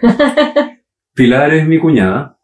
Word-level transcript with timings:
Pilar 1.14 1.54
es 1.54 1.66
mi 1.66 1.78
cuñada. 1.78 2.38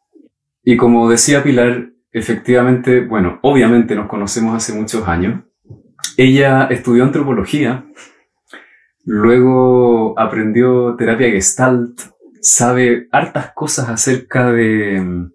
Y 0.62 0.76
como 0.76 1.08
decía 1.08 1.42
Pilar, 1.42 1.90
efectivamente, 2.10 3.00
bueno, 3.00 3.38
obviamente 3.42 3.94
nos 3.94 4.08
conocemos 4.08 4.54
hace 4.54 4.72
muchos 4.72 5.06
años. 5.06 5.42
Ella 6.16 6.68
estudió 6.70 7.04
antropología, 7.04 7.84
luego 9.04 10.18
aprendió 10.18 10.94
terapia 10.96 11.30
gestalt, 11.30 12.00
sabe 12.40 13.08
hartas 13.10 13.52
cosas 13.54 13.88
acerca 13.88 14.52
de 14.52 15.00
mm, 15.00 15.32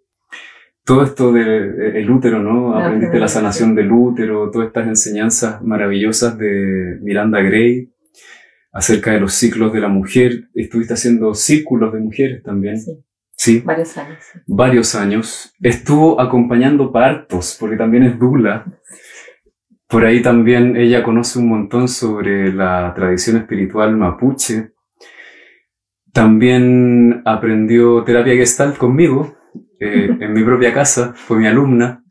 todo 0.86 1.04
esto 1.04 1.32
del 1.32 2.10
útero, 2.10 2.40
¿no? 2.40 2.76
Aprendiste 2.78 3.20
la 3.20 3.28
sanación 3.28 3.76
del 3.76 3.92
útero, 3.92 4.50
todas 4.50 4.68
estas 4.68 4.88
enseñanzas 4.88 5.62
maravillosas 5.62 6.38
de 6.38 6.98
Miranda 7.02 7.42
Gray 7.42 7.92
acerca 8.80 9.12
de 9.12 9.20
los 9.20 9.34
ciclos 9.34 9.72
de 9.74 9.82
la 9.82 9.90
mujer. 9.90 10.50
Estuviste 10.56 10.94
haciendo 10.94 11.34
círculos 11.34 11.94
de 11.94 12.00
mujeres 12.00 12.44
también. 12.44 12.80
Sí. 12.80 12.98
Sí. 13.36 13.62
Varios 13.66 13.98
años. 13.98 14.18
Varios 14.48 14.96
años. 14.96 15.54
Estuvo 15.62 16.20
acompañando 16.20 16.92
partos, 16.92 17.56
porque 17.60 17.78
también 17.78 18.04
es 18.04 18.20
dula. 18.20 18.66
Por 19.88 20.06
ahí 20.06 20.22
también 20.22 20.76
ella 20.76 21.04
conoce 21.04 21.40
un 21.40 21.48
montón 21.48 21.88
sobre 21.88 22.54
la 22.54 22.94
tradición 22.96 23.38
espiritual 23.38 23.96
mapuche. 23.96 24.72
También 26.12 27.22
aprendió 27.26 28.04
terapia 28.04 28.34
gestalt 28.34 28.78
conmigo, 28.78 29.38
eh, 29.80 30.10
en 30.20 30.34
mi 30.34 30.44
propia 30.44 30.74
casa, 30.74 31.14
fue 31.16 31.38
mi 31.38 31.48
alumna. 31.48 32.04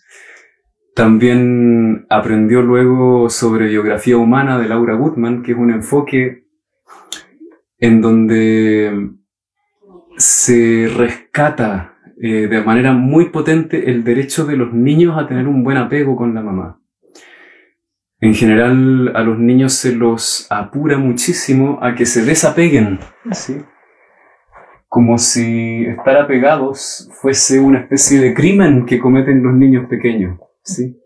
También 0.95 2.07
aprendió 2.09 2.63
luego 2.63 3.29
sobre 3.31 3.69
biografía 3.69 4.17
humana 4.17 4.59
de 4.59 4.69
Laura 4.69 4.95
Gutman, 4.95 5.43
que 5.43 5.53
es 5.53 5.59
un 5.59 5.71
enfoque 5.71 6.48
en 7.79 8.01
donde 8.01 9.11
se 10.17 10.91
rescata 10.95 11.95
eh, 12.21 12.49
de 12.49 12.63
manera 12.63 12.93
muy 12.93 13.31
potente 13.31 13.91
el 13.91 14.03
derecho 14.03 14.45
de 14.45 14.57
los 14.57 14.73
niños 14.73 15.17
a 15.17 15.27
tener 15.27 15.47
un 15.47 15.63
buen 15.63 15.77
apego 15.77 16.17
con 16.17 16.35
la 16.35 16.43
mamá. 16.43 16.81
En 18.21 18.35
general 18.35 19.13
a 19.15 19.23
los 19.23 19.39
niños 19.39 19.75
se 19.75 19.95
los 19.95 20.49
apura 20.51 20.99
muchísimo 20.99 21.79
a 21.81 21.95
que 21.95 22.05
se 22.05 22.25
desapeguen, 22.25 22.99
¿sí? 23.31 23.63
como 24.89 25.19
si 25.19 25.85
estar 25.85 26.17
apegados 26.17 27.09
fuese 27.21 27.61
una 27.61 27.81
especie 27.81 28.21
de 28.21 28.35
crimen 28.35 28.87
que 28.87 28.99
cometen 28.99 29.43
los 29.43 29.55
niños 29.55 29.87
pequeños. 29.89 30.41
¿sí? 30.63 31.01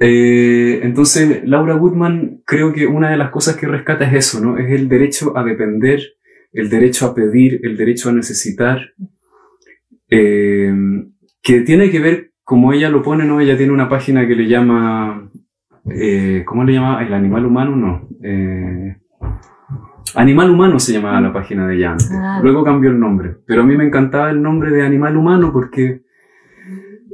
Eh, 0.00 0.80
entonces, 0.82 1.42
Laura 1.44 1.74
Goodman 1.74 2.42
creo 2.44 2.72
que 2.72 2.86
una 2.86 3.10
de 3.10 3.16
las 3.16 3.30
cosas 3.30 3.56
que 3.56 3.66
rescata 3.66 4.04
es 4.04 4.14
eso, 4.14 4.40
¿no? 4.40 4.58
Es 4.58 4.70
el 4.70 4.88
derecho 4.88 5.36
a 5.36 5.42
depender, 5.42 6.00
el 6.52 6.70
derecho 6.70 7.06
a 7.06 7.14
pedir, 7.14 7.60
el 7.64 7.76
derecho 7.76 8.08
a 8.08 8.12
necesitar, 8.12 8.80
eh, 10.08 10.72
que 11.42 11.60
tiene 11.62 11.90
que 11.90 12.00
ver, 12.00 12.32
como 12.44 12.72
ella 12.72 12.88
lo 12.88 13.02
pone, 13.02 13.24
¿no? 13.24 13.40
Ella 13.40 13.56
tiene 13.56 13.72
una 13.72 13.88
página 13.88 14.26
que 14.26 14.36
le 14.36 14.46
llama, 14.46 15.30
eh, 15.90 16.44
¿cómo 16.46 16.64
le 16.64 16.74
llama? 16.74 17.04
¿El 17.04 17.12
animal 17.12 17.44
humano? 17.44 17.76
No. 17.76 18.08
Animal 20.14 20.50
Humano 20.50 20.80
se 20.80 20.92
llamaba 20.92 21.20
la 21.20 21.32
página 21.32 21.66
de 21.66 21.76
ella 21.76 21.92
antes. 21.92 22.10
Ah. 22.12 22.40
Luego 22.42 22.64
cambió 22.64 22.90
el 22.90 22.98
nombre. 22.98 23.36
Pero 23.46 23.62
a 23.62 23.66
mí 23.66 23.76
me 23.76 23.84
encantaba 23.84 24.30
el 24.30 24.40
nombre 24.40 24.70
de 24.70 24.82
Animal 24.82 25.16
Humano 25.16 25.52
porque 25.52 26.02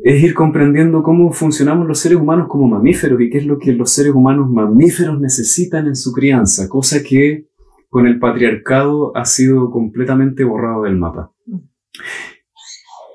es 0.04 0.22
ir 0.22 0.34
comprendiendo 0.34 1.02
cómo 1.02 1.32
funcionamos 1.32 1.88
los 1.88 1.98
seres 1.98 2.18
humanos 2.18 2.46
como 2.46 2.68
mamíferos 2.68 3.18
y 3.22 3.30
qué 3.30 3.38
es 3.38 3.46
lo 3.46 3.58
que 3.58 3.72
los 3.72 3.90
seres 3.90 4.12
humanos 4.12 4.50
mamíferos 4.50 5.18
necesitan 5.18 5.86
en 5.86 5.96
su 5.96 6.12
crianza, 6.12 6.68
cosa 6.68 7.02
que 7.02 7.46
con 7.88 8.06
el 8.06 8.18
patriarcado 8.18 9.16
ha 9.16 9.24
sido 9.24 9.70
completamente 9.70 10.44
borrado 10.44 10.82
del 10.82 10.98
mapa. 10.98 11.32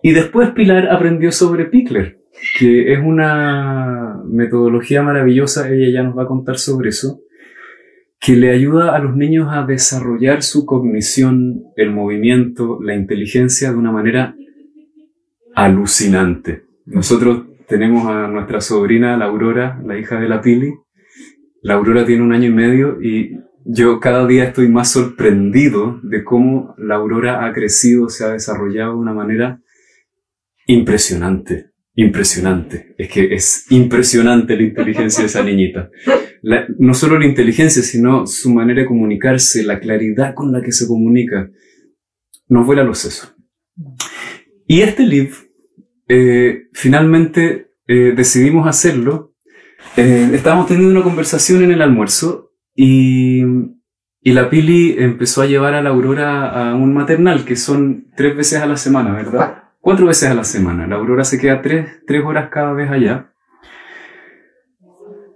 Y 0.01 0.13
después 0.13 0.49
Pilar 0.49 0.89
aprendió 0.89 1.31
sobre 1.31 1.65
Pickler, 1.65 2.21
que 2.57 2.91
es 2.91 2.99
una 2.99 4.23
metodología 4.25 5.03
maravillosa, 5.03 5.69
ella 5.69 5.93
ya 5.93 6.01
nos 6.01 6.17
va 6.17 6.23
a 6.23 6.27
contar 6.27 6.57
sobre 6.57 6.89
eso, 6.89 7.21
que 8.19 8.35
le 8.35 8.49
ayuda 8.49 8.95
a 8.95 8.99
los 8.99 9.15
niños 9.15 9.49
a 9.51 9.63
desarrollar 9.63 10.41
su 10.41 10.65
cognición, 10.65 11.65
el 11.75 11.91
movimiento, 11.91 12.79
la 12.81 12.95
inteligencia 12.95 13.69
de 13.71 13.77
una 13.77 13.91
manera 13.91 14.35
alucinante. 15.53 16.68
Nosotros 16.89 17.43
tenemos 17.67 18.07
a 18.07 18.27
nuestra 18.27 18.61
sobrina, 18.61 19.15
la 19.15 19.25
Aurora, 19.25 19.79
la 19.85 19.99
hija 19.99 20.19
de 20.19 20.27
la 20.27 20.41
Pili. 20.41 20.73
La 21.61 21.75
Aurora 21.75 22.03
tiene 22.03 22.23
un 22.23 22.33
año 22.33 22.47
y 22.47 22.53
medio 22.53 22.99
y 22.99 23.37
yo 23.63 23.99
cada 23.99 24.25
día 24.25 24.45
estoy 24.45 24.69
más 24.69 24.91
sorprendido 24.91 25.99
de 26.01 26.23
cómo 26.23 26.73
la 26.79 26.95
Aurora 26.95 27.45
ha 27.45 27.53
crecido, 27.53 28.09
se 28.09 28.25
ha 28.25 28.29
desarrollado 28.29 28.93
de 28.93 28.99
una 28.99 29.13
manera 29.13 29.61
impresionante, 30.65 31.67
impresionante. 31.93 32.95
Es 32.97 33.09
que 33.09 33.35
es 33.35 33.71
impresionante 33.71 34.55
la 34.55 34.63
inteligencia 34.63 35.21
de 35.21 35.27
esa 35.27 35.43
niñita. 35.43 35.91
no 36.79 36.95
solo 36.95 37.19
la 37.19 37.27
inteligencia, 37.27 37.83
sino 37.83 38.25
su 38.25 38.51
manera 38.51 38.81
de 38.81 38.87
comunicarse, 38.87 39.63
la 39.63 39.79
claridad 39.79 40.33
con 40.33 40.51
la 40.51 40.63
que 40.63 40.71
se 40.71 40.87
comunica. 40.87 41.51
Nos 42.47 42.65
vuela 42.65 42.83
los 42.83 42.97
sesos. 42.97 43.35
Y 44.65 44.81
este 44.81 45.05
libro 45.05 45.48
eh, 46.09 46.69
finalmente 46.73 47.73
eh, 47.87 48.13
decidimos 48.15 48.67
hacerlo. 48.67 49.35
Eh, 49.95 50.31
estábamos 50.33 50.67
teniendo 50.67 50.91
una 50.91 51.03
conversación 51.03 51.63
en 51.63 51.71
el 51.71 51.81
almuerzo 51.83 52.51
y, 52.75 53.43
y, 54.21 54.33
la 54.33 54.49
Pili 54.49 54.95
empezó 54.97 55.43
a 55.43 55.45
llevar 55.45 55.75
a 55.75 55.81
la 55.83 55.91
Aurora 55.91 56.71
a 56.71 56.75
un 56.75 56.93
maternal, 56.93 57.45
que 57.45 57.55
son 57.55 58.07
tres 58.15 58.35
veces 58.35 58.61
a 58.61 58.65
la 58.65 58.75
semana, 58.75 59.13
¿verdad? 59.13 59.63
Cuatro 59.79 60.07
veces 60.07 60.29
a 60.29 60.33
la 60.33 60.43
semana. 60.43 60.87
La 60.87 60.95
Aurora 60.95 61.23
se 61.23 61.39
queda 61.39 61.61
tres, 61.61 62.01
tres 62.07 62.25
horas 62.25 62.49
cada 62.49 62.73
vez 62.73 62.89
allá. 62.89 63.31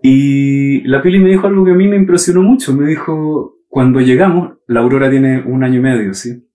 Y 0.01 0.81
la 0.87 1.01
Pili 1.01 1.19
me 1.19 1.29
dijo 1.29 1.47
algo 1.47 1.63
que 1.63 1.71
a 1.71 1.75
mí 1.75 1.87
me 1.87 1.95
impresionó 1.95 2.41
mucho. 2.41 2.73
Me 2.73 2.87
dijo, 2.87 3.59
cuando 3.69 4.01
llegamos, 4.01 4.57
la 4.67 4.79
Aurora 4.79 5.09
tiene 5.09 5.43
un 5.45 5.63
año 5.63 5.79
y 5.79 5.83
medio, 5.83 6.13
¿sí? 6.13 6.47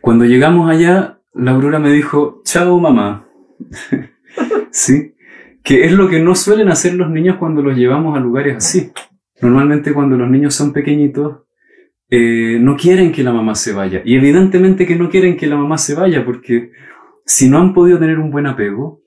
Cuando 0.00 0.24
llegamos 0.24 0.70
allá, 0.70 1.17
la 1.38 1.52
Aurora 1.52 1.78
me 1.78 1.92
dijo, 1.92 2.42
chao 2.44 2.78
mamá. 2.80 3.28
¿Sí? 4.70 5.14
Que 5.62 5.84
es 5.84 5.92
lo 5.92 6.08
que 6.08 6.20
no 6.20 6.34
suelen 6.34 6.68
hacer 6.68 6.94
los 6.94 7.10
niños 7.10 7.36
cuando 7.36 7.62
los 7.62 7.76
llevamos 7.76 8.16
a 8.16 8.20
lugares 8.20 8.56
así. 8.56 8.90
Normalmente 9.40 9.92
cuando 9.92 10.16
los 10.16 10.28
niños 10.28 10.54
son 10.54 10.72
pequeñitos, 10.72 11.42
eh, 12.10 12.58
no 12.60 12.76
quieren 12.76 13.12
que 13.12 13.22
la 13.22 13.32
mamá 13.32 13.54
se 13.54 13.72
vaya. 13.72 14.02
Y 14.04 14.16
evidentemente 14.16 14.86
que 14.86 14.96
no 14.96 15.08
quieren 15.08 15.36
que 15.36 15.46
la 15.46 15.56
mamá 15.56 15.78
se 15.78 15.94
vaya 15.94 16.24
porque 16.24 16.72
si 17.24 17.48
no 17.48 17.58
han 17.58 17.72
podido 17.72 17.98
tener 17.98 18.18
un 18.18 18.30
buen 18.30 18.46
apego, 18.46 19.02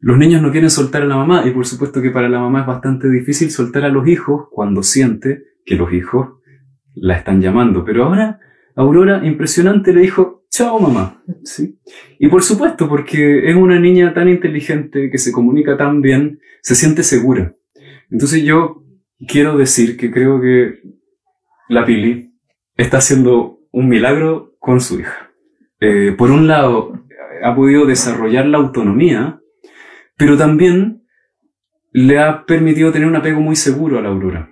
los 0.00 0.18
niños 0.18 0.42
no 0.42 0.50
quieren 0.50 0.68
soltar 0.68 1.02
a 1.02 1.06
la 1.06 1.16
mamá 1.16 1.44
y 1.46 1.50
por 1.50 1.66
supuesto 1.66 2.02
que 2.02 2.10
para 2.10 2.28
la 2.28 2.40
mamá 2.40 2.60
es 2.60 2.66
bastante 2.66 3.08
difícil 3.08 3.50
soltar 3.50 3.84
a 3.84 3.88
los 3.88 4.06
hijos 4.06 4.48
cuando 4.50 4.82
siente 4.82 5.44
que 5.64 5.76
los 5.76 5.92
hijos 5.94 6.40
la 6.94 7.16
están 7.16 7.40
llamando. 7.40 7.84
Pero 7.84 8.04
ahora 8.04 8.40
Aurora, 8.76 9.24
impresionante, 9.24 9.92
le 9.92 10.00
dijo, 10.00 10.43
chao 10.54 10.78
mamá. 10.78 11.20
¿Sí? 11.42 11.78
Y 12.18 12.28
por 12.28 12.42
supuesto, 12.42 12.88
porque 12.88 13.50
es 13.50 13.56
una 13.56 13.80
niña 13.80 14.14
tan 14.14 14.28
inteligente 14.28 15.10
que 15.10 15.18
se 15.18 15.32
comunica 15.32 15.76
tan 15.76 16.00
bien, 16.00 16.38
se 16.62 16.76
siente 16.76 17.02
segura. 17.02 17.54
Entonces 18.10 18.44
yo 18.44 18.84
quiero 19.26 19.58
decir 19.58 19.96
que 19.96 20.12
creo 20.12 20.40
que 20.40 20.80
la 21.68 21.84
Pili 21.84 22.32
está 22.76 22.98
haciendo 22.98 23.58
un 23.72 23.88
milagro 23.88 24.54
con 24.60 24.80
su 24.80 25.00
hija. 25.00 25.32
Eh, 25.80 26.14
por 26.16 26.30
un 26.30 26.46
lado, 26.46 27.04
ha 27.42 27.54
podido 27.56 27.84
desarrollar 27.84 28.46
la 28.46 28.58
autonomía, 28.58 29.40
pero 30.16 30.36
también 30.36 31.02
le 31.90 32.20
ha 32.20 32.46
permitido 32.46 32.92
tener 32.92 33.08
un 33.08 33.16
apego 33.16 33.40
muy 33.40 33.56
seguro 33.56 33.98
a 33.98 34.02
la 34.02 34.10
Aurora. 34.10 34.50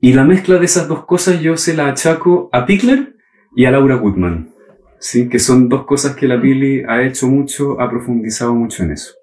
Y 0.00 0.12
la 0.12 0.24
mezcla 0.24 0.58
de 0.58 0.64
esas 0.64 0.86
dos 0.86 1.04
cosas 1.04 1.40
yo 1.40 1.56
se 1.56 1.74
la 1.74 1.88
achaco 1.88 2.48
a 2.52 2.66
Pickler 2.66 3.16
y 3.56 3.64
a 3.64 3.72
Laura 3.72 3.96
Goodman. 3.96 4.51
¿Sí? 5.02 5.28
que 5.28 5.38
son 5.38 5.68
dos 5.68 5.84
cosas 5.84 6.14
que 6.14 6.28
la 6.28 6.40
Pili 6.40 6.84
ha 6.88 7.02
hecho 7.02 7.26
mucho, 7.26 7.80
ha 7.80 7.90
profundizado 7.90 8.54
mucho 8.54 8.84
en 8.84 8.92
eso. 8.92 9.14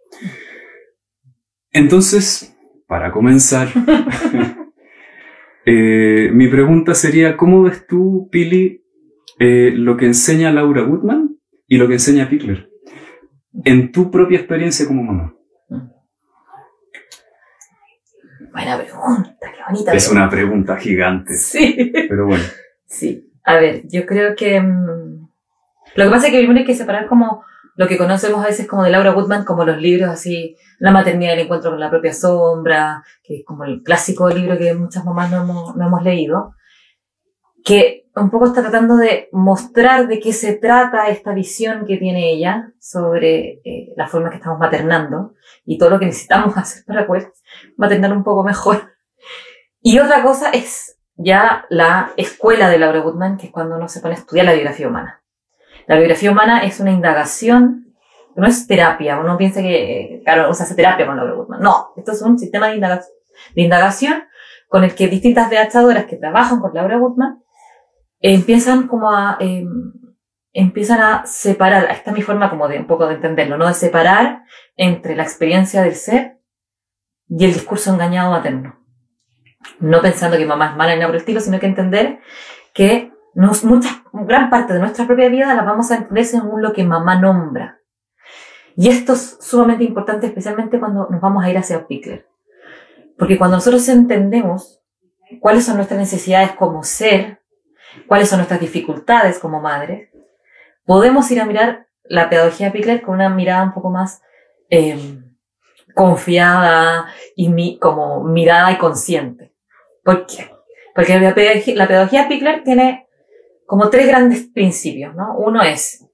Entonces, 1.71 2.55
para 2.85 3.11
comenzar, 3.11 3.69
eh, 5.65 6.29
mi 6.33 6.47
pregunta 6.49 6.93
sería, 6.93 7.37
¿cómo 7.37 7.63
ves 7.63 7.87
tú, 7.87 8.27
Pili, 8.29 8.83
eh, 9.39 9.71
lo 9.73 9.95
que 9.95 10.05
enseña 10.05 10.51
Laura 10.51 10.81
Goodman 10.81 11.37
y 11.65 11.77
lo 11.77 11.87
que 11.87 11.93
enseña 11.93 12.29
Pickler. 12.29 12.69
En 13.63 13.91
tu 13.91 14.11
propia 14.11 14.37
experiencia 14.37 14.85
como 14.85 15.01
mamá. 15.03 15.33
Buena 18.51 18.77
pregunta, 18.77 19.37
qué 19.39 19.61
bonita. 19.69 19.93
Es 19.93 20.11
una 20.11 20.29
pregunta 20.29 20.75
gigante. 20.75 21.35
Sí. 21.35 21.91
Pero 22.09 22.25
bueno. 22.25 22.43
Sí. 22.85 23.31
A 23.43 23.55
ver, 23.55 23.83
yo 23.87 24.05
creo 24.05 24.35
que. 24.35 24.59
mm, 24.59 25.28
lo 25.95 26.05
que 26.05 26.09
pasa 26.09 26.27
es 26.27 26.31
que 26.31 26.39
primero 26.39 26.59
hay 26.59 26.65
que 26.65 26.75
separar 26.75 27.07
como 27.07 27.43
lo 27.75 27.87
que 27.87 27.97
conocemos 27.97 28.43
a 28.43 28.47
veces 28.47 28.67
como 28.67 28.83
de 28.83 28.89
Laura 28.89 29.11
Goodman, 29.11 29.45
como 29.45 29.63
los 29.63 29.77
libros 29.77 30.09
así, 30.09 30.57
La 30.79 30.91
maternidad 30.91 31.31
y 31.31 31.33
el 31.35 31.39
encuentro 31.45 31.71
con 31.71 31.79
la 31.79 31.89
propia 31.89 32.13
sombra, 32.13 33.03
que 33.23 33.37
es 33.37 33.45
como 33.45 33.63
el 33.63 33.83
clásico 33.83 34.29
libro 34.29 34.57
que 34.57 34.73
muchas 34.73 35.05
mamás 35.05 35.31
no 35.31 35.43
hemos, 35.43 35.75
no 35.75 35.87
hemos 35.87 36.03
leído, 36.03 36.55
que 37.63 38.09
un 38.15 38.29
poco 38.29 38.47
está 38.47 38.61
tratando 38.61 38.97
de 38.97 39.29
mostrar 39.31 40.07
de 40.07 40.19
qué 40.19 40.33
se 40.33 40.55
trata 40.57 41.07
esta 41.07 41.33
visión 41.33 41.85
que 41.85 41.97
tiene 41.97 42.31
ella 42.31 42.73
sobre 42.79 43.61
eh, 43.63 43.93
la 43.95 44.07
forma 44.07 44.29
que 44.29 44.37
estamos 44.37 44.59
maternando 44.59 45.35
y 45.65 45.77
todo 45.77 45.89
lo 45.89 45.99
que 45.99 46.07
necesitamos 46.07 46.57
hacer 46.57 46.83
para 46.85 47.07
poder 47.07 47.31
maternar 47.77 48.11
un 48.11 48.23
poco 48.23 48.43
mejor. 48.43 48.91
Y 49.81 49.99
otra 49.99 50.21
cosa 50.21 50.49
es 50.51 50.97
ya 51.15 51.65
la 51.69 52.11
escuela 52.17 52.69
de 52.69 52.79
Laura 52.79 52.99
Goodman, 52.99 53.37
que 53.37 53.47
es 53.47 53.51
cuando 53.51 53.75
uno 53.77 53.87
se 53.87 54.01
pone 54.01 54.15
a 54.15 54.17
estudiar 54.17 54.45
la 54.45 54.53
biografía 54.53 54.87
humana. 54.87 55.23
La 55.89 55.95
biografía 55.97 56.31
humana 56.31 56.63
es 56.63 56.79
una 56.79 56.91
indagación, 56.91 57.95
no 58.35 58.45
es 58.45 58.67
terapia, 58.67 59.19
uno 59.19 59.35
piensa 59.37 59.59
que, 59.61 60.21
claro, 60.23 60.47
hace 60.51 60.75
terapia 60.75 61.07
con 61.07 61.17
Laura 61.17 61.33
Goodman. 61.33 61.61
No, 61.61 61.93
esto 61.97 62.11
es 62.11 62.21
un 62.21 62.37
sistema 62.37 62.67
de, 62.67 62.75
indaga- 62.75 63.03
de 63.55 63.61
indagación 63.63 64.23
con 64.67 64.83
el 64.83 64.93
que 64.93 65.07
distintas 65.07 65.49
deachadoras 65.49 66.05
que 66.05 66.17
trabajan 66.17 66.59
con 66.59 66.75
Laura 66.75 66.97
Goodman 66.97 67.41
eh, 68.21 68.35
empiezan 68.35 68.87
como 68.87 69.09
a, 69.11 69.37
eh, 69.39 69.65
empiezan 70.53 71.01
a 71.01 71.25
separar, 71.25 71.89
esta 71.89 72.11
es 72.11 72.15
mi 72.15 72.21
forma 72.21 72.51
como 72.51 72.67
de 72.67 72.77
un 72.77 72.85
poco 72.85 73.07
de 73.07 73.15
entenderlo, 73.15 73.57
¿no? 73.57 73.67
De 73.67 73.73
separar 73.73 74.43
entre 74.75 75.15
la 75.15 75.23
experiencia 75.23 75.81
del 75.81 75.95
ser 75.95 76.37
y 77.27 77.45
el 77.45 77.53
discurso 77.53 77.91
engañado 77.91 78.29
materno. 78.29 78.79
No 79.79 80.01
pensando 80.01 80.37
que 80.37 80.45
mamá 80.45 80.69
es 80.69 80.75
mala 80.77 80.91
ni 80.93 80.99
nada 80.99 81.07
por 81.07 81.15
el 81.15 81.21
estilo, 81.21 81.39
sino 81.39 81.59
que 81.59 81.65
entender 81.65 82.19
que 82.75 83.11
nos, 83.39 83.63
muchas, 83.63 83.93
gran 84.11 84.49
parte 84.49 84.73
de 84.73 84.79
nuestra 84.79 85.05
propia 85.07 85.29
vida 85.29 85.53
la 85.55 85.63
vamos 85.63 85.91
a 85.91 85.95
entender 85.97 86.25
según 86.25 86.61
lo 86.61 86.73
que 86.73 86.83
mamá 86.83 87.19
nombra. 87.19 87.79
Y 88.75 88.89
esto 88.89 89.13
es 89.13 89.37
sumamente 89.41 89.83
importante, 89.83 90.27
especialmente 90.27 90.79
cuando 90.79 91.07
nos 91.09 91.21
vamos 91.21 91.43
a 91.43 91.49
ir 91.49 91.57
hacia 91.57 91.87
Pickler. 91.87 92.27
Porque 93.17 93.37
cuando 93.37 93.57
nosotros 93.57 93.87
entendemos 93.89 94.81
cuáles 95.41 95.65
son 95.65 95.75
nuestras 95.77 95.99
necesidades 95.99 96.51
como 96.53 96.83
ser, 96.83 97.41
cuáles 98.07 98.29
son 98.29 98.39
nuestras 98.39 98.59
dificultades 98.61 99.39
como 99.39 99.59
madres, 99.59 100.09
podemos 100.85 101.29
ir 101.31 101.41
a 101.41 101.45
mirar 101.45 101.87
la 102.03 102.29
pedagogía 102.29 102.67
de 102.67 102.71
Pickler 102.73 103.01
con 103.01 103.15
una 103.15 103.29
mirada 103.29 103.63
un 103.63 103.73
poco 103.73 103.89
más 103.89 104.21
eh, 104.69 104.97
confiada 105.93 107.07
y 107.35 107.49
mi- 107.49 107.77
como 107.79 108.23
mirada 108.23 108.71
y 108.71 108.77
consciente. 108.77 109.53
¿Por 110.03 110.25
qué? 110.25 110.49
Porque 110.95 111.19
la 111.19 111.35
pedagogía, 111.35 111.75
la 111.75 111.87
pedagogía 111.87 112.27
Pickler 112.27 112.63
tiene 112.63 113.07
como 113.69 113.89
tres 113.89 114.07
grandes 114.07 114.47
principios, 114.53 115.15
¿no? 115.15 115.37
Uno 115.37 115.61
es 115.61 116.05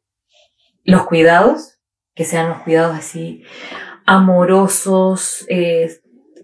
los 0.84 1.06
cuidados, 1.06 1.80
que 2.13 2.25
sean 2.25 2.50
los 2.50 2.60
cuidados 2.60 2.96
así 2.98 3.44
amorosos, 4.06 5.46
eh, 5.50 5.90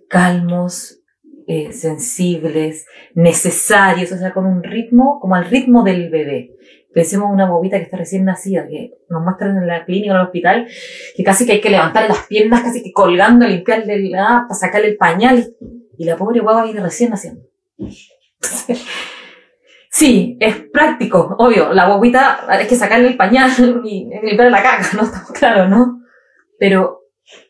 calmos, 0.10 1.00
eh, 1.48 1.74
sensibles, 1.74 2.86
necesarios, 3.14 4.12
o 4.14 4.18
sea, 4.18 4.34
con 4.34 4.46
un 4.46 4.64
ritmo, 4.64 5.20
como 5.20 5.36
al 5.36 5.46
ritmo 5.46 5.84
del 5.84 6.10
bebé. 6.10 6.56
Pensemos 6.94 7.28
en 7.28 7.34
una 7.36 7.50
bobita 7.50 7.78
que 7.78 7.84
está 7.84 7.98
recién 7.98 8.26
nacida, 8.26 8.68
que 8.68 8.92
nos 9.10 9.22
muestran 9.24 9.58
en 9.58 9.68
la 9.68 9.86
clínica 9.86 10.12
en 10.14 10.18
el 10.20 10.26
hospital, 10.26 10.68
que 11.16 11.24
casi 11.24 11.46
que 11.46 11.54
hay 11.54 11.62
que 11.62 11.70
levantar 11.70 12.08
las 12.10 12.26
piernas, 12.28 12.62
casi 12.62 12.82
que 12.84 12.92
colgando, 12.92 13.48
limpiarle, 13.48 13.94
el- 13.96 14.16
ah, 14.16 14.46
para 14.48 14.60
sacarle 14.60 14.88
el 14.90 14.98
pañal, 14.98 15.56
y 15.98 16.06
la 16.06 16.18
pobre 16.18 16.40
guagua 16.40 16.64
viene 16.64 16.82
recién 16.82 17.10
naciendo. 17.12 17.44
Sí, 20.02 20.36
es 20.40 20.56
práctico, 20.56 21.36
obvio. 21.38 21.74
La 21.74 21.86
guaguita 21.88 22.52
hay 22.52 22.66
que 22.66 22.76
sacarle 22.76 23.10
el 23.10 23.18
pañal 23.18 23.52
y 23.86 24.10
limpiarle 24.24 24.50
la 24.50 24.64
caca, 24.64 24.98
¿no? 24.98 25.04
Estamos 25.04 25.32
claros, 25.32 25.70
¿no? 25.70 26.02
Pero 26.58 27.02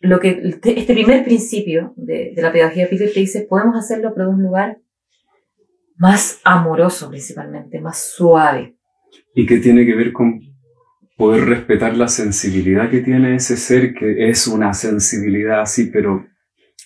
lo 0.01 0.19
que 0.19 0.42
este 0.62 0.94
primer 0.94 1.24
principio 1.24 1.94
de, 1.95 2.33
de 2.36 2.42
la 2.42 2.51
pedagogía 2.51 2.83
de 2.83 2.89
Peter 2.89 3.09
te 3.13 3.21
dice, 3.21 3.48
podemos 3.50 3.77
hacerlo 3.77 4.12
pero 4.13 4.27
de 4.27 4.36
un 4.36 4.44
lugar 4.44 4.80
más 5.95 6.42
amoroso 6.44 7.09
principalmente, 7.09 7.80
más 7.80 7.98
suave. 7.98 8.75
Y 9.33 9.45
que 9.45 9.59
tiene 9.59 9.86
que 9.86 9.95
ver 9.95 10.12
con 10.12 10.42
poder 11.15 11.45
respetar 11.45 11.95
la 11.95 12.09
sensibilidad 12.09 12.89
que 12.89 13.00
tiene 13.00 13.33
ese 13.36 13.56
ser, 13.56 13.94
que 13.94 14.30
es 14.30 14.45
una 14.48 14.74
sensibilidad 14.74 15.62
así, 15.62 15.86
pero 15.86 16.25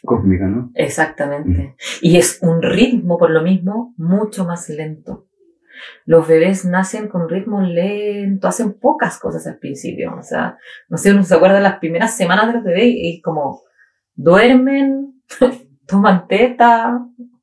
cósmica, 0.03 0.45
¿no? 0.45 0.71
Exactamente. 0.75 1.75
Y 2.01 2.17
es 2.17 2.37
un 2.43 2.61
ritmo, 2.61 3.17
por 3.17 3.31
lo 3.31 3.41
mismo, 3.41 3.95
mucho 3.97 4.45
más 4.45 4.69
lento. 4.69 5.24
Los 6.05 6.27
bebés 6.27 6.65
nacen 6.65 7.07
con 7.07 7.29
ritmo 7.29 7.61
lento, 7.61 8.47
hacen 8.47 8.73
pocas 8.73 9.17
cosas 9.19 9.45
al 9.47 9.57
principio. 9.57 10.15
O 10.17 10.23
sea, 10.23 10.57
no 10.89 10.97
sé, 10.97 11.11
uno 11.11 11.23
se 11.23 11.35
acuerda 11.35 11.59
las 11.59 11.79
primeras 11.79 12.15
semanas 12.15 12.47
de 12.47 12.53
los 12.53 12.63
bebés 12.63 12.87
y, 12.87 13.21
como 13.21 13.63
duermen, 14.15 15.21
toman 15.87 16.27
teta, 16.27 16.99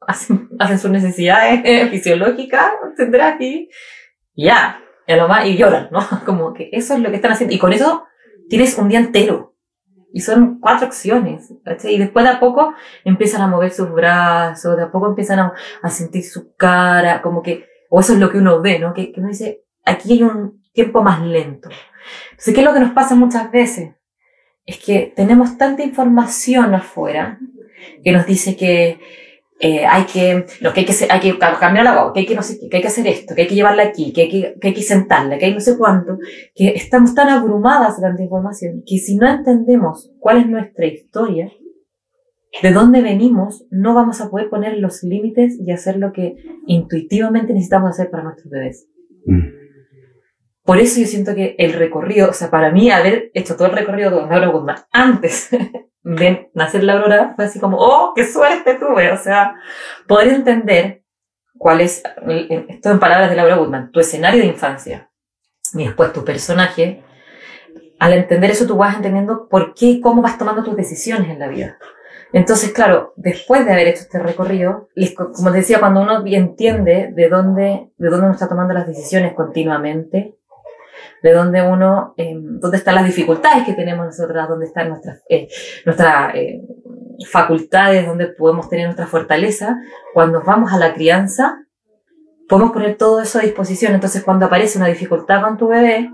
hacen, 0.06 0.48
sus 0.78 0.90
necesidades 0.90 1.90
fisiológicas, 1.90 2.72
tendrás 2.96 3.40
y 3.40 3.68
ya, 4.34 4.80
y, 5.06 5.14
lo 5.14 5.28
más, 5.28 5.46
y 5.46 5.56
lloran, 5.56 5.88
¿no? 5.90 6.00
Como 6.26 6.54
que 6.54 6.70
eso 6.72 6.94
es 6.94 7.00
lo 7.00 7.10
que 7.10 7.16
están 7.16 7.32
haciendo. 7.32 7.54
Y 7.54 7.58
con 7.58 7.72
eso 7.72 8.04
tienes 8.48 8.76
un 8.78 8.88
día 8.88 8.98
entero. 8.98 9.54
Y 10.14 10.20
son 10.20 10.60
cuatro 10.60 10.86
acciones. 10.86 11.52
¿cachai? 11.64 11.94
Y 11.94 11.98
después 11.98 12.24
de 12.24 12.32
a 12.32 12.40
poco 12.40 12.74
empiezan 13.04 13.42
a 13.42 13.46
mover 13.46 13.70
sus 13.70 13.90
brazos, 13.92 14.76
de 14.76 14.84
a 14.84 14.90
poco 14.90 15.08
empiezan 15.08 15.38
a, 15.38 15.52
a 15.82 15.90
sentir 15.90 16.24
su 16.24 16.54
cara, 16.56 17.22
como 17.22 17.42
que, 17.42 17.66
o 17.94 18.00
eso 18.00 18.14
es 18.14 18.18
lo 18.18 18.30
que 18.30 18.38
uno 18.38 18.62
ve, 18.62 18.78
¿no? 18.78 18.94
Que, 18.94 19.12
que 19.12 19.20
uno 19.20 19.28
dice, 19.28 19.64
aquí 19.84 20.14
hay 20.14 20.22
un 20.22 20.62
tiempo 20.72 21.02
más 21.02 21.20
lento. 21.20 21.68
Entonces, 22.30 22.54
¿qué 22.54 22.60
es 22.60 22.66
lo 22.66 22.72
que 22.72 22.80
nos 22.80 22.92
pasa 22.92 23.14
muchas 23.14 23.52
veces? 23.52 23.90
Es 24.64 24.78
que 24.78 25.12
tenemos 25.14 25.58
tanta 25.58 25.84
información 25.84 26.74
afuera 26.74 27.38
que 28.02 28.12
nos 28.12 28.24
dice 28.24 28.56
que 28.56 28.98
eh, 29.60 29.84
hay 29.84 30.04
que, 30.04 30.46
no, 30.62 30.72
que 30.72 30.80
hay 30.80 30.86
que, 30.86 30.94
hay 31.06 31.20
que 31.20 31.38
cambiar 31.38 31.84
la 31.84 31.92
guagua, 31.92 32.14
que 32.14 32.20
hay 32.20 32.26
que 32.26 32.34
no 32.34 32.42
sé 32.42 32.58
qué, 32.58 32.70
que 32.70 32.76
hay 32.76 32.82
que 32.82 32.88
hacer 32.88 33.06
esto, 33.06 33.34
que 33.34 33.42
hay 33.42 33.48
que 33.48 33.56
llevarla 33.56 33.82
aquí, 33.82 34.14
que 34.14 34.22
hay 34.22 34.28
que, 34.30 34.54
que 34.58 34.68
hay 34.68 34.74
que 34.74 34.82
sentarla, 34.82 35.36
que 35.36 35.44
hay 35.44 35.52
no 35.52 35.60
sé 35.60 35.76
cuánto, 35.76 36.16
que 36.54 36.68
estamos 36.68 37.14
tan 37.14 37.28
abrumadas 37.28 37.96
de 37.98 38.08
tanta 38.08 38.22
información 38.22 38.82
que 38.86 38.96
si 38.96 39.16
no 39.16 39.28
entendemos 39.28 40.10
cuál 40.18 40.38
es 40.38 40.46
nuestra 40.46 40.86
historia, 40.86 41.52
de 42.60 42.72
dónde 42.72 43.00
venimos, 43.00 43.64
no 43.70 43.94
vamos 43.94 44.20
a 44.20 44.30
poder 44.30 44.50
poner 44.50 44.76
los 44.78 45.02
límites 45.02 45.56
y 45.58 45.72
hacer 45.72 45.96
lo 45.96 46.12
que 46.12 46.36
intuitivamente 46.66 47.54
necesitamos 47.54 47.90
hacer 47.90 48.10
para 48.10 48.24
nuestros 48.24 48.50
bebés. 48.50 48.88
Mm. 49.24 49.62
Por 50.64 50.78
eso 50.78 51.00
yo 51.00 51.06
siento 51.06 51.34
que 51.34 51.56
el 51.58 51.72
recorrido, 51.72 52.30
o 52.30 52.32
sea, 52.32 52.50
para 52.50 52.70
mí 52.70 52.90
haber 52.90 53.30
hecho 53.34 53.56
todo 53.56 53.66
el 53.68 53.76
recorrido 53.76 54.12
con 54.12 54.28
Laura 54.28 54.48
Guzmán 54.48 54.76
antes 54.92 55.48
de 56.02 56.50
nacer 56.54 56.84
la 56.84 56.94
Aurora 56.94 57.32
fue 57.34 57.46
así 57.46 57.58
como, 57.58 57.78
oh, 57.78 58.12
qué 58.14 58.24
suerte 58.24 58.74
tuve. 58.74 59.10
O 59.12 59.16
sea, 59.16 59.56
poder 60.06 60.28
entender 60.28 61.02
cuál 61.58 61.80
es, 61.80 62.02
esto 62.68 62.90
en 62.90 63.00
palabras 63.00 63.30
de 63.30 63.36
Laura 63.36 63.56
Goodman, 63.56 63.90
tu 63.90 64.00
escenario 64.00 64.42
de 64.42 64.48
infancia 64.48 65.10
y 65.74 65.84
después 65.84 66.12
tu 66.12 66.24
personaje. 66.24 67.02
Al 67.98 68.12
entender 68.14 68.50
eso, 68.50 68.66
tú 68.66 68.76
vas 68.76 68.96
entendiendo 68.96 69.48
por 69.48 69.74
qué 69.74 69.86
y 69.86 70.00
cómo 70.00 70.22
vas 70.22 70.36
tomando 70.36 70.64
tus 70.64 70.76
decisiones 70.76 71.28
en 71.30 71.38
la 71.38 71.48
vida. 71.48 71.78
Entonces, 72.32 72.72
claro, 72.72 73.12
después 73.16 73.66
de 73.66 73.72
haber 73.72 73.88
hecho 73.88 74.02
este 74.02 74.18
recorrido, 74.18 74.88
como 75.34 75.50
te 75.50 75.58
decía, 75.58 75.80
cuando 75.80 76.00
uno 76.00 76.24
entiende 76.26 77.12
de 77.14 77.28
dónde, 77.28 77.90
de 77.96 78.08
dónde 78.08 78.26
uno 78.26 78.32
está 78.32 78.48
tomando 78.48 78.72
las 78.72 78.86
decisiones 78.86 79.34
continuamente, 79.34 80.38
de 81.22 81.32
dónde 81.32 81.62
uno, 81.62 82.14
eh, 82.16 82.34
dónde 82.34 82.78
están 82.78 82.94
las 82.94 83.04
dificultades 83.04 83.64
que 83.64 83.74
tenemos 83.74 84.06
nosotras, 84.06 84.48
dónde 84.48 84.66
están 84.66 84.88
nuestras, 84.88 85.22
eh, 85.28 85.48
nuestras 85.84 86.34
eh, 86.34 86.62
facultades, 87.30 88.06
dónde 88.06 88.28
podemos 88.28 88.68
tener 88.68 88.86
nuestra 88.86 89.06
fortaleza, 89.06 89.76
cuando 90.14 90.42
vamos 90.42 90.72
a 90.72 90.78
la 90.78 90.94
crianza, 90.94 91.66
podemos 92.48 92.72
poner 92.72 92.96
todo 92.96 93.20
eso 93.20 93.38
a 93.38 93.42
disposición. 93.42 93.94
Entonces, 93.94 94.24
cuando 94.24 94.46
aparece 94.46 94.78
una 94.78 94.88
dificultad 94.88 95.42
con 95.42 95.58
tu 95.58 95.68
bebé, 95.68 96.10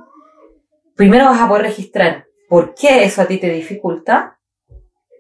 primero 0.97 1.27
vas 1.27 1.41
a 1.41 1.49
poder 1.49 1.63
registrar 1.63 2.27
por 2.49 2.75
qué 2.75 3.05
eso 3.05 3.23
a 3.23 3.27
ti 3.27 3.39
te 3.39 3.51
dificulta, 3.51 4.38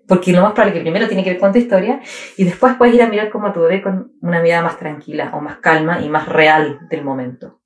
porque 0.08 0.32
lo 0.32 0.40
más 0.40 0.52
probable 0.52 0.74
que 0.74 0.80
primero 0.80 1.06
tiene 1.06 1.22
que 1.22 1.30
ver 1.30 1.38
con 1.38 1.52
tu 1.52 1.58
historia, 1.58 2.00
y 2.36 2.44
después 2.44 2.74
puedes 2.76 2.94
ir 2.94 3.02
a 3.02 3.08
mirar 3.08 3.28
como 3.30 3.46
a 3.46 3.52
tu 3.52 3.60
bebé 3.60 3.82
con 3.82 4.12
una 4.22 4.40
mirada 4.40 4.62
más 4.62 4.78
tranquila 4.78 5.30
o 5.34 5.40
más 5.40 5.58
calma 5.58 6.00
y 6.00 6.08
más 6.08 6.26
real 6.26 6.80
del 6.88 7.04
momento. 7.04 7.60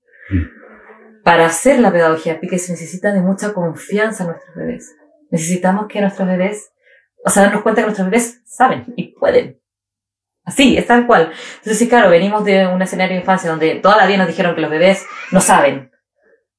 Para 1.22 1.46
hacer 1.46 1.78
la 1.78 1.92
pedagogía 1.92 2.40
Pique 2.40 2.58
se 2.58 2.72
necesita 2.72 3.12
de 3.12 3.20
mucha 3.20 3.54
confianza 3.54 4.24
en 4.24 4.30
nuestros 4.30 4.56
bebés. 4.56 4.92
Necesitamos 5.30 5.86
que 5.86 6.00
nuestros 6.00 6.26
bebés, 6.26 6.72
o 7.24 7.30
sea, 7.30 7.44
darnos 7.44 7.62
cuenta 7.62 7.80
que 7.80 7.86
nuestros 7.86 8.10
bebés 8.10 8.42
saben 8.44 8.92
y 8.96 9.14
pueden. 9.14 9.60
Así, 10.44 10.76
es 10.76 10.88
tal 10.88 11.06
cual. 11.06 11.30
Entonces, 11.58 11.78
sí, 11.78 11.88
claro, 11.88 12.10
venimos 12.10 12.44
de 12.44 12.66
un 12.66 12.82
escenario 12.82 13.14
de 13.14 13.20
infancia 13.20 13.48
donde 13.48 13.76
toda 13.76 13.96
la 13.96 14.06
vida 14.06 14.18
nos 14.18 14.26
dijeron 14.26 14.56
que 14.56 14.60
los 14.60 14.70
bebés 14.70 15.06
no 15.30 15.40
saben. 15.40 15.92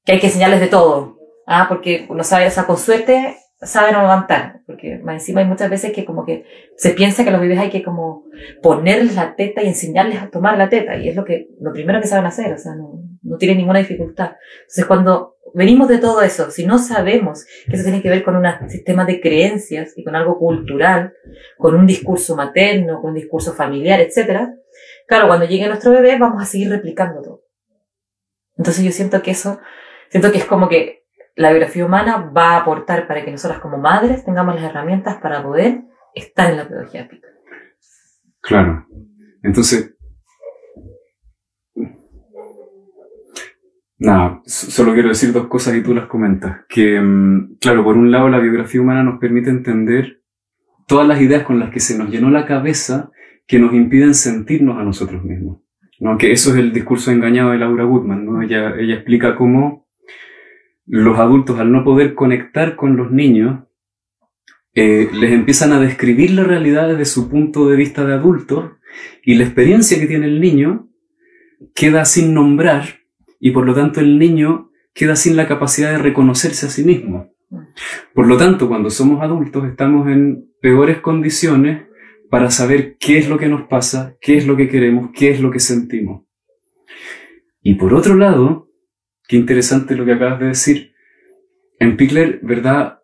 que 0.06 0.14
hay 0.14 0.20
que 0.20 0.28
enseñarles 0.28 0.62
de 0.62 0.68
todo, 0.68 1.18
¿ah? 1.46 1.66
porque 1.68 2.08
no 2.10 2.24
sabe, 2.24 2.48
o 2.48 2.52
sea, 2.52 2.66
con 2.66 2.78
suerte 2.78 3.38
saben 3.66 3.96
aguantar, 3.96 4.62
porque 4.66 5.00
más 5.00 5.16
encima 5.16 5.42
hay 5.42 5.48
muchas 5.48 5.70
veces 5.70 5.92
que 5.92 6.06
como 6.06 6.26
que 6.26 6.46
se 6.78 6.92
piensa 6.92 7.24
que 7.24 7.30
a 7.30 7.32
los 7.32 7.42
bebés 7.42 7.60
hay 7.60 7.70
que 7.70 7.84
como 7.84 8.26
ponerles 8.62 9.16
la 9.16 9.36
teta 9.36 9.62
y 9.62 9.68
enseñarles 9.68 10.22
a 10.22 10.30
tomar 10.30 10.58
la 10.58 10.70
teta, 10.70 10.98
y 10.98 11.10
es 11.10 11.16
lo 11.16 11.26
que, 11.26 11.50
lo 11.60 11.74
primero 11.74 12.02
que 12.02 12.08
saben 12.08 12.26
hacer, 12.26 12.54
o 12.54 12.58
sea, 12.58 12.76
no, 12.76 13.02
no 13.22 13.38
tienen 13.38 13.58
ninguna 13.58 13.80
dificultad. 13.80 14.34
Entonces 14.62 14.86
cuando 14.86 15.38
venimos 15.54 15.88
de 15.88 16.00
todo 16.00 16.22
eso, 16.22 16.52
si 16.52 16.66
no 16.66 16.80
sabemos 16.80 17.46
que 17.66 17.76
eso 17.76 17.84
tiene 17.84 18.02
que 18.02 18.10
ver 18.10 18.24
con 18.24 18.36
un 18.36 18.46
sistema 18.70 19.06
de 19.06 19.22
creencias 19.22 19.94
y 19.96 20.04
con 20.04 20.16
algo 20.16 20.38
cultural, 20.38 21.14
con 21.58 21.76
un 21.76 21.86
discurso 21.86 22.36
materno, 22.36 23.02
con 23.02 23.12
un 23.12 23.16
discurso 23.16 23.54
familiar, 23.54 24.00
etcétera, 24.02 24.54
claro, 25.08 25.28
cuando 25.28 25.46
llegue 25.46 25.68
nuestro 25.68 25.92
bebé 25.92 26.18
vamos 26.18 26.42
a 26.42 26.46
seguir 26.46 26.70
replicando 26.70 27.22
todo. 27.22 27.44
Entonces 28.58 28.84
yo 28.84 28.92
siento 28.92 29.22
que 29.22 29.32
eso, 29.32 29.60
siento 30.10 30.32
que 30.32 30.40
es 30.40 30.46
como 30.46 30.70
que 30.70 31.03
la 31.36 31.50
biografía 31.50 31.86
humana 31.86 32.32
va 32.36 32.52
a 32.52 32.58
aportar 32.62 33.08
para 33.08 33.26
que 33.26 33.32
nosotras 33.32 33.60
como 33.60 33.78
madres 33.78 34.24
tengamos 34.24 34.56
las 34.56 34.64
herramientas 34.64 35.18
para 35.18 35.42
poder 35.42 35.84
estar 36.14 36.52
en 36.52 36.58
la 36.58 36.68
pedagogía 36.68 37.02
épica. 37.02 37.28
Claro. 38.42 38.86
Entonces, 39.42 39.96
nada, 43.98 44.42
solo 44.46 44.94
quiero 44.94 45.10
decir 45.10 45.34
dos 45.34 45.48
cosas 45.48 45.76
y 45.76 45.82
tú 45.82 45.94
las 45.94 46.08
comentas. 46.08 46.62
Que, 46.70 47.00
mm, 47.02 47.58
claro, 47.60 47.84
por 47.84 47.98
un 47.98 48.12
lado 48.12 48.30
la 48.30 48.40
biografía 48.40 48.82
humana 48.82 49.04
nos 49.04 49.20
permite 49.20 49.50
entender 49.50 50.22
todas 50.88 51.08
las 51.08 51.22
ideas 51.22 51.44
con 51.44 51.60
las 51.60 51.72
que 51.72 51.80
se 51.80 51.98
nos 51.98 52.10
llenó 52.10 52.30
la 52.30 52.46
cabeza 52.46 53.12
que 53.48 53.60
nos 53.60 53.74
impiden 53.74 54.14
sentirnos 54.14 54.78
a 54.78 54.84
nosotros 54.84 55.24
mismos. 55.24 55.62
¿no? 56.00 56.18
Que 56.18 56.32
eso 56.32 56.52
es 56.52 56.58
el 56.58 56.74
discurso 56.74 57.12
engañado 57.12 57.52
de 57.52 57.58
Laura 57.58 57.86
Goodman. 57.86 58.26
¿no? 58.26 58.42
Ella, 58.42 58.76
ella 58.78 58.96
explica 58.96 59.36
cómo 59.36 59.83
los 60.86 61.18
adultos, 61.20 61.60
al 61.60 61.72
no 61.72 61.84
poder 61.84 62.14
conectar 62.14 62.76
con 62.76 62.98
los 62.98 63.12
niños, 63.12 63.64
eh, 64.76 65.10
les 65.14 65.32
empiezan 65.32 65.72
a 65.72 65.80
describir 65.80 66.32
la 66.32 66.44
realidad 66.44 66.90
desde 66.90 67.06
su 67.06 67.30
punto 67.30 67.68
de 67.70 67.76
vista 67.76 68.06
de 68.06 68.14
adulto 68.14 68.78
y 69.24 69.36
la 69.36 69.44
experiencia 69.44 70.00
que 70.00 70.08
tiene 70.08 70.26
el 70.26 70.42
niño 70.42 70.90
queda 71.76 72.06
sin 72.06 72.34
nombrar 72.34 73.02
y 73.40 73.52
por 73.52 73.66
lo 73.66 73.76
tanto 73.76 74.00
el 74.00 74.18
niño 74.18 74.72
queda 74.94 75.16
sin 75.16 75.36
la 75.36 75.48
capacidad 75.48 75.92
de 75.92 76.00
reconocerse 76.00 76.66
a 76.66 76.70
sí 76.70 76.84
mismo. 76.84 77.32
Por 78.14 78.28
lo 78.28 78.38
tanto, 78.38 78.68
cuando 78.68 78.90
somos 78.90 79.22
adultos 79.22 79.66
estamos 79.66 80.08
en 80.08 80.50
peores 80.60 81.00
condiciones 81.02 81.84
para 82.30 82.50
saber 82.50 82.98
qué 83.00 83.20
es 83.20 83.30
lo 83.30 83.38
que 83.38 83.48
nos 83.48 83.68
pasa, 83.68 84.16
qué 84.20 84.38
es 84.38 84.48
lo 84.48 84.56
que 84.58 84.70
queremos, 84.70 85.12
qué 85.14 85.30
es 85.30 85.40
lo 85.40 85.52
que 85.52 85.60
sentimos. 85.60 86.24
Y 87.62 87.76
por 87.76 87.94
otro 87.94 88.16
lado, 88.16 88.63
qué 89.34 89.38
interesante 89.38 89.96
lo 89.96 90.06
que 90.06 90.14
acabas 90.14 90.40
de 90.40 90.46
decir, 90.46 90.94
en 91.80 91.98
Pickler, 91.98 92.40
¿verdad? 92.44 93.00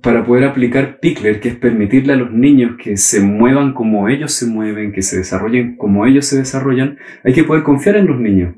Para 0.00 0.24
poder 0.24 0.44
aplicar 0.44 1.00
Pickler, 1.00 1.40
que 1.40 1.48
es 1.48 1.56
permitirle 1.56 2.12
a 2.12 2.16
los 2.16 2.30
niños 2.30 2.76
que 2.80 2.96
se 2.96 3.20
muevan 3.20 3.74
como 3.74 4.08
ellos 4.08 4.30
se 4.30 4.46
mueven, 4.46 4.92
que 4.92 5.02
se 5.02 5.16
desarrollen 5.16 5.76
como 5.76 6.06
ellos 6.06 6.24
se 6.26 6.38
desarrollan, 6.38 6.98
hay 7.24 7.32
que 7.32 7.42
poder 7.42 7.64
confiar 7.64 7.96
en 7.96 8.06
los 8.06 8.20
niños. 8.20 8.54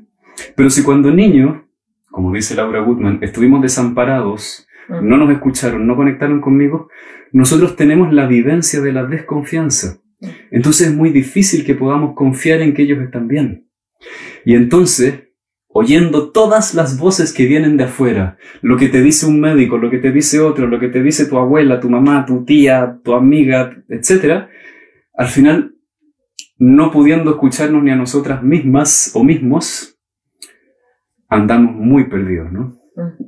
Pero 0.55 0.69
si 0.69 0.83
cuando 0.83 1.09
niños, 1.11 1.63
como 2.11 2.31
dice 2.31 2.53
Laura 2.53 2.81
Goodman, 2.81 3.17
estuvimos 3.23 3.63
desamparados, 3.63 4.67
no 4.87 5.17
nos 5.17 5.31
escucharon, 5.31 5.87
no 5.87 5.95
conectaron 5.95 6.41
conmigo, 6.41 6.89
nosotros 7.31 7.75
tenemos 7.75 8.13
la 8.13 8.27
vivencia 8.27 8.81
de 8.81 8.93
la 8.93 9.03
desconfianza. 9.03 9.97
Entonces 10.51 10.89
es 10.89 10.93
muy 10.93 11.09
difícil 11.09 11.65
que 11.65 11.73
podamos 11.73 12.13
confiar 12.13 12.61
en 12.61 12.75
que 12.75 12.83
ellos 12.83 12.99
están 12.99 13.27
bien. 13.27 13.67
Y 14.45 14.53
entonces, 14.53 15.28
oyendo 15.79 16.31
todas 16.31 16.73
las 16.73 16.99
voces 16.99 17.31
que 17.31 17.45
vienen 17.45 17.77
de 17.77 17.85
afuera, 17.85 18.37
lo 18.61 18.75
que 18.75 18.89
te 18.89 19.01
dice 19.01 19.25
un 19.25 19.39
médico, 19.39 19.77
lo 19.77 19.89
que 19.89 19.99
te 19.99 20.11
dice 20.11 20.41
otro, 20.41 20.67
lo 20.67 20.77
que 20.77 20.89
te 20.89 21.01
dice 21.01 21.25
tu 21.25 21.37
abuela, 21.37 21.79
tu 21.79 21.89
mamá, 21.89 22.25
tu 22.25 22.43
tía, 22.43 22.99
tu 23.01 23.13
amiga, 23.13 23.81
etc., 23.87 24.49
al 25.13 25.27
final, 25.27 25.75
no 26.57 26.91
pudiendo 26.91 27.31
escucharnos 27.31 27.81
ni 27.81 27.91
a 27.91 27.95
nosotras 27.95 28.43
mismas 28.43 29.11
o 29.13 29.23
mismos, 29.23 29.97
andamos 31.29 31.73
muy 31.75 32.09
perdidos, 32.09 32.51
¿no? 32.51 32.77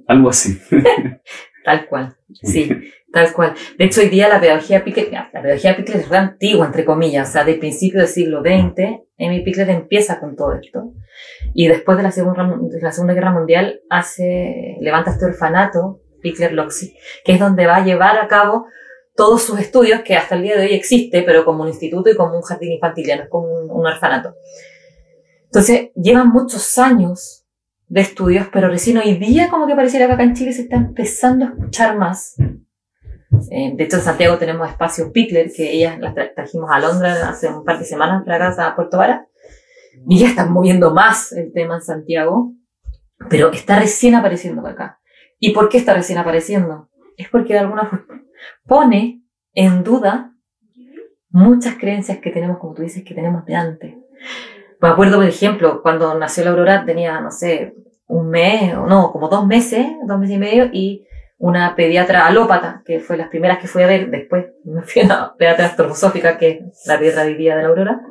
Algo 0.08 0.30
así. 0.30 0.60
Tal 1.64 1.88
cual, 1.88 2.18
sí, 2.42 2.72
tal 3.14 3.32
cual. 3.34 3.54
De 3.78 3.86
hecho, 3.86 4.02
hoy 4.02 4.10
día 4.10 4.28
la 4.28 4.42
pedagogía 4.42 4.84
Pickler, 4.84 5.12
la 5.12 5.30
pedagogía 5.32 5.78
Pickler 5.78 5.98
es 5.98 6.10
re 6.10 6.18
antigua, 6.18 6.66
entre 6.66 6.86
comillas, 6.86 7.30
o 7.30 7.32
sea, 7.34 7.44
de 7.44 7.54
principio 7.54 8.00
del 8.00 8.10
siglo 8.10 8.42
XX, 8.42 9.04
Amy 9.20 9.44
Pickler 9.44 9.70
empieza 9.70 10.20
con 10.20 10.36
todo 10.36 10.56
esto. 10.56 10.96
Y 11.54 11.68
después 11.68 11.98
de 11.98 12.04
la 12.04 12.12
Segunda, 12.12 12.58
de 12.62 12.82
la 12.82 12.92
segunda 12.92 13.14
Guerra 13.14 13.32
Mundial, 13.32 13.82
hace, 13.90 14.78
levanta 14.80 15.12
este 15.12 15.26
orfanato, 15.26 16.02
Pickler 16.22 16.54
Loxy, 16.54 16.96
que 17.26 17.34
es 17.34 17.40
donde 17.40 17.66
va 17.66 17.78
a 17.78 17.86
llevar 17.86 18.18
a 18.18 18.28
cabo 18.28 18.68
todos 19.16 19.42
sus 19.44 19.60
estudios, 19.60 20.02
que 20.02 20.16
hasta 20.16 20.36
el 20.36 20.44
día 20.44 20.56
de 20.56 20.68
hoy 20.68 20.74
existe, 20.74 21.24
pero 21.24 21.44
como 21.44 21.64
un 21.64 21.70
instituto 21.70 22.10
y 22.10 22.16
como 22.16 22.36
un 22.36 22.44
jardín 22.44 22.72
infantil, 22.72 23.08
ya 23.08 23.18
no 23.18 23.24
es 23.24 23.30
como 23.30 23.48
un, 23.48 23.70
un 23.70 23.86
orfanato. 23.86 24.36
Entonces, 25.46 25.90
llevan 25.96 26.30
muchos 26.30 26.78
años 26.78 27.46
de 27.92 28.00
estudios, 28.00 28.48
pero 28.54 28.70
recién 28.70 28.98
hoy 28.98 29.16
día 29.16 29.50
como 29.50 29.68
que 29.68 29.76
pareciera 29.76 30.08
que 30.08 30.14
acá 30.14 30.24
en 30.24 30.34
Chile 30.34 30.54
se 30.54 30.62
está 30.62 30.78
empezando 30.78 31.44
a 31.44 31.50
escuchar 31.50 31.98
más. 31.98 32.36
Eh, 33.50 33.74
de 33.76 33.84
hecho, 33.84 33.98
en 33.98 34.02
Santiago 34.02 34.38
tenemos 34.38 34.70
espacios 34.70 35.10
Pickler, 35.10 35.52
que 35.52 35.74
ellas 35.74 36.00
las 36.00 36.16
trajimos 36.34 36.70
a 36.72 36.80
Londres 36.80 37.18
hace 37.22 37.50
un 37.50 37.66
par 37.66 37.80
de 37.80 37.86
semanas 37.86 38.24
para 38.24 38.48
acá 38.48 38.68
a 38.68 38.76
Puerto 38.76 38.98
Vara, 38.98 39.28
y 40.08 40.20
ya 40.20 40.28
están 40.28 40.52
moviendo 40.52 40.94
más 40.94 41.32
el 41.32 41.52
tema 41.54 41.76
en 41.76 41.82
Santiago, 41.82 42.54
pero 43.30 43.52
está 43.52 43.80
recién 43.80 44.16
apareciendo 44.16 44.66
acá. 44.66 45.00
¿Y 45.40 45.52
por 45.52 45.70
qué 45.70 45.78
está 45.78 45.94
recién 45.94 46.18
apareciendo? 46.18 46.90
Es 47.18 47.30
porque 47.30 47.54
de 47.54 47.60
alguna 47.60 47.86
forma 47.86 48.24
pone 48.66 49.24
en 49.54 49.84
duda 49.84 50.34
muchas 51.30 51.76
creencias 51.76 52.20
que 52.20 52.32
tenemos, 52.32 52.58
como 52.60 52.74
tú 52.74 52.82
dices, 52.82 53.04
que 53.04 53.14
tenemos 53.14 53.46
de 53.46 53.56
antes. 53.56 53.96
Me 54.80 54.90
acuerdo, 54.90 55.18
por 55.18 55.28
ejemplo, 55.28 55.82
cuando 55.82 56.18
nació 56.18 56.44
la 56.44 56.52
Aurora 56.52 56.86
tenía, 56.86 57.20
no 57.22 57.32
sé, 57.32 57.76
un 58.08 58.30
mes, 58.30 58.76
o 58.76 58.86
no, 58.88 59.12
como 59.12 59.30
dos 59.30 59.46
meses, 59.46 59.88
dos 60.06 60.20
meses 60.20 60.36
y 60.36 60.40
medio, 60.40 60.70
y 60.72 61.08
una 61.38 61.76
pediatra 61.76 62.28
alópata, 62.28 62.84
que 62.86 63.00
fue 63.00 63.18
las 63.18 63.30
primeras 63.30 63.60
que 63.60 63.68
fui 63.68 63.84
a 63.84 63.88
ver, 63.88 64.10
después 64.10 64.48
me 64.64 64.82
fui 64.84 65.04
a 65.04 65.34
pediatra 65.38 65.70
antroposófica, 65.70 66.38
que 66.38 66.50
es 66.50 66.84
la 66.86 66.98
pediatra 67.00 67.26
vivía 67.26 67.56
de 67.56 67.64
la 67.64 67.70
Aurora, 67.70 68.02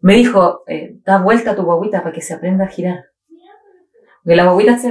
me 0.00 0.14
dijo, 0.14 0.62
eh, 0.66 0.96
da 1.04 1.18
vuelta 1.18 1.52
a 1.52 1.56
tu 1.56 1.62
guaguita 1.62 2.02
para 2.02 2.14
que 2.14 2.20
se 2.20 2.34
aprenda 2.34 2.64
a 2.64 2.68
girar. 2.68 3.06
Porque 4.22 4.36
las 4.36 4.46
guaguitas 4.46 4.82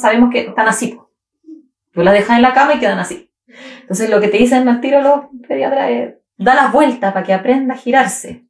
sabemos 0.00 0.30
que 0.32 0.40
están 0.40 0.68
así. 0.68 0.98
Tú 1.92 2.02
las 2.02 2.14
dejas 2.14 2.36
en 2.36 2.42
la 2.42 2.52
cama 2.52 2.74
y 2.74 2.78
quedan 2.78 2.98
así. 2.98 3.30
Entonces 3.80 4.10
lo 4.10 4.20
que 4.20 4.28
te 4.28 4.38
dicen 4.38 4.68
al 4.68 4.80
tiro 4.80 5.00
los 5.00 5.20
pediatras 5.48 5.90
es, 5.90 6.14
da 6.36 6.54
la 6.54 6.68
vuelta 6.68 7.12
para 7.12 7.24
que 7.24 7.32
aprenda 7.32 7.74
a 7.74 7.78
girarse. 7.78 8.46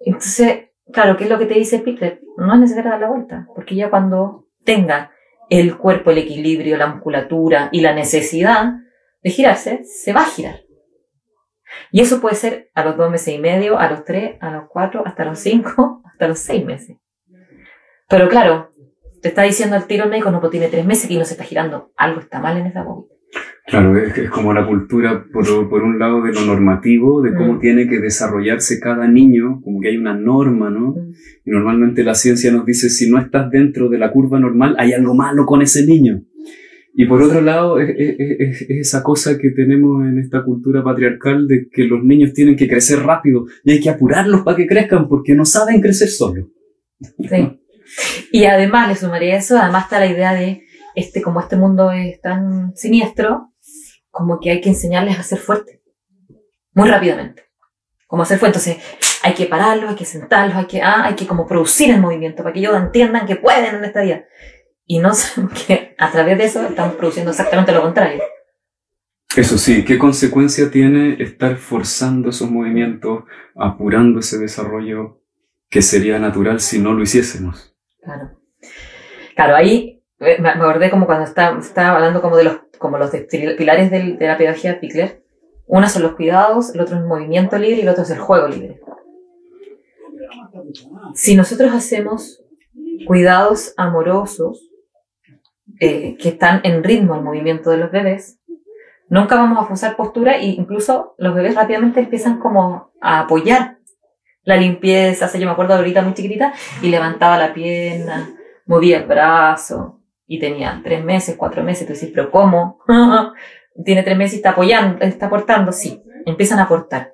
Entonces, 0.00 0.70
claro, 0.92 1.16
¿qué 1.16 1.24
es 1.24 1.30
lo 1.30 1.38
que 1.38 1.46
te 1.46 1.54
dice 1.54 1.78
Pickler? 1.78 2.20
No 2.36 2.54
es 2.54 2.60
necesario 2.60 2.90
dar 2.90 3.00
la 3.00 3.08
vuelta, 3.08 3.46
porque 3.54 3.74
ya 3.74 3.90
cuando 3.90 4.46
tenga 4.64 5.10
el 5.48 5.76
cuerpo, 5.76 6.10
el 6.10 6.18
equilibrio, 6.18 6.76
la 6.76 6.88
musculatura 6.88 7.68
y 7.72 7.80
la 7.80 7.94
necesidad 7.94 8.74
de 9.22 9.30
girarse, 9.30 9.84
se 9.84 10.12
va 10.12 10.22
a 10.22 10.26
girar. 10.26 10.60
Y 11.90 12.00
eso 12.00 12.20
puede 12.20 12.34
ser 12.34 12.70
a 12.74 12.84
los 12.84 12.96
dos 12.96 13.10
meses 13.10 13.34
y 13.34 13.38
medio, 13.38 13.78
a 13.78 13.90
los 13.90 14.04
tres, 14.04 14.36
a 14.40 14.50
los 14.50 14.64
cuatro, 14.68 15.02
hasta 15.06 15.24
los 15.24 15.38
cinco, 15.38 16.02
hasta 16.12 16.28
los 16.28 16.38
seis 16.38 16.64
meses. 16.64 16.96
Pero 18.08 18.28
claro, 18.28 18.72
te 19.22 19.28
está 19.28 19.42
diciendo 19.42 19.76
el 19.76 19.84
tiro 19.84 20.04
el 20.04 20.10
médico, 20.10 20.30
no, 20.30 20.40
pues 20.40 20.50
tiene 20.50 20.68
tres 20.68 20.84
meses 20.84 21.10
y 21.10 21.18
no 21.18 21.24
se 21.24 21.34
está 21.34 21.44
girando. 21.44 21.92
Algo 21.96 22.20
está 22.20 22.40
mal 22.40 22.56
en 22.56 22.66
esa 22.66 22.82
bobita. 22.82 23.14
Claro, 23.66 23.94
es, 23.98 24.30
como 24.30 24.54
la 24.54 24.66
cultura, 24.66 25.26
por, 25.30 25.68
por, 25.68 25.82
un 25.82 25.98
lado, 25.98 26.22
de 26.22 26.32
lo 26.32 26.40
normativo, 26.40 27.20
de 27.20 27.34
cómo 27.34 27.54
mm. 27.54 27.60
tiene 27.60 27.86
que 27.86 27.98
desarrollarse 27.98 28.80
cada 28.80 29.06
niño, 29.06 29.60
como 29.62 29.80
que 29.80 29.88
hay 29.88 29.98
una 29.98 30.14
norma, 30.14 30.70
¿no? 30.70 30.92
Mm. 30.92 31.12
Y 31.44 31.50
normalmente 31.50 32.02
la 32.02 32.14
ciencia 32.14 32.50
nos 32.50 32.64
dice, 32.64 32.88
si 32.88 33.10
no 33.10 33.18
estás 33.18 33.50
dentro 33.50 33.90
de 33.90 33.98
la 33.98 34.10
curva 34.10 34.40
normal, 34.40 34.74
hay 34.78 34.94
algo 34.94 35.14
malo 35.14 35.44
con 35.44 35.60
ese 35.60 35.84
niño. 35.84 36.22
Y 37.00 37.06
por 37.06 37.22
otro 37.22 37.40
lado, 37.40 37.78
es, 37.78 37.90
es, 37.96 38.62
esa 38.68 39.04
cosa 39.04 39.38
que 39.38 39.50
tenemos 39.50 40.04
en 40.04 40.18
esta 40.18 40.42
cultura 40.42 40.82
patriarcal 40.82 41.46
de 41.46 41.68
que 41.72 41.84
los 41.84 42.02
niños 42.02 42.32
tienen 42.32 42.56
que 42.56 42.66
crecer 42.66 42.98
rápido 43.04 43.44
y 43.62 43.70
hay 43.70 43.80
que 43.80 43.88
apurarlos 43.88 44.40
para 44.40 44.56
que 44.56 44.66
crezcan 44.66 45.06
porque 45.06 45.36
no 45.36 45.44
saben 45.44 45.80
crecer 45.80 46.08
solos. 46.08 46.46
Sí. 47.00 47.60
Y 48.32 48.46
además, 48.46 48.88
le 48.88 48.96
sumaría 48.96 49.36
eso, 49.36 49.56
además 49.56 49.84
está 49.84 50.00
la 50.00 50.08
idea 50.10 50.34
de 50.34 50.64
este, 50.96 51.22
como 51.22 51.38
este 51.38 51.54
mundo 51.54 51.92
es 51.92 52.20
tan 52.20 52.74
siniestro, 52.74 53.52
como 54.10 54.40
que 54.40 54.50
hay 54.50 54.60
que 54.60 54.70
enseñarles 54.70 55.20
a 55.20 55.22
ser 55.22 55.38
fuertes. 55.38 55.78
Muy 56.72 56.88
rápidamente. 56.88 57.44
Como 58.08 58.24
hacer 58.24 58.40
fuerte. 58.40 58.58
Entonces, 58.58 58.84
hay 59.22 59.34
que 59.34 59.46
pararlos, 59.46 59.90
hay 59.90 59.96
que 59.96 60.04
sentarlos, 60.04 60.56
hay 60.56 60.66
que, 60.66 60.82
ah, 60.82 61.04
hay 61.04 61.14
que 61.14 61.28
como 61.28 61.46
producir 61.46 61.90
el 61.94 62.00
movimiento 62.00 62.42
para 62.42 62.52
que 62.52 62.58
ellos 62.58 62.76
entiendan 62.76 63.24
que 63.24 63.36
pueden 63.36 63.76
en 63.76 63.84
esta 63.84 64.02
vida. 64.02 64.24
Y 64.88 64.98
no 64.98 65.12
que 65.66 65.94
a 65.98 66.10
través 66.10 66.36
de 66.38 66.44
eso 66.46 66.66
estamos 66.66 66.96
produciendo 66.96 67.30
exactamente 67.30 67.70
lo 67.72 67.82
contrario. 67.82 68.22
Eso 69.36 69.58
sí, 69.58 69.84
¿qué 69.84 69.98
consecuencia 69.98 70.70
tiene 70.70 71.22
estar 71.22 71.56
forzando 71.58 72.30
esos 72.30 72.50
movimientos, 72.50 73.24
apurando 73.54 74.18
ese 74.20 74.38
desarrollo 74.38 75.20
que 75.68 75.82
sería 75.82 76.18
natural 76.18 76.58
si 76.60 76.78
no 76.80 76.94
lo 76.94 77.02
hiciésemos? 77.02 77.76
Claro. 78.02 78.30
Claro, 79.36 79.54
ahí 79.54 80.02
me, 80.18 80.38
me 80.38 80.48
acordé 80.48 80.90
como 80.90 81.04
cuando 81.06 81.24
estaba, 81.24 81.58
estaba 81.60 81.96
hablando 81.96 82.22
como 82.22 82.36
de 82.38 82.44
los, 82.44 82.56
como 82.78 82.96
los 82.98 83.10
pilares 83.10 83.90
del- 83.90 84.18
de 84.18 84.26
la 84.26 84.38
pedagogía 84.38 84.72
de 84.72 84.78
Pickler. 84.80 85.22
Una 85.66 85.90
son 85.90 86.02
los 86.02 86.14
cuidados, 86.16 86.74
el 86.74 86.80
otro 86.80 86.96
es 86.96 87.02
el 87.02 87.06
movimiento 87.06 87.58
libre 87.58 87.76
y 87.76 87.80
el 87.82 87.88
otro 87.90 88.02
es 88.04 88.10
el 88.10 88.18
juego 88.18 88.48
libre. 88.48 88.80
Si 91.14 91.36
nosotros 91.36 91.72
hacemos 91.72 92.42
cuidados 93.06 93.74
amorosos 93.76 94.67
eh, 95.80 96.16
que 96.16 96.30
están 96.30 96.60
en 96.64 96.82
ritmo 96.82 97.14
al 97.14 97.22
movimiento 97.22 97.70
de 97.70 97.78
los 97.78 97.90
bebés, 97.90 98.40
nunca 99.08 99.36
vamos 99.36 99.58
a 99.58 99.66
forzar 99.66 99.96
postura 99.96 100.36
e 100.36 100.46
incluso 100.46 101.14
los 101.18 101.34
bebés 101.34 101.54
rápidamente 101.54 102.00
empiezan 102.00 102.38
como 102.38 102.92
a 103.00 103.20
apoyar 103.20 103.78
la 104.44 104.56
limpieza. 104.56 105.26
O 105.26 105.28
sea, 105.28 105.40
yo 105.40 105.46
me 105.46 105.52
acuerdo 105.52 105.74
ahorita 105.74 106.02
muy 106.02 106.14
chiquitita 106.14 106.52
y 106.82 106.88
levantaba 106.88 107.38
la 107.38 107.52
pierna, 107.52 108.34
movía 108.66 108.98
el 108.98 109.06
brazo 109.06 110.00
y 110.26 110.38
tenía 110.38 110.80
tres 110.82 111.04
meses, 111.04 111.36
cuatro 111.36 111.62
meses. 111.62 111.86
Tú 111.86 111.92
dices, 111.92 112.10
pero 112.14 112.30
¿cómo? 112.30 112.78
Tiene 113.84 114.02
tres 114.02 114.16
meses 114.16 114.34
y 114.34 114.36
está 114.36 114.50
apoyando, 114.50 115.04
está 115.04 115.26
aportando. 115.26 115.72
Sí, 115.72 116.02
empiezan 116.26 116.58
a 116.58 116.64
aportar. 116.64 117.12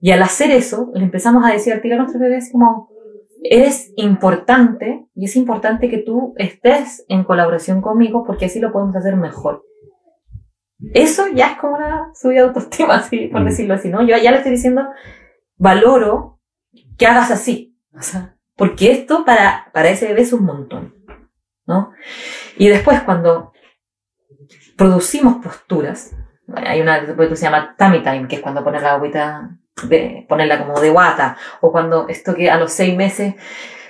Y 0.00 0.10
al 0.10 0.22
hacer 0.22 0.50
eso, 0.50 0.90
le 0.94 1.04
empezamos 1.04 1.44
a 1.44 1.52
decir 1.52 1.72
al 1.72 1.80
tiro 1.80 1.94
a 1.94 1.98
nuestros 1.98 2.20
bebés 2.20 2.50
como, 2.52 2.90
eres 3.50 3.92
importante 3.96 5.06
y 5.14 5.26
es 5.26 5.36
importante 5.36 5.88
que 5.88 5.98
tú 5.98 6.34
estés 6.36 7.04
en 7.08 7.24
colaboración 7.24 7.80
conmigo 7.80 8.24
porque 8.24 8.46
así 8.46 8.60
lo 8.60 8.72
podemos 8.72 8.94
hacer 8.96 9.16
mejor. 9.16 9.64
Eso 10.92 11.26
ya 11.34 11.52
es 11.52 11.58
como 11.58 11.76
una 11.76 12.10
subida 12.14 12.42
de 12.42 12.46
autoestima, 12.48 12.94
así, 12.96 13.28
por 13.28 13.42
Mm. 13.42 13.46
decirlo 13.46 13.74
así, 13.74 13.88
¿no? 13.88 14.02
Yo 14.02 14.16
ya 14.16 14.30
le 14.30 14.38
estoy 14.38 14.52
diciendo, 14.52 14.82
valoro 15.56 16.40
que 16.98 17.06
hagas 17.06 17.30
así. 17.30 17.78
O 17.94 18.02
sea, 18.02 18.36
porque 18.56 18.90
esto 18.92 19.24
para, 19.24 19.70
para 19.72 19.88
ese 19.88 20.06
bebé 20.08 20.22
es 20.22 20.32
un 20.32 20.44
montón, 20.44 20.94
¿no? 21.66 21.92
Y 22.58 22.68
después 22.68 23.00
cuando 23.02 23.52
producimos 24.76 25.42
posturas, 25.42 26.14
bueno, 26.46 26.68
hay 26.68 26.80
una 26.80 27.04
que 27.16 27.36
se 27.36 27.44
llama 27.46 27.74
tummy 27.78 28.02
time, 28.02 28.28
que 28.28 28.36
es 28.36 28.42
cuando 28.42 28.62
pones 28.62 28.82
la 28.82 28.94
agüita, 28.94 29.58
de, 29.88 30.24
ponerla 30.28 30.64
como 30.64 30.80
de 30.80 30.90
guata, 30.90 31.36
o 31.60 31.70
cuando 31.70 32.08
esto 32.08 32.34
que 32.34 32.50
a 32.50 32.58
los 32.58 32.72
seis 32.72 32.96
meses 32.96 33.34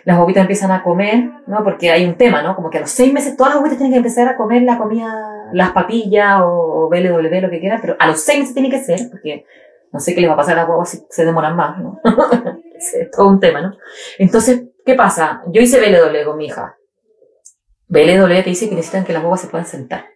las 0.05 0.19
bobitas 0.19 0.43
empiezan 0.43 0.71
a 0.71 0.83
comer, 0.83 1.31
¿no? 1.47 1.65
Porque 1.65 1.91
hay 1.91 2.05
un 2.05 2.15
tema, 2.15 2.43
¿no? 2.43 2.55
Como 2.55 2.71
que 2.71 2.79
a 2.79 2.83
los 2.83 2.91
seis 2.91 3.13
meses 3.13 3.37
todas 3.37 3.53
las 3.53 3.61
bobitas 3.61 3.79
tienen 3.79 3.93
que 3.93 3.99
empezar 3.99 4.29
a 4.29 4.37
comer 4.37 4.63
la 4.63 4.79
comida, 4.79 5.51
las 5.53 5.71
papillas 5.73 6.41
o, 6.43 6.85
o 6.85 6.89
BLW, 6.89 7.41
lo 7.41 7.51
que 7.51 7.61
quieran, 7.61 7.81
pero 7.81 7.97
a 7.99 8.07
los 8.07 8.21
seis 8.21 8.41
meses 8.41 8.55
tiene 8.55 8.71
que 8.71 8.79
ser, 8.79 9.11
porque 9.11 9.45
no 9.93 10.01
sé 10.01 10.15
qué 10.15 10.21
les 10.21 10.31
va 10.31 10.35
a 10.35 10.39
pasar 10.39 10.55
a 10.55 10.59
las 10.59 10.67
guaguas 10.67 10.91
si 10.91 11.05
se 11.09 11.25
demoran 11.25 11.57
más, 11.57 11.79
¿no? 11.79 12.01
es 12.77 13.11
todo 13.11 13.29
un 13.29 13.41
tema, 13.41 13.61
¿no? 13.61 13.77
Entonces, 14.19 14.65
¿qué 14.85 14.95
pasa? 14.95 15.43
Yo 15.49 15.61
hice 15.61 15.81
BLW 15.81 16.25
con 16.25 16.37
mi 16.37 16.47
hija. 16.47 16.77
BLW 17.89 18.43
te 18.43 18.51
dice 18.51 18.69
que 18.69 18.75
necesitan 18.75 19.05
que 19.05 19.13
las 19.13 19.23
guaguas 19.23 19.41
se 19.41 19.49
puedan 19.49 19.67
sentar. 19.67 20.07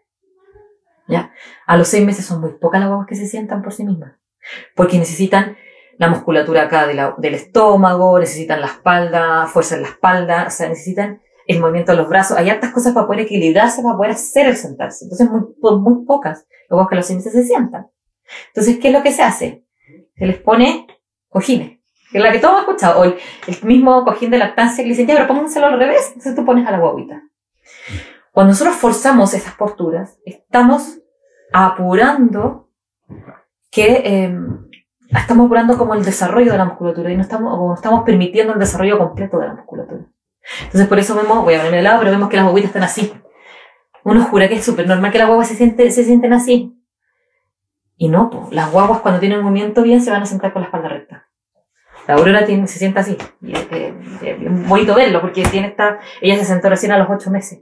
¿Ya? 1.06 1.32
A 1.66 1.76
los 1.76 1.88
seis 1.88 2.04
meses 2.04 2.24
son 2.24 2.40
muy 2.40 2.52
pocas 2.52 2.80
las 2.80 2.88
guaguas 2.88 3.08
que 3.08 3.16
se 3.16 3.26
sientan 3.26 3.62
por 3.62 3.72
sí 3.72 3.84
mismas. 3.84 4.19
Porque 4.74 4.98
necesitan 4.98 5.56
la 5.98 6.08
musculatura 6.08 6.62
acá 6.62 6.86
de 6.86 6.94
la- 6.94 7.14
del 7.18 7.34
estómago, 7.34 8.18
necesitan 8.18 8.60
la 8.60 8.68
espalda, 8.68 9.46
fuerza 9.46 9.76
en 9.76 9.82
la 9.82 9.88
espalda, 9.88 10.44
o 10.46 10.50
sea, 10.50 10.68
necesitan 10.68 11.20
el 11.46 11.60
movimiento 11.60 11.92
de 11.92 11.98
los 11.98 12.08
brazos. 12.08 12.36
Hay 12.38 12.48
hartas 12.48 12.70
cosas 12.72 12.94
para 12.94 13.06
poder 13.06 13.20
equilibrarse, 13.22 13.82
para 13.82 13.96
poder 13.96 14.12
hacer 14.12 14.46
el 14.46 14.56
sentarse. 14.56 15.04
Entonces, 15.04 15.28
muy, 15.30 15.42
muy 15.80 16.04
pocas. 16.06 16.46
Luego 16.68 16.88
que 16.88 16.96
los 16.96 17.10
meses 17.10 17.32
se 17.32 17.44
sientan. 17.44 17.88
Entonces, 18.48 18.78
¿qué 18.78 18.88
es 18.88 18.94
lo 18.94 19.02
que 19.02 19.12
se 19.12 19.22
hace? 19.22 19.64
Se 20.16 20.26
les 20.26 20.38
pone 20.38 20.86
cojines. 21.28 21.80
Que 22.12 22.18
es 22.18 22.24
la 22.24 22.30
que 22.32 22.38
todos 22.38 22.52
hemos 22.54 22.62
escuchado. 22.68 23.00
O 23.00 23.04
el, 23.04 23.16
el 23.48 23.56
mismo 23.64 24.04
cojín 24.04 24.30
de 24.30 24.38
lactancia 24.38 24.82
que 24.82 24.88
le 24.88 24.94
dicen, 24.94 25.06
ya, 25.06 25.14
pero 25.14 25.26
pónganselo 25.26 25.66
al 25.66 25.78
revés. 25.78 26.06
Entonces 26.08 26.34
tú 26.34 26.44
pones 26.44 26.66
a 26.66 26.70
la 26.70 26.78
guaguita. 26.78 27.22
Cuando 28.32 28.52
nosotros 28.52 28.76
forzamos 28.76 29.34
esas 29.34 29.54
posturas, 29.54 30.18
estamos 30.24 31.00
apurando 31.52 32.68
que 33.70 34.02
eh, 34.04 34.38
estamos 35.08 35.46
apurando 35.46 35.78
como 35.78 35.94
el 35.94 36.04
desarrollo 36.04 36.52
de 36.52 36.58
la 36.58 36.64
musculatura 36.64 37.10
y 37.10 37.16
no 37.16 37.22
estamos, 37.22 37.52
o 37.58 37.68
no 37.68 37.74
estamos 37.74 38.04
permitiendo 38.04 38.52
el 38.52 38.58
desarrollo 38.58 38.98
completo 38.98 39.38
de 39.38 39.46
la 39.46 39.54
musculatura. 39.54 40.04
Entonces 40.64 40.86
por 40.86 40.98
eso 40.98 41.14
vemos, 41.14 41.44
voy 41.44 41.54
a 41.54 41.58
ponerme 41.58 41.78
de 41.78 41.82
lado, 41.82 41.98
pero 42.00 42.10
vemos 42.10 42.28
que 42.28 42.36
las 42.36 42.46
guaguitas 42.46 42.70
están 42.70 42.82
así. 42.82 43.12
Uno 44.04 44.24
jura 44.24 44.48
que 44.48 44.54
es 44.54 44.64
súper 44.64 44.86
normal 44.86 45.12
que 45.12 45.18
las 45.18 45.26
guaguas 45.26 45.48
se, 45.48 45.54
siente, 45.54 45.90
se 45.90 46.04
sienten 46.04 46.32
así. 46.32 46.76
Y 47.96 48.08
no, 48.08 48.30
po. 48.30 48.48
las 48.50 48.72
guaguas 48.72 49.00
cuando 49.00 49.20
tienen 49.20 49.42
movimiento 49.42 49.82
bien 49.82 50.00
se 50.00 50.10
van 50.10 50.22
a 50.22 50.26
sentar 50.26 50.52
con 50.52 50.62
la 50.62 50.66
espalda 50.66 50.88
recta. 50.88 51.28
La 52.08 52.14
Aurora 52.14 52.46
tiene, 52.46 52.66
se 52.66 52.78
sienta 52.78 53.00
así. 53.00 53.16
Y 53.42 53.52
es, 53.52 53.66
eh, 53.70 53.94
es 54.22 54.68
bonito 54.68 54.94
verlo 54.94 55.20
porque 55.20 55.42
tiene 55.42 55.68
esta, 55.68 56.00
ella 56.22 56.38
se 56.38 56.46
sentó 56.46 56.70
recién 56.70 56.92
a 56.92 56.98
los 56.98 57.10
ocho 57.10 57.30
meses. 57.30 57.60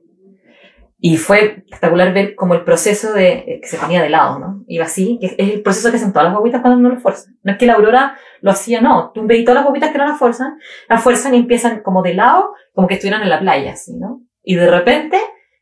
Y 1.00 1.16
fue 1.16 1.62
espectacular 1.64 2.12
ver 2.12 2.34
como 2.34 2.54
el 2.54 2.64
proceso 2.64 3.12
de 3.12 3.32
eh, 3.32 3.61
que 3.62 3.68
se 3.68 3.78
ponía 3.78 4.02
de 4.02 4.11
lado, 4.11 4.40
¿no? 4.40 4.64
Iba 4.66 4.84
así, 4.84 5.18
que 5.20 5.26
es 5.26 5.34
el 5.38 5.62
proceso 5.62 5.90
que 5.90 5.96
hacen 5.96 6.12
todas 6.12 6.24
las 6.24 6.34
guaguitas 6.34 6.61
cuando 6.61 6.80
no 6.80 6.94
lo 6.94 7.00
fuerzan. 7.00 7.37
No 7.44 7.52
es 7.52 7.58
que 7.58 7.66
la 7.66 7.74
Aurora 7.74 8.18
lo 8.40 8.50
hacía, 8.50 8.80
no. 8.80 9.12
Tú 9.14 9.24
veis 9.24 9.44
todas 9.44 9.56
las 9.56 9.64
guaguitas 9.64 9.92
que 9.92 9.98
no 9.98 10.06
la 10.06 10.16
fuerzan, 10.16 10.58
la 10.88 10.98
fuerzan 10.98 11.34
y 11.34 11.38
empiezan 11.38 11.82
como 11.82 12.02
de 12.02 12.14
lado, 12.14 12.52
como 12.72 12.88
que 12.88 12.94
estuvieran 12.94 13.22
en 13.22 13.28
la 13.28 13.38
playa, 13.38 13.74
así, 13.74 13.96
¿no? 13.96 14.22
Y 14.42 14.56
de 14.56 14.68
repente 14.68 15.18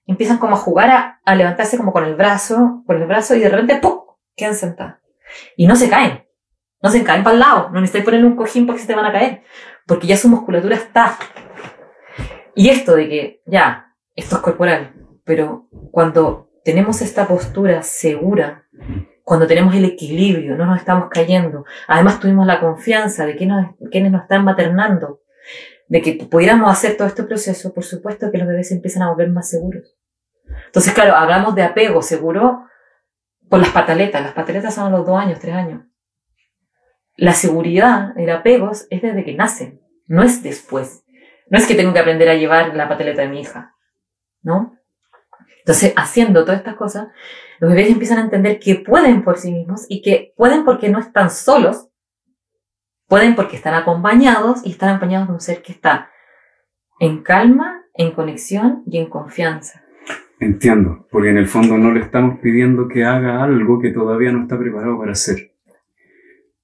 empiezan 0.07 0.39
como 0.39 0.55
a 0.55 0.59
jugar 0.59 1.21
a, 1.23 1.35
levantarse 1.35 1.77
como 1.77 1.93
con 1.93 2.05
el 2.05 2.15
brazo, 2.15 2.83
con 2.87 2.97
el 2.97 3.07
brazo, 3.07 3.35
y 3.35 3.41
de 3.41 3.49
repente 3.51 3.77
¡pum! 3.77 4.01
quedan 4.35 4.55
sentadas. 4.55 5.01
Y 5.57 5.67
no 5.67 5.77
se 5.77 5.91
caen. 5.91 6.25
No 6.83 6.91
se 6.91 7.03
caen 7.03 7.25
para 7.25 7.35
el 7.35 7.41
lado. 7.41 7.71
No 7.71 7.81
necesitas 7.81 8.05
ponerle 8.05 8.27
un 8.27 8.37
cojín 8.37 8.67
porque 8.67 8.81
se 8.81 8.87
te 8.87 8.95
van 8.95 9.07
a 9.07 9.13
caer. 9.13 9.43
Porque 9.87 10.07
ya 10.07 10.17
su 10.17 10.29
musculatura 10.29 10.77
está. 10.77 11.19
Y 12.55 12.71
esto 12.71 12.95
de 12.95 13.09
que, 13.09 13.43
ya, 13.47 13.95
esto 14.15 14.37
es 14.37 14.43
corporal. 14.43 14.95
Pero 15.27 15.69
cuando 15.91 16.49
tenemos 16.65 17.03
esta 17.03 17.27
postura 17.27 17.83
segura, 17.83 18.65
cuando 19.25 19.49
tenemos 19.49 19.75
el 19.75 19.85
equilibrio, 19.85 20.57
no 20.57 20.67
nos 20.67 20.79
estamos 20.79 21.09
cayendo, 21.11 21.65
además 21.89 22.21
tuvimos 22.21 22.47
la 22.47 22.61
confianza 22.61 23.27
de 23.27 23.35
que 23.37 23.45
nos, 23.45 23.67
quienes 23.91 24.13
nos 24.13 24.23
están 24.23 24.45
maternando, 24.45 25.23
de 25.89 26.01
que 26.01 26.13
pudiéramos 26.31 26.71
hacer 26.71 26.97
todo 26.97 27.09
este 27.09 27.25
proceso, 27.25 27.75
por 27.75 27.83
supuesto 27.83 28.31
que 28.31 28.39
los 28.39 28.47
bebés 28.47 28.71
empiezan 28.71 29.03
a 29.03 29.11
volver 29.11 29.31
más 29.31 29.51
seguros. 29.51 29.97
Entonces, 30.67 30.95
claro, 30.95 31.17
hablamos 31.17 31.57
de 31.57 31.65
apego 31.65 32.03
seguro 32.03 32.65
por 33.49 33.59
las 33.59 33.71
pataletas. 33.71 34.23
Las 34.23 34.33
pataletas 34.33 34.75
son 34.77 34.87
a 34.87 34.97
los 34.97 35.05
dos 35.05 35.19
años, 35.19 35.41
tres 35.41 35.55
años. 35.55 35.83
La 37.17 37.33
seguridad, 37.33 38.17
el 38.17 38.31
apego 38.31 38.71
es 38.71 39.03
desde 39.03 39.25
que 39.25 39.35
nacen, 39.35 39.81
no 40.07 40.23
es 40.23 40.45
después. 40.45 41.05
No 41.49 41.59
es 41.59 41.67
que 41.67 41.75
tengo 41.75 41.93
que 41.93 41.99
aprender 41.99 42.29
a 42.29 42.35
llevar 42.35 42.77
la 42.77 42.89
pataleta 42.89 43.23
de 43.23 43.29
mi 43.29 43.41
hija, 43.41 43.75
¿no? 44.43 44.76
Entonces, 45.67 45.95
haciendo 45.97 46.45
todas 46.45 46.59
estas 46.61 46.77
cosas, 46.77 47.09
los 47.59 47.73
bebés 47.73 47.91
empiezan 47.91 48.19
a 48.19 48.23
entender 48.23 48.61
que 48.61 48.77
pueden 48.77 49.25
por 49.25 49.37
sí 49.37 49.51
mismos 49.51 49.85
y 49.89 50.01
que 50.01 50.33
pueden 50.37 50.65
porque 50.65 50.89
no 50.91 51.01
están 51.01 51.29
solos, 51.29 51.89
pueden 53.09 53.35
porque 53.35 53.57
están 53.57 53.75
acompañados 53.75 54.65
y 54.65 54.71
están 54.71 54.91
acompañados 54.91 55.27
de 55.27 55.35
un 55.35 55.41
ser 55.41 55.63
que 55.63 55.73
está 55.73 56.09
en 57.01 57.25
calma, 57.25 57.83
en 57.95 58.13
conexión 58.13 58.85
y 58.87 58.99
en 58.99 59.07
confianza. 59.07 59.83
Entiendo, 60.39 61.09
porque 61.11 61.31
en 61.31 61.39
el 61.39 61.49
fondo 61.49 61.77
no 61.79 61.93
le 61.93 61.99
estamos 61.99 62.39
pidiendo 62.39 62.87
que 62.87 63.05
haga 63.05 63.43
algo 63.43 63.81
que 63.81 63.91
todavía 63.91 64.31
no 64.31 64.43
está 64.43 64.57
preparado 64.57 64.97
para 65.01 65.13
hacer. 65.13 65.53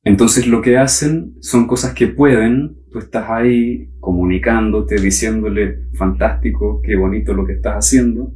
Entonces 0.05 0.47
lo 0.47 0.63
que 0.63 0.79
hacen 0.79 1.35
son 1.41 1.67
cosas 1.67 1.93
que 1.93 2.07
pueden, 2.07 2.77
tú 2.93 3.01
estás 3.01 3.29
ahí 3.31 3.91
comunicándote, 3.99 4.95
diciéndole, 4.95 5.89
fantástico, 5.95 6.81
qué 6.85 6.95
bonito 6.95 7.35
lo 7.35 7.45
que 7.45 7.55
estás 7.55 7.85
haciendo, 7.85 8.33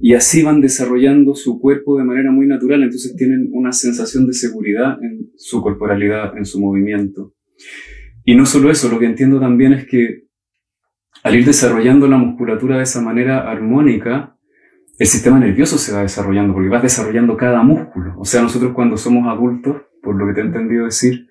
y 0.00 0.14
así 0.14 0.42
van 0.42 0.60
desarrollando 0.60 1.34
su 1.34 1.60
cuerpo 1.60 1.98
de 1.98 2.04
manera 2.04 2.30
muy 2.30 2.46
natural, 2.46 2.82
entonces 2.82 3.16
tienen 3.16 3.48
una 3.52 3.72
sensación 3.72 4.26
de 4.26 4.32
seguridad 4.32 4.96
en 5.02 5.30
su 5.36 5.60
corporalidad, 5.60 6.36
en 6.36 6.44
su 6.44 6.60
movimiento. 6.60 7.34
Y 8.24 8.36
no 8.36 8.46
solo 8.46 8.70
eso, 8.70 8.88
lo 8.88 8.98
que 8.98 9.06
entiendo 9.06 9.40
también 9.40 9.72
es 9.72 9.86
que 9.86 10.28
al 11.22 11.34
ir 11.34 11.44
desarrollando 11.44 12.06
la 12.06 12.18
musculatura 12.18 12.76
de 12.76 12.84
esa 12.84 13.00
manera 13.00 13.50
armónica, 13.50 14.36
el 14.98 15.06
sistema 15.06 15.38
nervioso 15.38 15.78
se 15.78 15.92
va 15.92 16.02
desarrollando, 16.02 16.54
porque 16.54 16.68
vas 16.68 16.82
desarrollando 16.82 17.36
cada 17.36 17.62
músculo. 17.62 18.14
O 18.18 18.24
sea, 18.24 18.42
nosotros 18.42 18.72
cuando 18.74 18.96
somos 18.96 19.28
adultos, 19.28 19.76
por 20.02 20.16
lo 20.16 20.26
que 20.26 20.34
te 20.34 20.40
he 20.40 20.44
entendido 20.44 20.84
decir, 20.84 21.28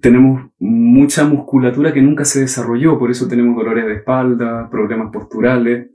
tenemos 0.00 0.50
mucha 0.58 1.24
musculatura 1.24 1.92
que 1.92 2.02
nunca 2.02 2.24
se 2.24 2.40
desarrolló, 2.40 2.98
por 2.98 3.10
eso 3.10 3.28
tenemos 3.28 3.56
dolores 3.56 3.86
de 3.86 3.94
espalda, 3.94 4.68
problemas 4.70 5.12
posturales. 5.12 5.90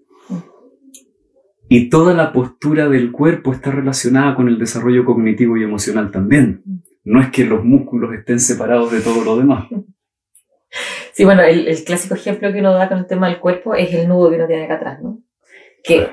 Y 1.68 1.90
toda 1.90 2.14
la 2.14 2.32
postura 2.32 2.88
del 2.90 3.12
cuerpo 3.12 3.52
está 3.54 3.72
relacionada 3.72 4.36
con 4.36 4.48
el 4.48 4.60
desarrollo 4.60 5.04
cognitivo 5.06 5.58
y 5.58 5.64
emocional 5.64 6.12
también. 6.12 6.64
No 7.04 7.22
es 7.22 7.30
que 7.30 7.46
los 7.46 7.64
músculos 7.64 8.14
estén 8.14 8.40
separados 8.40 8.92
de 8.92 9.02
todo 9.02 9.24
lo 9.24 9.38
demás. 9.38 9.66
Sí, 11.14 11.24
bueno, 11.24 11.42
el, 11.44 11.68
el 11.68 11.84
clásico 11.84 12.16
ejemplo 12.16 12.52
que 12.52 12.60
uno 12.60 12.74
da 12.74 12.90
con 12.90 12.98
el 13.00 13.08
tema 13.08 13.28
del 13.30 13.40
cuerpo 13.40 13.74
es 13.76 13.94
el 13.94 14.08
nudo 14.08 14.30
que 14.30 14.36
uno 14.36 14.48
tiene 14.48 14.66
acá 14.66 14.76
atrás, 14.76 15.02
¿no? 15.02 15.20
Que 15.84 16.10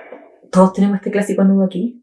todos 0.50 0.72
tenemos 0.72 0.96
este 0.96 1.10
clásico 1.10 1.42
nudo 1.44 1.64
aquí, 1.64 1.98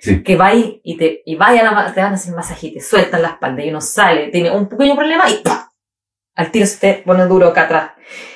Sí. 0.00 0.22
que 0.22 0.36
va 0.36 0.54
y, 0.54 0.80
y 0.84 0.98
te, 0.98 1.22
y 1.24 1.34
vaya 1.34 1.62
a 1.68 1.72
la, 1.86 1.94
te 1.94 2.00
van 2.02 2.12
a 2.12 2.16
hacer 2.16 2.34
masaje 2.34 2.66
y 2.66 2.74
te 2.74 2.80
sueltan 2.80 3.22
la 3.22 3.28
espalda 3.28 3.64
y 3.64 3.70
uno 3.70 3.80
sale, 3.80 4.28
tiene 4.28 4.50
un 4.50 4.68
pequeño 4.68 4.94
problema 4.96 5.24
y 5.30 5.42
¡pah! 5.42 5.70
al 6.34 6.50
tiro 6.50 6.66
se 6.66 6.78
te 6.78 7.02
pone 7.02 7.24
duro 7.26 7.48
acá 7.48 7.62
atrás. 7.62 7.90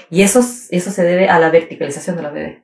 Y 0.09 0.23
eso, 0.23 0.41
eso 0.41 0.91
se 0.91 1.03
debe 1.03 1.29
a 1.29 1.39
la 1.39 1.51
verticalización 1.51 2.17
de 2.17 2.23
los 2.23 2.33
bebés. 2.33 2.63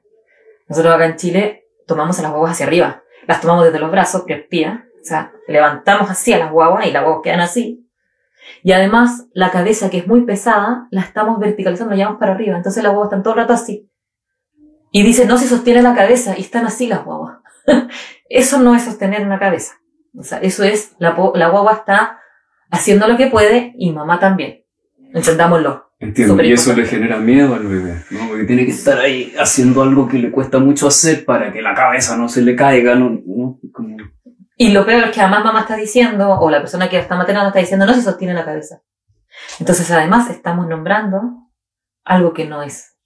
Nosotros 0.69 0.95
acá 0.95 1.05
en 1.07 1.17
Chile 1.17 1.64
tomamos 1.87 2.19
a 2.19 2.23
las 2.23 2.31
guaguas 2.31 2.53
hacia 2.53 2.67
arriba. 2.67 3.03
Las 3.27 3.41
tomamos 3.41 3.65
desde 3.65 3.79
los 3.79 3.91
brazos, 3.91 4.23
prespía, 4.23 4.87
o 5.01 5.05
sea, 5.05 5.33
levantamos 5.49 6.11
así 6.11 6.33
a 6.33 6.39
las 6.39 6.51
guaguas 6.51 6.87
y 6.87 6.91
las 6.91 7.03
guaguas 7.03 7.23
quedan 7.23 7.41
así. 7.41 7.87
Y 8.63 8.73
además, 8.73 9.27
la 9.33 9.51
cabeza, 9.51 9.91
que 9.91 9.99
es 9.99 10.07
muy 10.07 10.23
pesada, 10.23 10.89
la 10.91 11.03
estamos 11.03 11.39
verticalizando, 11.39 11.91
la 11.91 11.97
llevamos 11.97 12.19
para 12.19 12.33
arriba. 12.33 12.57
Entonces 12.57 12.83
las 12.83 12.93
guaguas 12.93 13.09
están 13.09 13.23
todo 13.23 13.35
el 13.35 13.41
rato 13.41 13.53
así. 13.53 13.91
Y 14.91 15.03
dice, 15.03 15.27
no 15.27 15.39
se 15.39 15.49
sostiene 15.49 15.83
la 15.83 15.95
cabeza, 15.95 16.35
y 16.39 16.43
están 16.43 16.67
así 16.67 16.87
las 16.87 17.05
guaguas. 17.05 17.39
eso 18.29 18.59
no 18.61 18.75
es 18.75 18.85
sostener 18.85 19.23
una 19.27 19.39
cabeza. 19.39 19.75
O 20.17 20.23
sea, 20.23 20.39
eso 20.39 20.63
es, 20.65 20.95
la, 20.99 21.17
la 21.35 21.49
guagua 21.49 21.73
está 21.73 22.21
haciendo 22.71 23.07
lo 23.09 23.17
que 23.17 23.27
puede 23.27 23.75
y 23.77 23.93
mamá 23.93 24.21
también. 24.21 24.65
Entendámoslo. 25.13 25.91
Entiendo, 26.05 26.43
y 26.43 26.53
eso 26.53 26.75
le 26.75 26.85
genera 26.85 27.19
miedo 27.19 27.55
al 27.55 27.67
bebé, 27.67 28.03
¿no? 28.11 28.29
Porque 28.29 28.45
tiene 28.45 28.67
que 28.67 28.73
estar 28.73 28.99
ahí 28.99 29.35
haciendo 29.39 29.83
algo 29.83 30.07
que 30.07 30.19
le 30.19 30.31
cuesta 30.31 30.59
mucho 30.59 30.87
hacer 30.87 31.25
para 31.25 31.53
que 31.53 31.63
la 31.63 31.75
cabeza 31.75 32.17
no 32.17 32.29
se 32.29 32.43
le 32.43 32.55
caiga, 32.55 32.95
¿no? 32.95 33.59
Y 34.57 34.71
lo 34.73 34.85
peor 34.85 35.05
es 35.05 35.11
que 35.13 35.21
además 35.21 35.45
mamá 35.45 35.61
está 35.61 35.77
diciendo, 35.77 36.39
o 36.39 36.51
la 36.51 36.61
persona 36.61 36.89
que 36.91 36.99
está 36.99 37.17
maternando 37.17 37.49
está 37.49 37.61
diciendo, 37.61 37.87
no 37.87 37.95
se 37.95 38.03
sostiene 38.03 38.35
la 38.35 38.45
cabeza. 38.45 38.83
Entonces 39.59 39.91
además 39.91 40.29
estamos 40.31 40.69
nombrando 40.69 41.49
algo 42.05 42.35
que 42.35 42.45
no 42.45 42.63
es. 42.63 42.97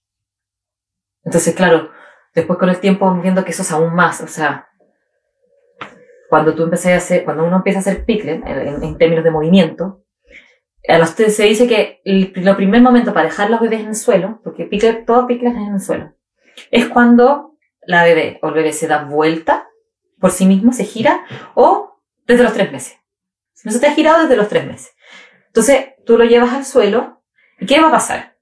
Entonces, 1.24 1.54
claro, 1.54 1.90
después 2.34 2.58
con 2.58 2.68
el 2.68 2.80
tiempo 2.80 3.06
vamos 3.06 3.22
viendo 3.22 3.44
que 3.44 3.52
eso 3.52 3.62
es 3.62 3.70
aún 3.70 3.94
más, 3.94 4.20
o 4.20 4.26
sea, 4.26 4.68
cuando 6.28 6.54
tú 6.54 6.64
empecé 6.64 6.92
a 6.92 6.98
hacer, 6.98 7.24
cuando 7.24 7.44
uno 7.44 7.56
empieza 7.56 7.78
a 7.78 7.80
hacer 7.80 8.04
pickle, 8.04 8.42
en, 8.44 8.98
términos 8.98 9.24
de 9.24 9.30
movimiento, 9.30 10.02
se 11.28 11.42
dice 11.44 11.66
que 11.66 12.00
el, 12.04 12.32
primer 12.32 12.82
momento 12.82 13.12
para 13.12 13.28
dejar 13.28 13.50
los 13.50 13.60
bebés 13.60 13.80
en 13.80 13.88
el 13.88 13.94
suelo, 13.94 14.40
porque 14.42 14.64
pickle, 14.64 15.04
todo 15.06 15.26
pickle 15.26 15.50
es 15.50 15.56
en 15.56 15.74
el 15.74 15.80
suelo, 15.80 16.14
es 16.70 16.88
cuando 16.88 17.56
la 17.86 18.04
bebé 18.04 18.38
o 18.42 18.48
el 18.48 18.54
bebé 18.54 18.72
se 18.72 18.86
da 18.86 19.04
vuelta 19.04 19.68
por 20.18 20.30
sí 20.30 20.46
mismo, 20.46 20.72
se 20.72 20.84
gira, 20.84 21.24
o 21.54 22.00
desde 22.26 22.42
los 22.42 22.52
tres 22.52 22.72
meses. 22.72 22.98
No 23.64 23.72
se 23.72 23.80
te 23.80 23.86
ha 23.86 23.92
girado 23.92 24.22
desde 24.22 24.36
los 24.36 24.48
tres 24.48 24.66
meses. 24.66 24.94
Entonces, 25.46 25.94
tú 26.04 26.18
lo 26.18 26.24
llevas 26.24 26.52
al 26.52 26.64
suelo, 26.64 27.22
¿y 27.60 27.66
qué 27.66 27.80
va 27.80 27.88
a 27.88 27.92
pasar? 27.92 28.36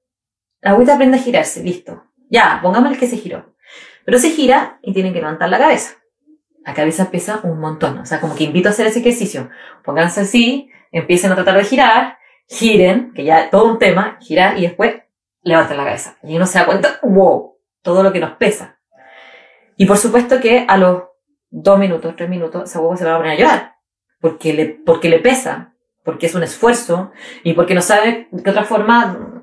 La 0.61 0.71
agüita 0.71 0.95
aprende 0.95 1.19
a 1.19 1.21
girarse, 1.21 1.63
listo. 1.63 2.05
Ya, 2.31 2.61
pongámosle 2.63 2.99
que 2.99 3.07
se 3.07 3.17
giró. 3.17 3.55
Pero 4.05 4.19
se 4.19 4.31
gira 4.31 4.79
y 4.83 4.93
tienen 4.93 5.13
que 5.13 5.21
levantar 5.21 5.49
la 5.49 5.59
cabeza 5.59 5.97
la 6.67 6.75
cabeza 6.75 7.13
pesa 7.13 7.41
un 7.45 7.61
montón. 7.61 7.99
O 7.99 8.07
sea, 8.07 8.21
como 8.21 8.35
que 8.35 8.45
invito 8.45 8.69
a 8.69 8.73
hacer 8.73 8.89
ese 8.89 8.99
ejercicio. 8.99 9.51
Pónganse 9.85 10.23
así, 10.23 10.69
empiecen 10.91 11.31
a 11.31 11.37
tratar 11.37 11.57
de 11.57 11.65
girar, 11.65 12.19
giren, 12.49 13.13
que 13.15 13.25
ya 13.25 13.51
todo 13.51 13.67
un 13.67 13.79
tema, 13.79 14.19
girar 14.21 14.59
y 14.59 14.63
después 14.63 15.03
levanten 15.43 15.77
la 15.77 15.85
cabeza. 15.85 16.17
Y 16.23 16.37
uno 16.37 16.47
se 16.47 16.59
da 16.59 16.67
cuenta, 16.67 16.99
wow, 17.03 17.57
todo 17.83 18.03
lo 18.03 18.13
que 18.13 18.21
nos 18.21 18.33
pesa. 18.33 18.79
Y 19.77 19.87
por 19.87 19.99
supuesto 19.99 20.41
que 20.41 20.65
a 20.67 20.77
los 20.77 21.05
dos 21.51 21.79
minutos, 21.79 22.15
tres 22.17 22.29
minutos, 22.29 22.65
ese 22.65 22.79
huevo 22.79 22.97
se 22.97 23.05
va 23.05 23.15
a 23.15 23.19
poner 23.19 23.33
a 23.33 23.39
llorar. 23.39 23.77
Porque 24.21 24.53
le, 24.53 24.67
porque 24.67 25.09
le 25.09 25.19
pesa, 25.19 25.75
porque 26.05 26.27
es 26.27 26.35
un 26.35 26.43
esfuerzo 26.43 27.13
y 27.45 27.53
porque 27.53 27.75
no 27.75 27.83
sabe 27.83 28.29
de 28.31 28.51
otra 28.51 28.65
forma 28.65 29.37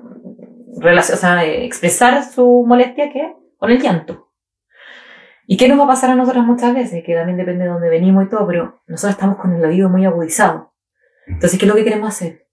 o 0.76 1.02
sea, 1.02 1.44
expresar 1.44 2.24
su 2.24 2.64
molestia 2.66 3.10
que 3.10 3.34
con 3.56 3.70
el 3.70 3.80
llanto. 3.80 4.32
¿Y 5.46 5.56
qué 5.56 5.68
nos 5.68 5.78
va 5.78 5.84
a 5.84 5.88
pasar 5.88 6.10
a 6.10 6.14
nosotras 6.14 6.44
muchas 6.44 6.74
veces? 6.74 7.02
Que 7.04 7.14
también 7.14 7.36
depende 7.36 7.64
de 7.64 7.70
dónde 7.70 7.88
venimos 7.88 8.24
y 8.24 8.28
todo, 8.28 8.46
pero 8.46 8.82
nosotros 8.86 9.12
estamos 9.12 9.36
con 9.36 9.54
el 9.54 9.64
oído 9.64 9.88
muy 9.88 10.04
agudizado. 10.04 10.74
Entonces, 11.26 11.58
¿qué 11.58 11.66
es 11.66 11.68
lo 11.68 11.76
que 11.76 11.84
queremos 11.84 12.08
hacer? 12.08 12.43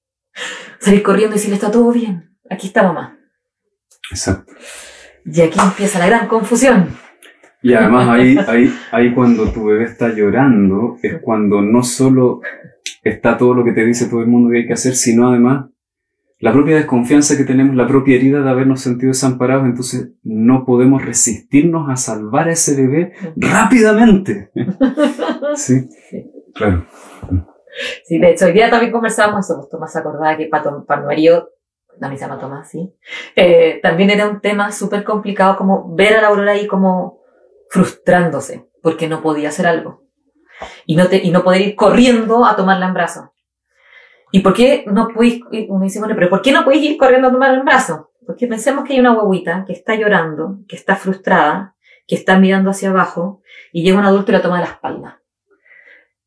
Salir 0.79 1.03
corriendo 1.03 1.35
y 1.35 1.37
decirle, 1.37 1.55
está 1.55 1.71
todo 1.71 1.91
bien. 1.91 2.35
Aquí 2.49 2.67
está 2.67 2.83
mamá. 2.83 3.17
Exacto. 4.09 4.53
Y 5.25 5.41
aquí 5.41 5.59
empieza 5.59 5.99
la 5.99 6.07
gran 6.07 6.27
confusión. 6.27 6.89
Y 7.61 7.73
además 7.73 8.09
ahí, 8.09 8.37
ahí, 8.47 8.73
ahí 8.91 9.13
cuando 9.13 9.51
tu 9.51 9.65
bebé 9.65 9.83
está 9.83 10.09
llorando, 10.09 10.97
es 11.03 11.19
cuando 11.21 11.61
no 11.61 11.83
solo 11.83 12.41
está 13.03 13.37
todo 13.37 13.53
lo 13.53 13.63
que 13.63 13.73
te 13.73 13.85
dice 13.85 14.07
todo 14.07 14.21
el 14.21 14.27
mundo 14.27 14.49
que 14.49 14.59
hay 14.59 14.67
que 14.67 14.73
hacer, 14.73 14.95
sino 14.95 15.29
además 15.29 15.67
la 16.41 16.51
propia 16.51 16.75
desconfianza 16.75 17.37
que 17.37 17.43
tenemos, 17.43 17.75
la 17.75 17.87
propia 17.87 18.15
herida 18.15 18.41
de 18.41 18.49
habernos 18.49 18.81
sentido 18.81 19.09
desamparados, 19.09 19.65
entonces 19.65 20.09
no 20.23 20.65
podemos 20.65 21.05
resistirnos 21.05 21.87
a 21.87 21.97
salvar 21.97 22.47
a 22.47 22.53
ese 22.53 22.75
bebé 22.75 23.13
rápidamente. 23.35 24.49
sí, 25.55 25.87
claro. 26.55 26.87
Sí, 28.03 28.19
de 28.19 28.31
hecho, 28.31 28.45
hoy 28.45 28.53
día 28.53 28.69
también 28.69 28.91
conversábamos 28.91 29.45
eso, 29.45 29.57
pues 29.57 29.69
Tomás 29.69 29.95
acordaba 29.95 30.35
que 30.37 30.49
mi 30.49 31.05
marido, 31.05 31.49
también 31.99 32.19
se 32.19 32.25
llama 32.25 32.39
Tomás, 32.39 32.69
sí, 32.69 32.93
eh, 33.35 33.79
también 33.81 34.09
era 34.09 34.27
un 34.27 34.41
tema 34.41 34.71
súper 34.71 35.03
complicado 35.03 35.55
como 35.57 35.95
ver 35.95 36.15
a 36.15 36.21
la 36.21 36.27
Aurora 36.27 36.51
ahí 36.53 36.67
como 36.67 37.21
frustrándose, 37.69 38.69
porque 38.81 39.07
no 39.07 39.21
podía 39.21 39.49
hacer 39.49 39.67
algo. 39.67 40.03
Y 40.85 40.95
no, 40.95 41.07
te, 41.07 41.17
y 41.17 41.31
no 41.31 41.43
poder 41.43 41.61
ir 41.61 41.75
corriendo 41.75 42.45
a 42.45 42.55
tomarla 42.55 42.87
en 42.87 42.93
brazos. 42.93 43.29
¿Y 44.31 44.41
por 44.41 44.53
qué 44.53 44.85
no 44.87 45.07
podéis, 45.07 45.41
uno 45.69 45.83
dice, 45.83 45.99
bueno, 45.99 46.15
pero 46.15 46.29
¿por 46.29 46.41
qué 46.41 46.51
no 46.51 46.63
podéis 46.63 46.83
ir 46.83 46.97
corriendo 46.97 47.29
a 47.29 47.31
tomar 47.31 47.53
el 47.53 47.63
brazo? 47.63 48.11
Porque 48.25 48.47
pensemos 48.47 48.85
que 48.85 48.93
hay 48.93 48.99
una 48.99 49.13
guaguita 49.13 49.65
que 49.65 49.73
está 49.73 49.95
llorando, 49.95 50.59
que 50.67 50.75
está 50.75 50.95
frustrada, 50.95 51.75
que 52.07 52.15
está 52.15 52.37
mirando 52.37 52.69
hacia 52.69 52.89
abajo, 52.89 53.41
y 53.71 53.83
llega 53.83 53.99
un 53.99 54.05
adulto 54.05 54.31
y 54.31 54.35
la 54.35 54.41
toma 54.41 54.59
de 54.59 54.65
la 54.65 54.71
espalda. 54.71 55.21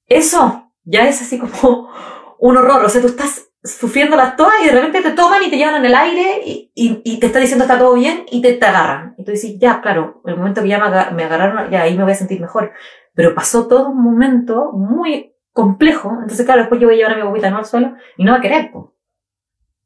Eso 0.06 0.63
ya 0.84 1.08
es 1.08 1.20
así 1.22 1.38
como 1.38 1.90
un 2.38 2.56
horror. 2.56 2.84
O 2.84 2.88
sea, 2.88 3.00
tú 3.00 3.08
estás 3.08 3.48
sufriendo 3.62 4.14
las 4.16 4.36
todas 4.36 4.54
y 4.62 4.66
de 4.66 4.72
repente 4.72 5.00
te 5.00 5.12
toman 5.12 5.42
y 5.42 5.50
te 5.50 5.56
llevan 5.56 5.76
en 5.76 5.86
el 5.86 5.94
aire 5.94 6.42
y, 6.44 6.70
y, 6.74 7.18
te 7.18 7.26
está 7.26 7.38
diciendo 7.38 7.64
está 7.64 7.78
todo 7.78 7.94
bien 7.94 8.26
y 8.30 8.42
te, 8.42 8.52
te, 8.52 8.66
agarran. 8.66 9.14
Y 9.16 9.24
tú 9.24 9.30
dices, 9.32 9.58
ya, 9.58 9.80
claro, 9.80 10.20
el 10.26 10.36
momento 10.36 10.62
que 10.62 10.68
ya 10.68 10.78
me, 10.78 11.16
me 11.16 11.24
agarraron, 11.24 11.70
ya 11.70 11.82
ahí 11.82 11.96
me 11.96 12.02
voy 12.02 12.12
a 12.12 12.16
sentir 12.16 12.40
mejor. 12.40 12.72
Pero 13.14 13.34
pasó 13.34 13.66
todo 13.66 13.88
un 13.88 14.02
momento 14.02 14.72
muy 14.72 15.34
complejo. 15.52 16.10
Entonces, 16.20 16.44
claro, 16.44 16.62
después 16.62 16.80
yo 16.80 16.88
voy 16.88 16.96
a 16.96 16.98
llevar 16.98 17.12
a 17.12 17.16
mi 17.16 17.22
bobita 17.22 17.50
no 17.50 17.58
al 17.58 17.64
suelo 17.64 17.94
y 18.18 18.24
no 18.24 18.32
va 18.32 18.38
a 18.38 18.42
querer, 18.42 18.70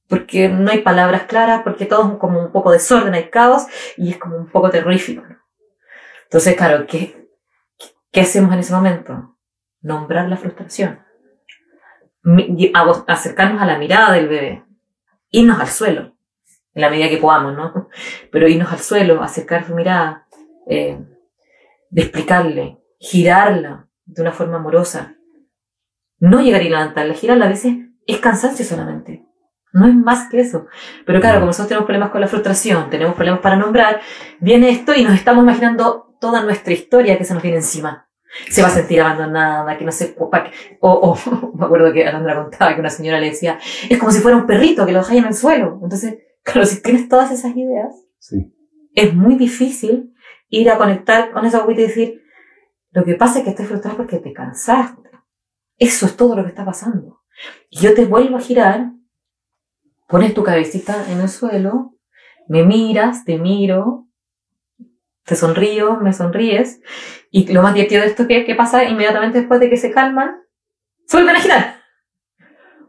porque 0.08 0.48
no 0.48 0.70
hay 0.70 0.78
palabras 0.78 1.24
claras, 1.24 1.62
porque 1.62 1.86
todo 1.86 2.12
es 2.12 2.18
como 2.18 2.40
un 2.40 2.50
poco 2.50 2.72
desorden, 2.72 3.14
hay 3.14 3.28
caos 3.30 3.66
y 3.96 4.10
es 4.10 4.16
como 4.16 4.36
un 4.36 4.48
poco 4.48 4.70
terrorífico. 4.70 5.22
Entonces, 6.24 6.56
claro, 6.56 6.86
¿qué, 6.86 7.30
¿qué 8.10 8.22
hacemos 8.22 8.52
en 8.52 8.60
ese 8.60 8.72
momento? 8.72 9.37
Nombrar 9.80 10.28
la 10.28 10.36
frustración. 10.36 11.00
Acercarnos 13.06 13.62
a 13.62 13.66
la 13.66 13.78
mirada 13.78 14.12
del 14.12 14.28
bebé. 14.28 14.64
Irnos 15.30 15.60
al 15.60 15.68
suelo, 15.68 16.16
en 16.74 16.82
la 16.82 16.90
medida 16.90 17.08
que 17.08 17.18
podamos, 17.18 17.54
¿no? 17.54 17.88
Pero 18.32 18.48
irnos 18.48 18.72
al 18.72 18.80
suelo, 18.80 19.22
acercar 19.22 19.66
su 19.66 19.74
mirada, 19.74 20.26
eh, 20.66 20.98
de 21.90 22.02
explicarle, 22.02 22.78
girarla 22.98 23.88
de 24.04 24.22
una 24.22 24.32
forma 24.32 24.56
amorosa, 24.56 25.16
no 26.18 26.40
llegar 26.40 26.62
y 26.62 26.68
levantarla, 26.68 27.14
girarla 27.14 27.46
a 27.46 27.48
veces 27.48 27.74
es 28.06 28.18
cansancio 28.18 28.64
solamente. 28.64 29.24
No 29.72 29.86
es 29.86 29.94
más 29.94 30.28
que 30.30 30.40
eso. 30.40 30.66
Pero 31.04 31.20
claro, 31.20 31.36
como 31.36 31.48
nosotros 31.48 31.68
tenemos 31.68 31.86
problemas 31.86 32.10
con 32.10 32.20
la 32.20 32.26
frustración, 32.26 32.90
tenemos 32.90 33.14
problemas 33.14 33.40
para 33.40 33.56
nombrar, 33.56 34.00
viene 34.40 34.70
esto 34.70 34.94
y 34.94 35.04
nos 35.04 35.14
estamos 35.14 35.44
imaginando 35.44 36.16
toda 36.20 36.42
nuestra 36.42 36.72
historia 36.72 37.18
que 37.18 37.24
se 37.24 37.34
nos 37.34 37.42
viene 37.42 37.58
encima. 37.58 38.07
Se 38.50 38.62
va 38.62 38.68
a 38.68 38.70
sentir 38.70 39.00
abandonada, 39.00 39.76
que 39.78 39.84
no 39.84 39.92
sé, 39.92 40.14
o, 40.18 40.30
o, 40.80 41.52
me 41.54 41.64
acuerdo 41.66 41.92
que 41.92 42.06
Alondra 42.06 42.42
contaba 42.42 42.74
que 42.74 42.80
una 42.80 42.90
señora 42.90 43.20
le 43.20 43.30
decía, 43.30 43.58
es 43.88 43.98
como 43.98 44.12
si 44.12 44.20
fuera 44.20 44.36
un 44.36 44.46
perrito 44.46 44.86
que 44.86 44.92
lo 44.92 44.98
dejáis 44.98 45.20
en 45.20 45.28
el 45.28 45.34
suelo. 45.34 45.80
Entonces, 45.82 46.18
claro, 46.42 46.66
si 46.66 46.82
tienes 46.82 47.08
todas 47.08 47.30
esas 47.30 47.56
ideas, 47.56 47.94
es 48.94 49.14
muy 49.14 49.36
difícil 49.36 50.14
ir 50.48 50.70
a 50.70 50.78
conectar 50.78 51.30
con 51.30 51.44
esa 51.44 51.58
agüita 51.58 51.82
y 51.82 51.86
decir, 51.86 52.22
lo 52.90 53.04
que 53.04 53.14
pasa 53.14 53.38
es 53.38 53.44
que 53.44 53.50
estoy 53.50 53.66
frustrada 53.66 53.96
porque 53.96 54.18
te 54.18 54.32
cansaste 54.32 55.08
eso 55.78 56.06
es 56.06 56.16
todo 56.16 56.34
lo 56.34 56.42
que 56.42 56.50
está 56.50 56.64
pasando. 56.64 57.22
Y 57.70 57.78
yo 57.80 57.94
te 57.94 58.04
vuelvo 58.04 58.36
a 58.36 58.40
girar, 58.40 58.92
pones 60.08 60.34
tu 60.34 60.42
cabecita 60.42 61.10
en 61.10 61.20
el 61.20 61.28
suelo, 61.28 61.94
me 62.48 62.64
miras, 62.64 63.24
te 63.24 63.38
miro, 63.38 64.07
te 65.28 65.36
sonrío, 65.36 65.98
me 66.00 66.12
sonríes, 66.12 66.80
y 67.30 67.52
lo 67.52 67.62
más 67.62 67.74
divertido 67.74 68.00
de 68.00 68.08
esto 68.08 68.22
es 68.22 68.28
que, 68.28 68.44
¿qué 68.46 68.54
pasa 68.54 68.84
inmediatamente 68.84 69.38
después 69.38 69.60
de 69.60 69.68
que 69.68 69.76
se 69.76 69.90
calman? 69.90 70.36
Se 71.06 71.18
vuelven 71.18 71.36
a. 71.36 71.74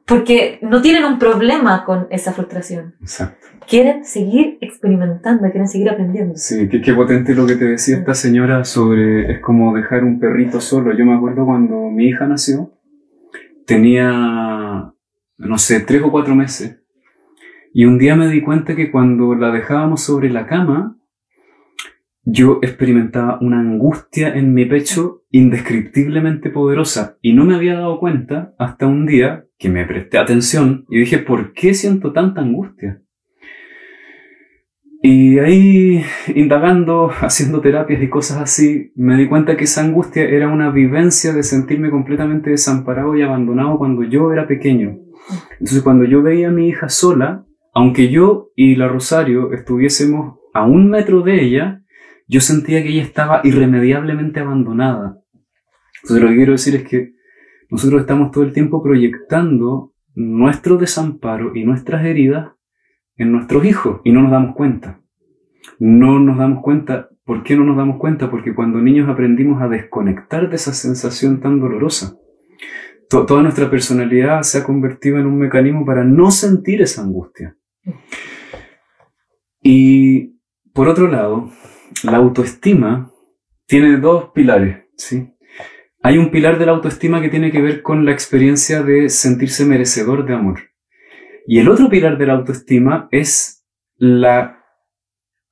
Porque 0.06 0.58
no 0.62 0.82
tienen 0.82 1.04
un 1.04 1.20
problema 1.20 1.86
con 1.86 2.08
esa 2.10 2.32
frustración. 2.34 2.96
Exacto. 3.02 3.46
Quieren 3.68 4.06
seguir 4.06 4.58
experimentando, 4.62 5.44
quieren 5.52 5.68
seguir 5.68 5.90
aprendiendo. 5.90 6.36
Sí, 6.36 6.68
qué, 6.68 6.82
qué 6.82 6.94
potente 6.94 7.36
lo 7.36 7.46
que 7.46 7.56
te 7.56 7.66
decía 7.66 7.98
esta 7.98 8.16
señora 8.16 8.64
sobre 8.64 9.32
es 9.34 9.40
como 9.40 9.76
dejar 9.76 10.04
un 10.04 10.20
perrito 10.20 10.62
solo. 10.62 10.98
Yo 10.98 11.06
me 11.06 11.14
acuerdo 11.14 11.46
cuando 11.46 11.76
mi 11.92 12.08
hija 12.08 12.26
nació, 12.26 12.72
tenía, 13.68 14.92
no 15.38 15.58
sé, 15.58 15.82
tres 15.82 16.02
o 16.02 16.12
cuatro 16.12 16.36
meses. 16.36 16.80
Y 17.72 17.86
un 17.86 18.00
día 18.00 18.16
me 18.16 18.30
di 18.30 18.42
cuenta 18.42 18.76
que 18.76 18.90
cuando 18.90 19.36
la 19.36 19.52
dejábamos 19.52 20.02
sobre 20.02 20.32
la 20.32 20.48
cama, 20.48 20.99
yo 22.24 22.60
experimentaba 22.62 23.40
una 23.42 23.60
angustia 23.60 24.34
en 24.36 24.54
mi 24.54 24.66
pecho 24.66 25.24
indescriptiblemente 25.32 26.50
poderosa 26.50 27.18
y 27.22 27.34
no 27.34 27.46
me 27.46 27.56
había 27.56 27.76
dado 27.76 28.00
cuenta 28.00 28.54
hasta 28.58 28.88
un 28.88 29.06
día 29.06 29.46
que 29.58 29.70
me 29.70 29.86
presté 29.86 30.18
atención 30.18 30.86
y 30.90 31.00
dije, 31.00 31.20
¿por 31.20 31.54
qué 31.54 31.74
siento 31.74 32.14
tanta 32.14 32.42
angustia? 32.42 33.02
Y 35.02 35.40
ahí, 35.40 36.04
indagando, 36.36 37.10
haciendo 37.22 37.62
terapias 37.62 38.02
y 38.02 38.10
cosas 38.10 38.42
así, 38.42 38.92
me 38.96 39.16
di 39.16 39.28
cuenta 39.28 39.56
que 39.56 39.64
esa 39.64 39.82
angustia 39.82 40.24
era 40.24 40.50
una 40.50 40.72
vivencia 40.72 41.34
de 41.34 41.44
sentirme 41.44 41.90
completamente 41.90 42.50
desamparado 42.50 43.16
y 43.16 43.22
abandonado 43.22 43.78
cuando 43.78 44.04
yo 44.04 44.34
era 44.34 44.48
pequeño. 44.48 44.98
Entonces, 45.54 45.82
cuando 45.84 46.06
yo 46.06 46.22
veía 46.22 46.50
a 46.50 46.52
mi 46.52 46.68
hija 46.68 46.90
sola, 46.90 47.46
aunque 47.74 48.10
yo 48.10 48.50
y 48.56 48.76
la 48.76 48.88
Rosario 48.88 49.54
estuviésemos 49.54 50.38
a 50.54 50.66
un 50.66 50.90
metro 50.90 51.22
de 51.22 51.44
ella, 51.44 51.79
yo 52.30 52.42
sentía 52.42 52.84
que 52.84 52.90
ella 52.90 53.02
estaba 53.02 53.42
irremediablemente 53.44 54.40
abandonada. 54.40 55.20
Entonces, 56.04 56.24
lo 56.24 56.30
que 56.30 56.36
quiero 56.36 56.52
decir 56.52 56.76
es 56.76 56.84
que 56.84 57.14
nosotros 57.72 58.02
estamos 58.02 58.30
todo 58.30 58.44
el 58.44 58.54
tiempo 58.54 58.84
proyectando 58.84 59.94
nuestro 60.14 60.78
desamparo 60.78 61.56
y 61.56 61.66
nuestras 61.66 62.06
heridas 62.06 62.52
en 63.18 63.32
nuestros 63.32 63.66
hijos 63.66 64.02
y 64.04 64.12
no 64.12 64.22
nos 64.22 64.32
damos 64.32 64.56
cuenta. 64.56 65.02
No 65.80 66.20
nos 66.20 66.38
damos 66.38 66.62
cuenta. 66.62 67.10
¿Por 67.26 67.44
qué 67.44 67.56
no 67.58 67.64
nos 67.64 67.78
damos 67.78 67.98
cuenta? 67.98 68.30
Porque 68.30 68.54
cuando 68.54 68.80
niños 68.80 69.10
aprendimos 69.10 69.62
a 69.62 69.68
desconectar 69.68 70.50
de 70.50 70.56
esa 70.56 70.74
sensación 70.74 71.42
tan 71.42 71.60
dolorosa, 71.60 72.16
toda 73.10 73.42
nuestra 73.42 73.72
personalidad 73.72 74.44
se 74.44 74.60
ha 74.60 74.64
convertido 74.64 75.18
en 75.18 75.26
un 75.26 75.40
mecanismo 75.40 75.84
para 75.84 76.04
no 76.04 76.30
sentir 76.30 76.82
esa 76.84 77.02
angustia. 77.02 77.58
Y 79.64 80.40
por 80.74 80.88
otro 80.88 81.08
lado, 81.08 81.50
la 82.04 82.18
autoestima 82.18 83.12
tiene 83.66 83.98
dos 83.98 84.32
pilares, 84.34 84.86
¿sí? 84.96 85.30
Hay 86.02 86.18
un 86.18 86.32
pilar 86.32 86.58
de 86.58 86.66
la 86.66 86.72
autoestima 86.72 87.22
que 87.22 87.30
tiene 87.30 87.52
que 87.52 87.62
ver 87.62 87.82
con 87.82 88.06
la 88.06 88.12
experiencia 88.12 88.84
de 88.84 89.10
sentirse 89.10 89.66
merecedor 89.66 90.26
de 90.26 90.34
amor. 90.34 90.60
Y 91.46 91.60
el 91.60 91.68
otro 91.68 91.90
pilar 91.90 92.18
de 92.18 92.26
la 92.26 92.34
autoestima 92.34 93.10
es 93.12 93.66
la 93.98 94.64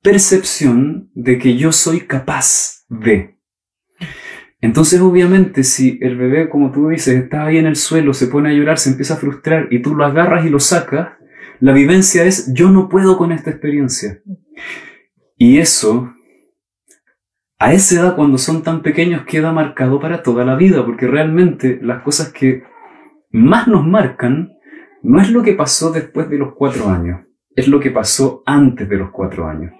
percepción 0.02 1.10
de 1.14 1.38
que 1.38 1.56
yo 1.56 1.70
soy 1.72 2.00
capaz 2.00 2.84
de. 2.88 3.38
Entonces, 4.60 5.00
obviamente, 5.00 5.62
si 5.62 5.98
el 6.00 6.16
bebé, 6.16 6.48
como 6.48 6.72
tú 6.72 6.88
dices, 6.88 7.14
está 7.14 7.46
ahí 7.46 7.58
en 7.58 7.66
el 7.66 7.76
suelo, 7.76 8.14
se 8.14 8.26
pone 8.26 8.50
a 8.50 8.52
llorar, 8.52 8.78
se 8.78 8.90
empieza 8.90 9.14
a 9.14 9.18
frustrar 9.18 9.68
y 9.70 9.82
tú 9.82 9.94
lo 9.94 10.04
agarras 10.04 10.46
y 10.46 10.50
lo 10.50 10.58
sacas, 10.58 11.10
la 11.60 11.72
vivencia 11.72 12.24
es 12.24 12.52
yo 12.54 12.70
no 12.70 12.88
puedo 12.88 13.16
con 13.18 13.32
esta 13.32 13.50
experiencia. 13.50 14.22
Y 15.36 15.58
eso, 15.58 16.12
a 17.58 17.72
esa 17.72 18.00
edad, 18.00 18.16
cuando 18.16 18.38
son 18.38 18.62
tan 18.62 18.82
pequeños, 18.82 19.24
queda 19.24 19.52
marcado 19.52 19.98
para 20.00 20.22
toda 20.22 20.44
la 20.44 20.54
vida, 20.54 20.84
porque 20.86 21.08
realmente 21.08 21.80
las 21.82 22.02
cosas 22.02 22.32
que 22.32 22.62
más 23.30 23.66
nos 23.66 23.84
marcan 23.84 24.52
no 25.02 25.20
es 25.20 25.30
lo 25.30 25.42
que 25.42 25.54
pasó 25.54 25.90
después 25.90 26.28
de 26.30 26.38
los 26.38 26.54
cuatro 26.54 26.88
años, 26.88 27.20
es 27.54 27.66
lo 27.66 27.80
que 27.80 27.90
pasó 27.90 28.42
antes 28.46 28.88
de 28.88 28.96
los 28.96 29.10
cuatro 29.10 29.48
años. 29.48 29.72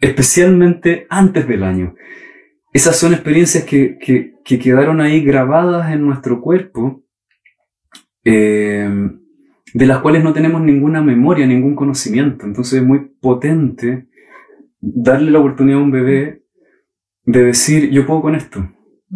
Especialmente 0.00 1.06
antes 1.10 1.48
del 1.48 1.64
año. 1.64 1.94
Esas 2.72 2.96
son 2.96 3.12
experiencias 3.12 3.64
que, 3.64 3.98
quedaron 4.44 5.00
ahí 5.00 5.20
grabadas 5.22 5.92
en 5.92 6.06
nuestro 6.06 6.40
cuerpo, 6.40 7.02
eh, 8.24 8.88
de 9.74 9.86
las 9.86 9.98
cuales 9.98 10.22
no 10.22 10.32
tenemos 10.32 10.62
ninguna 10.62 11.02
memoria, 11.02 11.46
ningún 11.46 11.74
conocimiento. 11.74 12.46
Entonces 12.46 12.80
es 12.80 12.86
muy 12.86 13.00
potente 13.20 14.06
darle 14.80 15.32
la 15.32 15.40
oportunidad 15.40 15.80
a 15.80 15.82
un 15.82 15.90
bebé 15.90 16.42
de 17.28 17.44
decir, 17.44 17.90
yo 17.90 18.06
puedo 18.06 18.22
con 18.22 18.34
esto, 18.34 18.66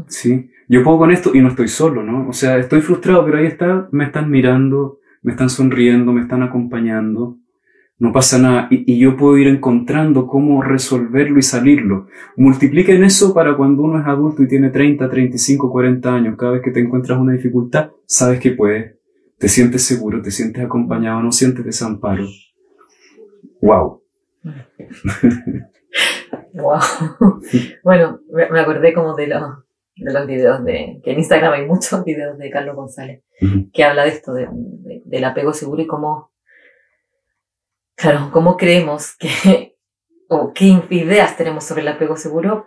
¿sí? 0.07 0.51
yo 0.69 0.83
puedo 0.83 0.99
con 0.99 1.11
esto 1.11 1.33
y 1.35 1.41
no 1.41 1.49
estoy 1.49 1.69
solo, 1.69 2.03
¿no? 2.03 2.29
O 2.29 2.33
sea, 2.35 2.59
estoy 2.59 2.83
frustrado, 2.83 3.25
pero 3.25 3.39
ahí 3.39 3.47
está, 3.47 3.89
me 3.91 4.05
están 4.05 4.31
mirando, 4.31 5.01
me 5.23 5.33
están 5.33 5.49
sonriendo, 5.49 6.13
me 6.13 6.21
están 6.21 6.43
acompañando, 6.43 7.39
no 7.99 8.13
pasa 8.13 8.39
nada 8.39 8.69
y, 8.71 8.99
yo 8.99 9.17
puedo 9.17 9.39
ir 9.39 9.49
encontrando 9.49 10.27
cómo 10.27 10.63
resolverlo 10.63 11.39
y 11.39 11.43
salirlo. 11.43 12.07
Multipliquen 12.37 13.03
eso 13.03 13.33
para 13.33 13.57
cuando 13.57 13.83
uno 13.83 13.99
es 13.99 14.07
adulto 14.07 14.43
y 14.43 14.49
tiene 14.49 14.69
30, 14.69 15.09
35, 15.09 15.71
40 15.71 16.15
años. 16.15 16.37
Cada 16.37 16.53
vez 16.53 16.63
que 16.63 16.71
te 16.71 16.81
encuentras 16.81 17.19
una 17.19 17.33
dificultad, 17.33 17.93
sabes 18.05 18.41
que 18.41 18.51
puedes, 18.51 18.97
te 19.39 19.49
sientes 19.49 19.85
seguro, 19.85 20.21
te 20.21 20.31
sientes 20.31 20.63
acompañado, 20.63 21.23
no 21.23 21.33
sientes 21.33 21.65
desamparo. 21.65 22.27
¡Wow! 23.63 24.03
wow. 26.55 26.81
bueno, 27.85 28.21
me 28.31 28.61
acordé 28.61 28.93
como 28.93 29.15
de 29.15 29.29
los 29.29 29.43
de 29.97 30.13
los 30.13 30.27
videos 30.27 30.65
de, 30.65 31.01
que 31.05 31.13
en 31.13 31.19
Instagram 31.19 31.53
hay 31.53 31.67
muchos 31.67 32.05
videos 32.05 32.39
de 32.39 32.51
Carlos 32.51 32.77
González, 32.77 33.23
que 33.73 33.85
habla 33.85 34.05
de 34.05 34.11
esto, 34.11 34.33
de, 34.33 34.49
del 35.05 35.25
apego 35.25 35.53
seguro 35.53 35.83
y 35.83 35.87
cómo, 35.87 36.33
claro, 37.95 38.31
cómo 38.33 38.57
creemos 38.57 39.17
que, 39.17 39.77
o 40.29 40.53
qué 40.53 40.83
ideas 40.91 41.37
tenemos 41.37 41.65
sobre 41.65 41.83
el 41.83 41.89
apego 41.89 42.17
seguro, 42.17 42.67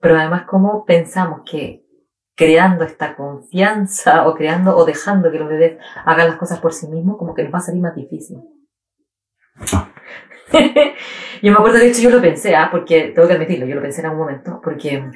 pero 0.00 0.16
además 0.16 0.44
cómo 0.48 0.84
pensamos 0.84 1.42
que 1.44 1.84
creando 2.36 2.84
esta 2.84 3.16
confianza 3.16 4.28
o 4.28 4.34
creando 4.36 4.76
o 4.76 4.84
dejando 4.84 5.32
que 5.32 5.40
los 5.40 5.48
bebés 5.48 5.78
hagan 6.04 6.28
las 6.28 6.36
cosas 6.36 6.60
por 6.60 6.72
sí 6.72 6.86
mismos, 6.86 7.18
como 7.18 7.34
que 7.34 7.42
nos 7.42 7.52
va 7.52 7.58
a 7.58 7.62
salir 7.62 7.82
más 7.82 7.96
difícil. 7.96 8.38
Ah. 9.72 9.92
yo 11.42 11.52
me 11.52 11.58
acuerdo, 11.58 11.78
de 11.78 11.88
hecho, 11.88 12.02
yo 12.02 12.10
lo 12.10 12.20
pensé, 12.20 12.54
¿ah? 12.56 12.68
porque 12.70 13.12
tengo 13.14 13.28
que 13.28 13.34
admitirlo, 13.34 13.66
yo 13.66 13.76
lo 13.76 13.82
pensé 13.82 14.00
en 14.00 14.06
algún 14.06 14.20
momento, 14.20 14.60
porque 14.62 15.10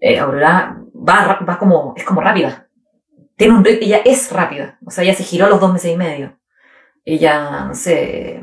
eh, 0.00 0.18
Aurora 0.18 0.76
va, 0.94 1.38
va 1.48 1.58
como, 1.58 1.94
es 1.96 2.04
como 2.04 2.20
rápida. 2.20 2.68
Tiene 3.36 3.54
un 3.54 3.66
ella 3.66 4.00
es 4.04 4.30
rápida. 4.30 4.78
O 4.86 4.90
sea, 4.90 5.02
ella 5.02 5.14
se 5.14 5.24
giró 5.24 5.46
a 5.46 5.48
los 5.48 5.60
dos 5.60 5.72
meses 5.72 5.92
y 5.92 5.96
medio. 5.96 6.38
Ella, 7.04 7.66
no 7.66 7.74
sé, 7.74 8.42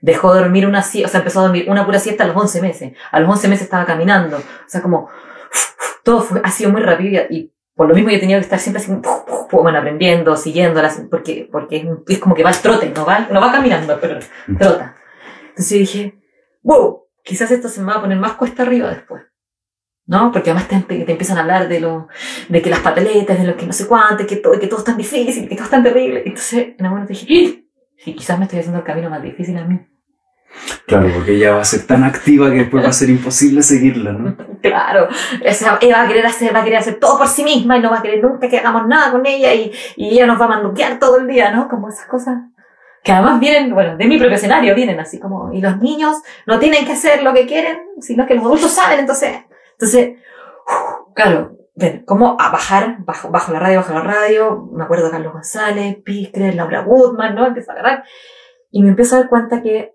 dejó 0.00 0.34
de 0.34 0.40
dormir 0.40 0.66
una 0.66 0.82
siesta, 0.82 1.08
o 1.08 1.10
sea, 1.10 1.18
empezó 1.20 1.40
a 1.40 1.44
dormir 1.44 1.66
una 1.68 1.84
pura 1.84 1.98
siesta 1.98 2.24
a 2.24 2.26
los 2.26 2.36
11 2.36 2.62
meses. 2.62 2.92
A 3.10 3.20
los 3.20 3.28
11 3.28 3.48
meses 3.48 3.64
estaba 3.64 3.84
caminando. 3.84 4.38
O 4.38 4.68
sea, 4.68 4.82
como, 4.82 5.08
todo 6.04 6.20
fue, 6.22 6.40
ha 6.44 6.50
sido 6.50 6.70
muy 6.70 6.82
rápido 6.82 7.22
y, 7.30 7.52
por 7.74 7.88
lo 7.88 7.94
mismo 7.94 8.10
yo 8.10 8.20
tenía 8.20 8.36
que 8.36 8.44
estar 8.44 8.58
siempre 8.58 8.82
así, 8.82 8.92
bueno, 9.52 9.78
aprendiendo, 9.78 10.36
siguiéndola, 10.36 10.92
porque, 11.10 11.48
porque 11.50 11.88
es, 12.08 12.18
como 12.18 12.34
que 12.34 12.42
va 12.42 12.50
al 12.50 12.60
trote, 12.60 12.92
no 12.94 13.04
va, 13.04 13.28
no 13.30 13.40
va 13.40 13.52
caminando, 13.52 13.98
pero 14.00 14.18
trota. 14.58 14.96
Entonces 15.60 15.78
dije, 15.78 16.18
wow, 16.62 17.02
quizás 17.22 17.50
esto 17.50 17.68
se 17.68 17.82
me 17.82 17.88
va 17.88 17.98
a 17.98 18.00
poner 18.00 18.18
más 18.18 18.32
cuesta 18.32 18.62
arriba 18.62 18.88
después. 18.88 19.22
¿no? 20.06 20.32
Porque 20.32 20.50
además 20.50 20.68
te, 20.68 20.80
te, 20.80 21.12
empiezan 21.12 21.36
a 21.36 21.42
hablar 21.42 21.68
de 21.68 21.80
lo, 21.80 22.08
de 22.48 22.62
que 22.62 22.70
las 22.70 22.80
pataletas, 22.80 23.38
de 23.38 23.46
lo 23.46 23.58
que 23.58 23.66
no 23.66 23.74
sé 23.74 23.86
cuánto, 23.86 24.26
que 24.26 24.36
todo, 24.36 24.58
que 24.58 24.68
todo 24.68 24.78
es 24.78 24.86
tan 24.86 24.96
difícil, 24.96 25.46
que 25.46 25.54
todo 25.54 25.64
es 25.64 25.70
tan 25.70 25.82
terrible. 25.82 26.22
Entonces, 26.24 26.68
en 26.78 26.86
algún 26.86 27.00
momento 27.00 27.12
dije, 27.12 27.26
¡Ah! 27.30 27.92
sí, 27.98 28.14
quizás 28.14 28.38
me 28.38 28.46
estoy 28.46 28.60
haciendo 28.60 28.78
el 28.78 28.86
camino 28.86 29.10
más 29.10 29.22
difícil 29.22 29.58
a 29.58 29.64
mí. 29.64 29.86
Claro, 30.86 31.10
porque 31.14 31.34
ella 31.34 31.56
va 31.56 31.60
a 31.60 31.64
ser 31.64 31.86
tan 31.86 32.04
activa 32.04 32.50
que 32.50 32.56
después 32.56 32.82
va 32.82 32.88
a 32.88 32.94
ser 32.94 33.10
imposible 33.10 33.62
seguirla, 33.62 34.12
¿no? 34.12 34.36
claro, 34.62 35.08
ella 35.42 35.98
va 35.98 36.02
a 36.04 36.08
querer 36.08 36.24
hacer, 36.24 36.54
va 36.54 36.60
a 36.60 36.64
querer 36.64 36.78
hacer 36.78 36.98
todo 36.98 37.18
por 37.18 37.28
sí 37.28 37.44
misma 37.44 37.76
y 37.76 37.82
no 37.82 37.90
va 37.90 37.98
a 37.98 38.02
querer 38.02 38.24
nunca 38.24 38.48
que 38.48 38.58
hagamos 38.58 38.88
nada 38.88 39.12
con 39.12 39.26
ella 39.26 39.52
y, 39.52 39.70
y 39.96 40.08
ella 40.14 40.26
nos 40.26 40.40
va 40.40 40.46
a 40.46 40.48
manduquear 40.48 40.98
todo 40.98 41.18
el 41.18 41.28
día, 41.28 41.52
¿no? 41.52 41.68
Como 41.68 41.90
esas 41.90 42.06
cosas 42.06 42.38
que 43.02 43.12
además 43.12 43.40
vienen, 43.40 43.72
bueno, 43.74 43.96
de 43.96 44.04
mi 44.04 44.18
propio 44.18 44.36
escenario 44.36 44.74
vienen 44.74 45.00
así 45.00 45.18
como, 45.18 45.52
y 45.52 45.60
los 45.60 45.78
niños 45.78 46.16
no 46.46 46.58
tienen 46.58 46.84
que 46.84 46.92
hacer 46.92 47.22
lo 47.22 47.32
que 47.32 47.46
quieren, 47.46 47.78
sino 48.00 48.26
que 48.26 48.34
los 48.34 48.44
adultos 48.44 48.72
saben, 48.72 49.00
entonces, 49.00 49.44
entonces, 49.72 50.18
claro, 51.14 51.56
ven, 51.74 52.04
cómo 52.04 52.36
a 52.38 52.50
bajar, 52.50 52.96
bajo, 53.00 53.30
bajo 53.30 53.52
la 53.52 53.58
radio, 53.58 53.78
bajo 53.78 53.94
la 53.94 54.02
radio, 54.02 54.68
me 54.72 54.84
acuerdo 54.84 55.06
de 55.06 55.12
Carlos 55.12 55.32
González, 55.32 55.96
Piscre, 56.04 56.52
Laura 56.52 56.82
Woodman, 56.82 57.34
¿no? 57.34 57.46
Empiezo 57.46 57.70
a 57.70 57.74
agarrar. 57.74 58.04
Y 58.70 58.82
me 58.82 58.90
empiezo 58.90 59.16
a 59.16 59.20
dar 59.20 59.28
cuenta 59.28 59.62
que, 59.62 59.94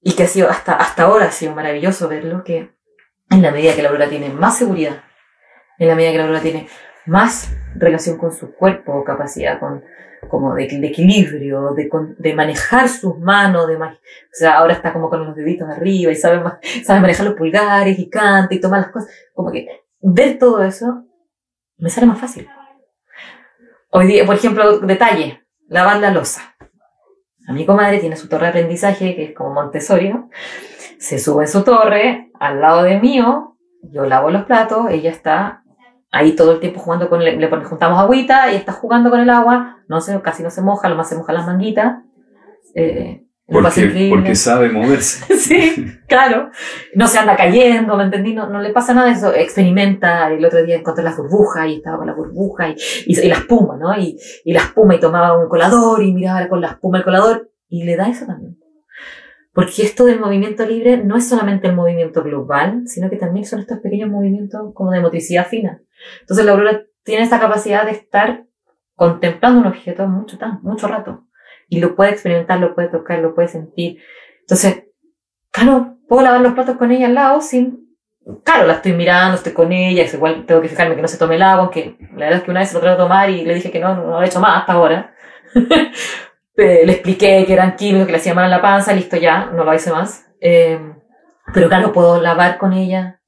y 0.00 0.12
que 0.12 0.22
ha 0.22 0.28
sido, 0.28 0.48
hasta, 0.48 0.74
hasta 0.74 1.04
ahora 1.04 1.26
ha 1.26 1.32
sido 1.32 1.54
maravilloso 1.54 2.08
verlo, 2.08 2.44
que 2.44 2.74
en 3.30 3.42
la 3.42 3.50
medida 3.50 3.74
que 3.74 3.82
la 3.82 3.90
Laura 3.90 4.08
tiene 4.08 4.28
más 4.28 4.56
seguridad, 4.56 5.02
en 5.78 5.88
la 5.88 5.94
medida 5.94 6.12
que 6.12 6.18
la 6.18 6.24
Laura 6.24 6.40
tiene 6.40 6.68
más 7.06 7.52
relación 7.74 8.16
con 8.16 8.32
su 8.32 8.54
cuerpo, 8.54 9.04
capacidad 9.04 9.58
con, 9.58 9.84
como 10.28 10.54
de, 10.54 10.64
equilibrio, 10.64 11.72
de, 11.74 11.90
de, 12.18 12.34
manejar 12.34 12.88
sus 12.88 13.18
manos, 13.18 13.66
de, 13.68 13.76
o 13.76 13.90
sea, 14.32 14.58
ahora 14.58 14.74
está 14.74 14.92
como 14.92 15.08
con 15.08 15.24
los 15.24 15.34
deditos 15.34 15.68
arriba 15.68 16.12
y 16.12 16.16
sabe, 16.16 16.42
sabe 16.84 17.00
manejar 17.00 17.26
los 17.26 17.34
pulgares 17.34 17.98
y 17.98 18.08
canta 18.08 18.54
y 18.54 18.60
toma 18.60 18.78
las 18.78 18.88
cosas, 18.88 19.10
como 19.34 19.50
que 19.50 19.68
ver 20.00 20.38
todo 20.38 20.62
eso 20.62 21.04
me 21.78 21.90
sale 21.90 22.06
más 22.06 22.18
fácil. 22.18 22.48
Hoy 23.90 24.06
día, 24.06 24.24
por 24.24 24.36
ejemplo, 24.36 24.78
detalle, 24.80 25.44
lavar 25.68 25.98
la 25.98 26.10
losa. 26.10 26.56
A 27.46 27.52
mi 27.52 27.66
comadre 27.66 27.98
tiene 27.98 28.16
su 28.16 28.28
torre 28.28 28.44
de 28.44 28.48
aprendizaje, 28.50 29.14
que 29.14 29.24
es 29.24 29.34
como 29.34 29.52
Montessori, 29.52 30.14
Se 30.98 31.18
sube 31.18 31.44
en 31.44 31.48
su 31.48 31.62
torre, 31.62 32.30
al 32.40 32.60
lado 32.60 32.82
de 32.82 32.98
mío, 32.98 33.58
yo 33.82 34.06
lavo 34.06 34.30
los 34.30 34.44
platos, 34.44 34.86
ella 34.90 35.10
está 35.10 35.63
ahí 36.14 36.32
todo 36.32 36.52
el 36.52 36.60
tiempo 36.60 36.80
jugando 36.80 37.08
con, 37.08 37.22
le, 37.22 37.36
le 37.36 37.48
juntamos 37.48 37.98
agüita 37.98 38.52
y 38.52 38.56
está 38.56 38.72
jugando 38.72 39.10
con 39.10 39.20
el 39.20 39.28
agua, 39.28 39.78
no 39.88 40.00
se, 40.00 40.20
casi 40.22 40.42
no 40.42 40.50
se 40.50 40.62
moja, 40.62 40.88
lo 40.88 40.94
más 40.94 41.08
se 41.08 41.16
moja 41.16 41.32
las 41.32 41.46
manguitas. 41.46 42.02
Eh, 42.74 43.20
porque, 43.46 44.08
porque, 44.10 44.34
sabe 44.36 44.70
moverse. 44.70 45.36
sí, 45.36 45.86
claro. 46.08 46.50
No 46.94 47.06
se 47.08 47.18
anda 47.18 47.36
cayendo, 47.36 47.96
¿me 47.96 48.04
entendí? 48.04 48.32
No, 48.32 48.48
no, 48.48 48.62
le 48.62 48.70
pasa 48.70 48.94
nada 48.94 49.08
de 49.08 49.14
eso. 49.14 49.34
Experimenta. 49.34 50.30
El 50.30 50.44
otro 50.44 50.64
día 50.64 50.76
encontré 50.76 51.04
las 51.04 51.16
burbujas 51.16 51.68
y 51.68 51.76
estaba 51.76 51.98
con 51.98 52.06
la 52.06 52.14
burbuja 52.14 52.70
y, 52.70 52.76
y, 53.06 53.28
la 53.28 53.34
espuma, 53.34 53.76
¿no? 53.76 53.94
Y, 53.98 54.16
y 54.44 54.52
la 54.52 54.60
espuma 54.60 54.94
y 54.94 55.00
tomaba 55.00 55.36
un 55.38 55.48
colador 55.48 56.02
y 56.02 56.14
miraba 56.14 56.48
con 56.48 56.60
la 56.62 56.68
espuma 56.68 56.98
el 56.98 57.04
colador 57.04 57.50
y 57.68 57.84
le 57.84 57.96
da 57.96 58.08
eso 58.08 58.24
también. 58.24 58.56
Porque 59.52 59.82
esto 59.82 60.06
del 60.06 60.20
movimiento 60.20 60.66
libre 60.66 60.96
no 60.96 61.16
es 61.16 61.28
solamente 61.28 61.68
el 61.68 61.76
movimiento 61.76 62.22
global, 62.22 62.82
sino 62.86 63.10
que 63.10 63.16
también 63.16 63.44
son 63.44 63.60
estos 63.60 63.78
pequeños 63.78 64.10
movimientos 64.10 64.72
como 64.74 64.90
de 64.90 65.00
motricidad 65.00 65.46
fina. 65.46 65.80
Entonces 66.20 66.44
la 66.44 66.52
aurora 66.52 66.82
tiene 67.02 67.22
esta 67.22 67.40
capacidad 67.40 67.84
de 67.84 67.92
estar 67.92 68.44
contemplando 68.94 69.60
un 69.60 69.66
objeto 69.66 70.06
mucho, 70.06 70.38
mucho 70.62 70.88
rato. 70.88 71.26
Y 71.68 71.80
lo 71.80 71.96
puede 71.96 72.12
experimentar, 72.12 72.60
lo 72.60 72.74
puede 72.74 72.88
tocar, 72.88 73.18
lo 73.20 73.34
puede 73.34 73.48
sentir. 73.48 73.98
Entonces, 74.40 74.84
claro, 75.50 75.96
puedo 76.08 76.22
lavar 76.22 76.40
los 76.40 76.52
platos 76.52 76.76
con 76.76 76.92
ella 76.92 77.06
al 77.06 77.14
lado 77.14 77.40
sin... 77.40 77.84
Claro, 78.42 78.66
la 78.66 78.74
estoy 78.74 78.92
mirando, 78.94 79.36
estoy 79.36 79.52
con 79.52 79.70
ella, 79.70 80.04
igual 80.10 80.46
tengo 80.46 80.62
que 80.62 80.68
fijarme 80.68 80.96
que 80.96 81.02
no 81.02 81.08
se 81.08 81.18
tome 81.18 81.34
el 81.34 81.42
agua, 81.42 81.64
aunque 81.64 81.96
la 82.12 82.26
verdad 82.26 82.38
es 82.38 82.42
que 82.42 82.50
una 82.50 82.60
vez 82.60 82.70
se 82.70 82.74
lo 82.74 82.80
trato 82.80 83.02
a 83.02 83.04
tomar 83.04 83.28
y 83.28 83.44
le 83.44 83.54
dije 83.54 83.70
que 83.70 83.80
no, 83.80 83.94
no 83.94 84.06
lo 84.06 84.22
he 84.22 84.26
hecho 84.26 84.40
más 84.40 84.60
hasta 84.60 84.72
ahora. 84.72 85.14
le 86.56 86.90
expliqué 86.90 87.44
que 87.46 87.52
eran 87.52 87.76
químicos, 87.76 88.06
que 88.06 88.12
le 88.12 88.18
hacía 88.18 88.32
mal 88.32 88.44
en 88.44 88.50
la 88.50 88.62
panza, 88.62 88.94
listo 88.94 89.16
ya, 89.16 89.46
no 89.46 89.64
lo 89.64 89.74
hice 89.74 89.90
más. 89.90 90.26
Eh, 90.40 90.78
pero 91.52 91.68
claro, 91.68 91.92
puedo 91.92 92.20
lavar 92.20 92.56
con 92.56 92.72
ella. 92.72 93.20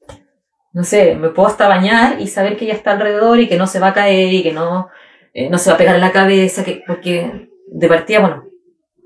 No 0.76 0.84
sé, 0.84 1.14
me 1.14 1.30
puedo 1.30 1.48
hasta 1.48 1.68
bañar 1.68 2.20
y 2.20 2.26
saber 2.26 2.58
que 2.58 2.66
ella 2.66 2.74
está 2.74 2.90
alrededor 2.90 3.40
y 3.40 3.48
que 3.48 3.56
no 3.56 3.66
se 3.66 3.80
va 3.80 3.88
a 3.88 3.94
caer 3.94 4.30
y 4.30 4.42
que 4.42 4.52
no, 4.52 4.90
eh, 5.32 5.48
no 5.48 5.56
se 5.56 5.70
va 5.70 5.76
a 5.76 5.78
pegar 5.78 5.94
en 5.94 6.02
la 6.02 6.12
cabeza, 6.12 6.64
que, 6.64 6.84
porque 6.86 7.48
de 7.66 7.88
partida, 7.88 8.20
bueno, 8.20 8.44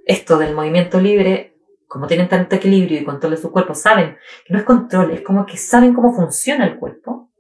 esto 0.05 0.37
del 0.37 0.53
movimiento 0.53 1.01
libre, 1.01 1.55
como 1.87 2.09
tienen 2.09 2.29
tanto 2.29 2.57
equilibrio 2.57 2.99
y 2.99 3.05
control 3.05 3.31
de 3.31 3.37
su 3.37 3.53
cuerpo, 3.53 3.77
saben 3.77 4.17
que 4.45 4.53
no 4.53 4.59
es 4.59 4.65
control, 4.65 5.13
es 5.13 5.21
como 5.21 5.47
que 5.47 5.57
saben 5.57 5.95
cómo 5.95 6.13
funciona 6.13 6.67
el 6.67 6.77
cuerpo, 6.77 7.31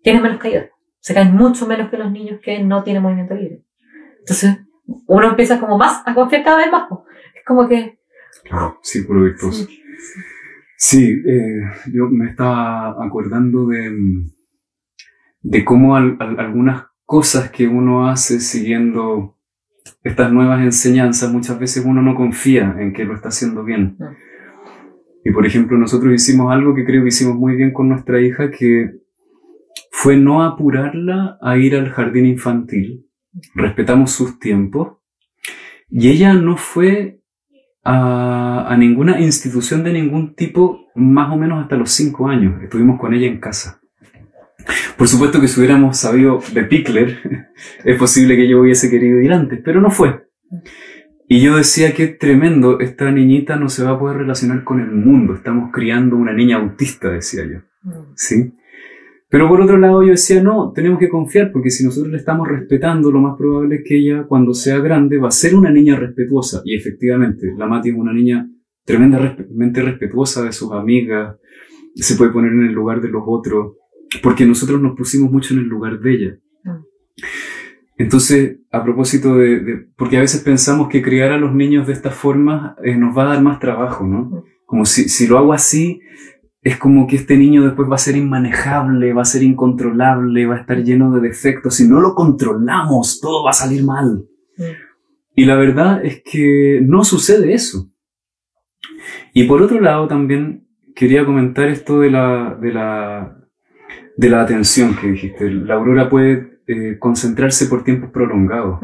tienen 0.00 0.22
menos 0.22 0.38
caídas. 0.38 0.70
Se 1.00 1.12
caen 1.12 1.34
mucho 1.36 1.66
menos 1.66 1.90
que 1.90 1.98
los 1.98 2.10
niños 2.10 2.40
que 2.42 2.60
no 2.60 2.82
tienen 2.82 3.02
movimiento 3.02 3.34
libre. 3.34 3.62
Entonces, 4.20 4.56
uno 5.06 5.28
empieza 5.28 5.60
como 5.60 5.76
más 5.76 6.02
a 6.06 6.14
confiar 6.14 6.44
cada 6.44 6.56
vez 6.56 6.72
más. 6.72 6.88
Es 7.34 7.44
como 7.44 7.68
que... 7.68 7.98
Claro, 8.42 8.78
círculo 8.80 9.24
virtuoso. 9.24 9.66
Sí, 9.66 9.82
eh, 10.98 11.60
yo 11.92 12.08
me 12.08 12.30
estaba 12.30 13.04
acordando 13.04 13.66
de, 13.66 13.92
de 15.42 15.64
cómo 15.64 15.96
algunas 15.96 16.86
cosas 17.04 17.50
que 17.50 17.68
uno 17.68 18.08
hace 18.08 18.40
siguiendo 18.40 19.36
estas 20.02 20.32
nuevas 20.32 20.62
enseñanzas, 20.62 21.32
muchas 21.32 21.58
veces 21.58 21.84
uno 21.84 22.02
no 22.02 22.14
confía 22.14 22.76
en 22.78 22.92
que 22.92 23.04
lo 23.04 23.14
está 23.14 23.28
haciendo 23.28 23.64
bien. 23.64 23.96
Ah. 24.00 24.14
Y 25.24 25.30
por 25.30 25.46
ejemplo, 25.46 25.78
nosotros 25.78 26.12
hicimos 26.12 26.52
algo 26.52 26.74
que 26.74 26.84
creo 26.84 27.02
que 27.02 27.08
hicimos 27.08 27.36
muy 27.36 27.56
bien 27.56 27.72
con 27.72 27.88
nuestra 27.88 28.20
hija, 28.20 28.50
que 28.50 28.90
fue 29.90 30.16
no 30.16 30.42
apurarla 30.42 31.38
a 31.40 31.56
ir 31.56 31.74
al 31.76 31.90
jardín 31.90 32.26
infantil. 32.26 33.06
Respetamos 33.54 34.12
sus 34.12 34.38
tiempos. 34.38 34.98
Y 35.88 36.08
ella 36.08 36.34
no 36.34 36.56
fue 36.56 37.22
a, 37.84 38.74
ninguna 38.78 39.20
institución 39.20 39.84
de 39.84 39.92
ningún 39.92 40.34
tipo 40.34 40.86
más 40.94 41.32
o 41.32 41.36
menos 41.36 41.62
hasta 41.62 41.76
los 41.76 41.90
cinco 41.90 42.28
años. 42.28 42.62
Estuvimos 42.62 42.98
con 42.98 43.14
ella 43.14 43.26
en 43.26 43.38
casa. 43.38 43.80
Por 44.96 45.08
supuesto 45.08 45.40
que 45.40 45.48
si 45.48 45.60
hubiéramos 45.60 45.98
sabido 45.98 46.40
de 46.52 46.64
Pickler, 46.64 47.50
es 47.84 47.98
posible 47.98 48.36
que 48.36 48.48
yo 48.48 48.60
hubiese 48.60 48.90
querido 48.90 49.20
ir 49.20 49.32
antes, 49.32 49.60
pero 49.62 49.80
no 49.80 49.90
fue. 49.90 50.26
Y 51.28 51.40
yo 51.40 51.56
decía 51.56 51.94
que 51.94 52.08
tremendo, 52.08 52.80
esta 52.80 53.10
niñita 53.10 53.56
no 53.56 53.68
se 53.68 53.84
va 53.84 53.92
a 53.92 53.98
poder 53.98 54.18
relacionar 54.18 54.64
con 54.64 54.80
el 54.80 54.90
mundo, 54.90 55.34
estamos 55.34 55.70
criando 55.72 56.16
una 56.16 56.32
niña 56.32 56.56
autista, 56.56 57.10
decía 57.10 57.44
yo. 57.44 57.58
Mm. 57.82 58.12
¿Sí? 58.14 58.54
Pero 59.34 59.48
por 59.48 59.60
otro 59.60 59.76
lado 59.78 60.00
yo 60.04 60.10
decía, 60.10 60.40
no, 60.40 60.70
tenemos 60.72 61.00
que 61.00 61.08
confiar 61.08 61.50
porque 61.50 61.68
si 61.68 61.84
nosotros 61.84 62.12
le 62.12 62.18
estamos 62.18 62.46
respetando, 62.46 63.10
lo 63.10 63.20
más 63.20 63.36
probable 63.36 63.74
es 63.74 63.82
que 63.84 63.96
ella 63.96 64.26
cuando 64.28 64.54
sea 64.54 64.78
grande 64.78 65.18
va 65.18 65.26
a 65.26 65.32
ser 65.32 65.56
una 65.56 65.72
niña 65.72 65.96
respetuosa. 65.96 66.62
Y 66.64 66.76
efectivamente, 66.76 67.52
la 67.58 67.66
Mati 67.66 67.88
es 67.88 67.96
una 67.96 68.12
niña 68.12 68.48
tremendamente 68.84 69.82
respetuosa 69.82 70.44
de 70.44 70.52
sus 70.52 70.70
amigas, 70.70 71.34
se 71.96 72.14
puede 72.14 72.30
poner 72.30 72.52
en 72.52 72.66
el 72.66 72.72
lugar 72.72 73.00
de 73.00 73.08
los 73.08 73.24
otros, 73.26 73.72
porque 74.22 74.46
nosotros 74.46 74.80
nos 74.80 74.96
pusimos 74.96 75.32
mucho 75.32 75.54
en 75.54 75.60
el 75.62 75.66
lugar 75.66 75.98
de 75.98 76.12
ella. 76.12 76.38
Mm. 76.62 76.84
Entonces, 77.98 78.58
a 78.70 78.84
propósito 78.84 79.34
de, 79.34 79.88
porque 79.96 80.16
a 80.16 80.20
veces 80.20 80.42
pensamos 80.44 80.86
que 80.88 81.02
criar 81.02 81.32
a 81.32 81.38
los 81.38 81.52
niños 81.52 81.88
de 81.88 81.92
esta 81.94 82.12
forma 82.12 82.76
eh, 82.84 82.96
nos 82.96 83.18
va 83.18 83.24
a 83.24 83.34
dar 83.34 83.42
más 83.42 83.58
trabajo, 83.58 84.06
¿no? 84.06 84.26
Mm. 84.26 84.44
Como 84.64 84.86
si, 84.86 85.08
si 85.08 85.26
lo 85.26 85.38
hago 85.38 85.52
así, 85.52 85.98
es 86.64 86.78
como 86.78 87.06
que 87.06 87.16
este 87.16 87.36
niño 87.36 87.62
después 87.62 87.90
va 87.90 87.96
a 87.96 87.98
ser 87.98 88.16
inmanejable, 88.16 89.12
va 89.12 89.20
a 89.20 89.26
ser 89.26 89.42
incontrolable, 89.42 90.46
va 90.46 90.56
a 90.56 90.60
estar 90.60 90.82
lleno 90.82 91.12
de 91.12 91.20
defectos. 91.20 91.74
Si 91.74 91.86
no 91.86 92.00
lo 92.00 92.14
controlamos, 92.14 93.20
todo 93.20 93.44
va 93.44 93.50
a 93.50 93.52
salir 93.52 93.84
mal. 93.84 94.24
Y 95.36 95.44
la 95.44 95.56
verdad 95.56 96.02
es 96.02 96.22
que 96.24 96.80
no 96.82 97.04
sucede 97.04 97.52
eso. 97.52 97.90
Y 99.34 99.44
por 99.44 99.60
otro 99.60 99.78
lado 99.78 100.08
también 100.08 100.66
quería 100.96 101.26
comentar 101.26 101.68
esto 101.68 102.00
de 102.00 102.10
la, 102.10 102.56
de 102.58 102.72
la, 102.72 103.36
de 104.16 104.30
la 104.30 104.40
atención 104.40 104.96
que 104.96 105.08
dijiste. 105.08 105.50
La 105.50 105.74
aurora 105.74 106.08
puede 106.08 106.60
eh, 106.66 106.96
concentrarse 106.98 107.66
por 107.66 107.84
tiempos 107.84 108.10
prolongados. 108.10 108.80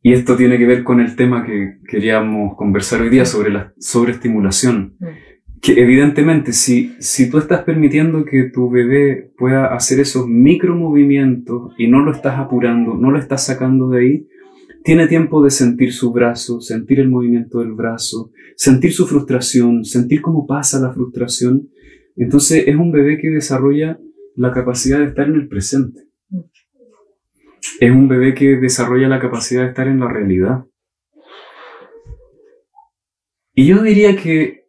Y 0.00 0.14
esto 0.14 0.34
tiene 0.34 0.56
que 0.56 0.64
ver 0.64 0.82
con 0.82 1.00
el 1.00 1.14
tema 1.14 1.44
que 1.44 1.80
queríamos 1.86 2.56
conversar 2.56 3.02
hoy 3.02 3.10
día 3.10 3.26
sobre 3.26 3.50
la 3.50 3.74
sobreestimulación 3.78 4.96
que 5.60 5.80
evidentemente 5.80 6.52
si, 6.52 6.94
si 7.00 7.30
tú 7.30 7.38
estás 7.38 7.62
permitiendo 7.62 8.24
que 8.24 8.44
tu 8.44 8.70
bebé 8.70 9.32
pueda 9.36 9.74
hacer 9.74 10.00
esos 10.00 10.26
micromovimientos 10.28 11.72
y 11.78 11.88
no 11.88 12.00
lo 12.00 12.12
estás 12.12 12.38
apurando, 12.38 12.94
no 12.94 13.10
lo 13.10 13.18
estás 13.18 13.46
sacando 13.46 13.88
de 13.88 14.00
ahí, 14.00 14.28
tiene 14.84 15.08
tiempo 15.08 15.42
de 15.42 15.50
sentir 15.50 15.92
su 15.92 16.12
brazo, 16.12 16.60
sentir 16.60 17.00
el 17.00 17.08
movimiento 17.08 17.60
del 17.60 17.72
brazo, 17.72 18.30
sentir 18.56 18.92
su 18.92 19.06
frustración, 19.06 19.84
sentir 19.84 20.20
cómo 20.20 20.46
pasa 20.46 20.80
la 20.80 20.92
frustración. 20.92 21.68
Entonces 22.16 22.64
es 22.66 22.76
un 22.76 22.92
bebé 22.92 23.18
que 23.18 23.30
desarrolla 23.30 23.98
la 24.36 24.52
capacidad 24.52 24.98
de 24.98 25.06
estar 25.06 25.28
en 25.28 25.34
el 25.34 25.48
presente. 25.48 26.02
Es 27.80 27.90
un 27.90 28.08
bebé 28.08 28.34
que 28.34 28.56
desarrolla 28.56 29.08
la 29.08 29.20
capacidad 29.20 29.62
de 29.62 29.68
estar 29.68 29.88
en 29.88 30.00
la 30.00 30.08
realidad. 30.08 30.64
Y 33.54 33.66
yo 33.66 33.82
diría 33.82 34.16
que 34.16 34.67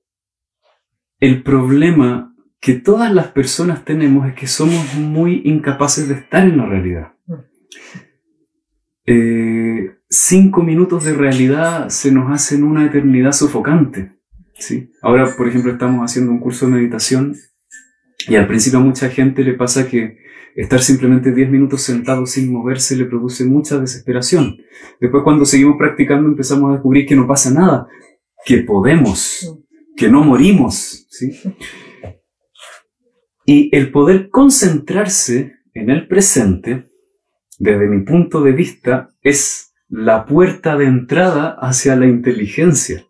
el 1.19 1.43
problema 1.43 2.35
que 2.59 2.73
todas 2.73 3.13
las 3.13 3.27
personas 3.27 3.85
tenemos 3.85 4.27
es 4.27 4.35
que 4.35 4.47
somos 4.47 4.95
muy 4.95 5.41
incapaces 5.45 6.07
de 6.07 6.15
estar 6.15 6.43
en 6.43 6.57
la 6.57 6.65
realidad. 6.65 7.13
Eh, 9.05 9.95
cinco 10.09 10.61
minutos 10.61 11.05
de 11.05 11.13
realidad 11.13 11.89
se 11.89 12.11
nos 12.11 12.31
hacen 12.31 12.63
una 12.63 12.85
eternidad 12.85 13.31
sofocante. 13.31 14.13
¿sí? 14.55 14.91
Ahora, 15.01 15.35
por 15.35 15.47
ejemplo, 15.47 15.71
estamos 15.71 16.03
haciendo 16.03 16.31
un 16.31 16.39
curso 16.39 16.65
de 16.65 16.73
meditación 16.73 17.35
y 18.27 18.35
al 18.35 18.47
principio 18.47 18.79
a 18.79 18.83
mucha 18.83 19.09
gente 19.09 19.43
le 19.43 19.53
pasa 19.53 19.87
que 19.87 20.17
estar 20.55 20.81
simplemente 20.81 21.31
10 21.31 21.49
minutos 21.49 21.81
sentado 21.81 22.25
sin 22.25 22.51
moverse 22.51 22.97
le 22.97 23.05
produce 23.05 23.45
mucha 23.45 23.79
desesperación. 23.79 24.57
Después 24.99 25.23
cuando 25.23 25.45
seguimos 25.45 25.77
practicando 25.77 26.27
empezamos 26.27 26.69
a 26.69 26.73
descubrir 26.73 27.05
que 27.05 27.15
no 27.15 27.25
pasa 27.25 27.51
nada, 27.51 27.87
que 28.45 28.57
podemos 28.57 29.57
que 29.99 30.09
no 30.09 30.23
morimos. 30.23 31.05
¿sí? 31.09 31.37
Y 33.45 33.75
el 33.75 33.91
poder 33.91 34.29
concentrarse 34.29 35.57
en 35.73 35.89
el 35.89 36.07
presente, 36.07 36.85
desde 37.59 37.87
mi 37.87 38.05
punto 38.05 38.41
de 38.41 38.53
vista, 38.53 39.09
es 39.21 39.73
la 39.89 40.25
puerta 40.25 40.77
de 40.77 40.85
entrada 40.85 41.57
hacia 41.59 41.97
la 41.97 42.05
inteligencia. 42.05 43.05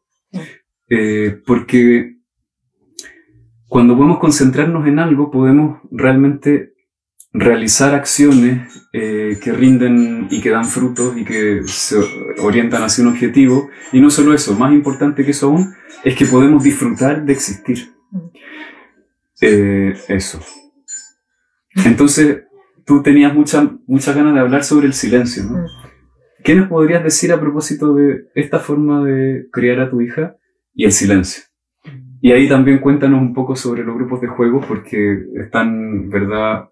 Eh, 0.90 1.40
porque 1.46 2.18
cuando 3.68 3.96
podemos 3.96 4.18
concentrarnos 4.18 4.88
en 4.88 4.98
algo, 4.98 5.30
podemos 5.30 5.82
realmente 5.92 6.74
realizar 7.40 7.96
acciones 7.96 8.88
eh, 8.92 9.40
que 9.42 9.52
rinden 9.52 10.28
y 10.30 10.42
que 10.42 10.50
dan 10.50 10.66
frutos 10.66 11.18
y 11.18 11.24
que 11.24 11.62
se 11.66 11.98
orientan 12.40 12.84
hacia 12.84 13.04
un 13.04 13.12
objetivo. 13.12 13.70
Y 13.92 14.02
no 14.02 14.10
solo 14.10 14.34
eso, 14.34 14.56
más 14.56 14.74
importante 14.74 15.24
que 15.24 15.32
eso 15.32 15.48
aún, 15.48 15.74
es 16.04 16.16
que 16.16 16.26
podemos 16.26 16.64
disfrutar 16.64 17.24
de 17.24 17.34
existir. 17.34 17.94
Eh, 19.42 19.94
eso. 20.10 20.40
Entonces, 21.86 22.44
tú 22.86 23.02
tenías 23.02 23.34
muchas 23.34 23.70
mucha 23.88 24.14
ganas 24.14 24.34
de 24.34 24.40
hablar 24.42 24.64
sobre 24.64 24.88
el 24.88 24.94
silencio, 24.94 25.44
¿no? 25.44 25.66
¿Qué 26.44 26.56
nos 26.56 26.68
podrías 26.68 27.04
decir 27.04 27.32
a 27.32 27.40
propósito 27.40 27.94
de 27.94 28.30
esta 28.34 28.60
forma 28.60 29.04
de 29.04 29.48
criar 29.52 29.80
a 29.80 29.90
tu 29.90 30.02
hija 30.02 30.36
y 30.74 30.86
el 30.86 30.92
silencio? 30.92 31.44
Y 32.22 32.32
ahí 32.32 32.50
también 32.50 32.80
cuéntanos 32.80 33.22
un 33.22 33.34
poco 33.34 33.56
sobre 33.56 33.84
los 33.84 33.96
grupos 33.96 34.20
de 34.22 34.28
juegos, 34.28 34.66
porque 34.66 35.20
están, 35.36 36.10
¿verdad? 36.10 36.70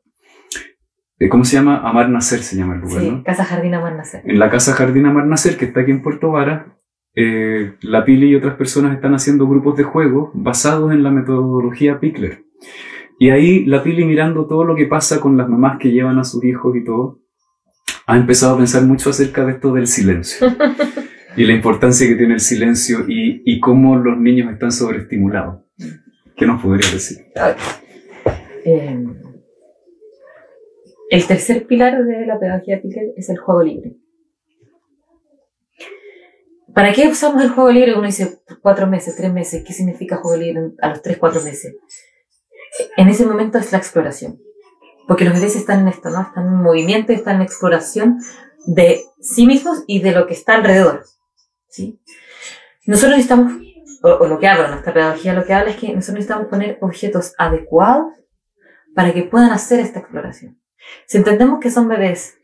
Eh, 1.19 1.29
¿Cómo 1.29 1.45
se 1.45 1.55
llama? 1.55 1.77
Amar 1.77 2.09
Nacer 2.09 2.39
se 2.43 2.55
llama 2.55 2.75
el 2.75 2.81
lugar, 2.81 3.01
sí, 3.01 3.21
Casa 3.25 3.43
Jardín 3.43 3.73
Amar 3.73 3.95
Nacer. 3.95 4.21
En 4.23 4.37
la 4.37 4.49
Casa 4.51 4.73
Jardín 4.73 5.05
Amar 5.07 5.25
Nacer, 5.25 5.57
que 5.57 5.65
está 5.65 5.81
aquí 5.81 5.91
en 5.91 6.03
Puerto 6.03 6.31
Vara, 6.31 6.77
eh, 7.15 7.73
la 7.81 8.05
Pili 8.05 8.27
y 8.27 8.35
otras 8.35 8.55
personas 8.55 8.93
están 8.93 9.15
haciendo 9.15 9.47
grupos 9.47 9.75
de 9.75 9.83
juego 9.83 10.31
basados 10.35 10.91
en 10.91 11.01
la 11.01 11.09
metodología 11.09 11.99
Pickler. 11.99 12.43
Y 13.19 13.31
ahí 13.31 13.65
la 13.65 13.81
Pili 13.81 14.05
mirando 14.05 14.45
todo 14.45 14.63
lo 14.63 14.75
que 14.75 14.85
pasa 14.85 15.19
con 15.19 15.37
las 15.37 15.49
mamás 15.49 15.79
que 15.79 15.91
llevan 15.91 16.19
a 16.19 16.23
sus 16.23 16.43
hijos 16.43 16.75
y 16.75 16.83
todo, 16.83 17.19
ha 18.05 18.15
empezado 18.15 18.53
a 18.53 18.57
pensar 18.57 18.83
mucho 18.83 19.09
acerca 19.09 19.43
de 19.43 19.53
esto 19.53 19.73
del 19.73 19.87
silencio. 19.87 20.47
y 21.35 21.45
la 21.45 21.53
importancia 21.53 22.07
que 22.07 22.15
tiene 22.15 22.35
el 22.35 22.39
silencio 22.39 23.05
y, 23.07 23.41
y 23.43 23.59
cómo 23.59 23.95
los 23.95 24.19
niños 24.19 24.53
están 24.53 24.71
sobreestimulados. 24.71 25.63
¿Qué 26.35 26.45
nos 26.45 26.61
podrías 26.61 26.93
decir? 26.93 27.17
Eh, 28.63 29.03
el 31.09 31.25
tercer 31.25 31.67
pilar 31.67 32.03
de 32.03 32.25
la 32.25 32.39
pedagogía 32.39 32.81
Piquet 32.81 33.13
es 33.15 33.29
el 33.29 33.37
juego 33.37 33.63
libre. 33.63 33.97
¿Para 36.73 36.93
qué 36.93 37.07
usamos 37.07 37.43
el 37.43 37.49
juego 37.49 37.71
libre? 37.71 37.95
Uno 37.95 38.05
dice 38.05 38.39
cuatro 38.61 38.87
meses, 38.87 39.15
tres 39.15 39.33
meses. 39.33 39.63
¿Qué 39.65 39.73
significa 39.73 40.17
juego 40.17 40.37
libre 40.37 40.73
a 40.81 40.89
los 40.89 41.01
tres, 41.01 41.17
cuatro 41.17 41.41
meses? 41.41 41.75
En 42.97 43.07
ese 43.07 43.25
momento 43.25 43.57
es 43.57 43.71
la 43.71 43.79
exploración. 43.79 44.39
Porque 45.07 45.25
los 45.25 45.33
bebés 45.33 45.55
están 45.55 45.81
en 45.81 45.87
esto, 45.87 46.09
¿no? 46.09 46.21
Están 46.21 46.45
en 46.45 46.61
movimiento, 46.61 47.13
están 47.13 47.37
en 47.37 47.43
exploración 47.43 48.19
de 48.67 49.01
sí 49.21 49.47
mismos 49.47 49.83
y 49.87 50.01
de 50.01 50.11
lo 50.11 50.27
que 50.27 50.33
está 50.33 50.55
alrededor. 50.55 51.05
¿sí? 51.69 51.99
Nosotros 52.85 53.17
necesitamos, 53.17 53.53
o, 54.03 54.09
o 54.09 54.27
lo 54.27 54.37
que 54.37 54.47
habla 54.47 54.67
nuestra 54.67 54.93
pedagogía, 54.93 55.33
lo 55.33 55.45
que 55.45 55.53
habla 55.53 55.71
es 55.71 55.77
que 55.77 55.87
nosotros 55.87 56.15
necesitamos 56.15 56.47
poner 56.47 56.77
objetos 56.81 57.33
adecuados 57.37 58.13
para 58.93 59.13
que 59.13 59.23
puedan 59.23 59.51
hacer 59.51 59.79
esta 59.79 59.99
exploración. 59.99 60.59
Si 61.05 61.17
entendemos 61.17 61.59
que 61.59 61.71
son 61.71 61.87
bebés 61.87 62.37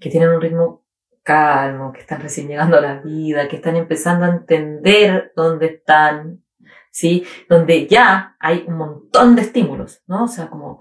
que 0.00 0.10
tienen 0.10 0.30
un 0.30 0.40
ritmo 0.40 0.84
calmo, 1.22 1.92
que 1.92 2.00
están 2.00 2.20
recién 2.20 2.48
llegando 2.48 2.78
a 2.78 2.80
la 2.80 3.00
vida, 3.00 3.48
que 3.48 3.56
están 3.56 3.76
empezando 3.76 4.26
a 4.26 4.30
entender 4.30 5.32
dónde 5.34 5.66
están, 5.66 6.44
¿sí? 6.90 7.24
Donde 7.48 7.86
ya 7.86 8.36
hay 8.38 8.64
un 8.68 8.76
montón 8.76 9.34
de 9.34 9.42
estímulos, 9.42 10.02
¿no? 10.06 10.24
O 10.24 10.28
sea, 10.28 10.48
como 10.48 10.80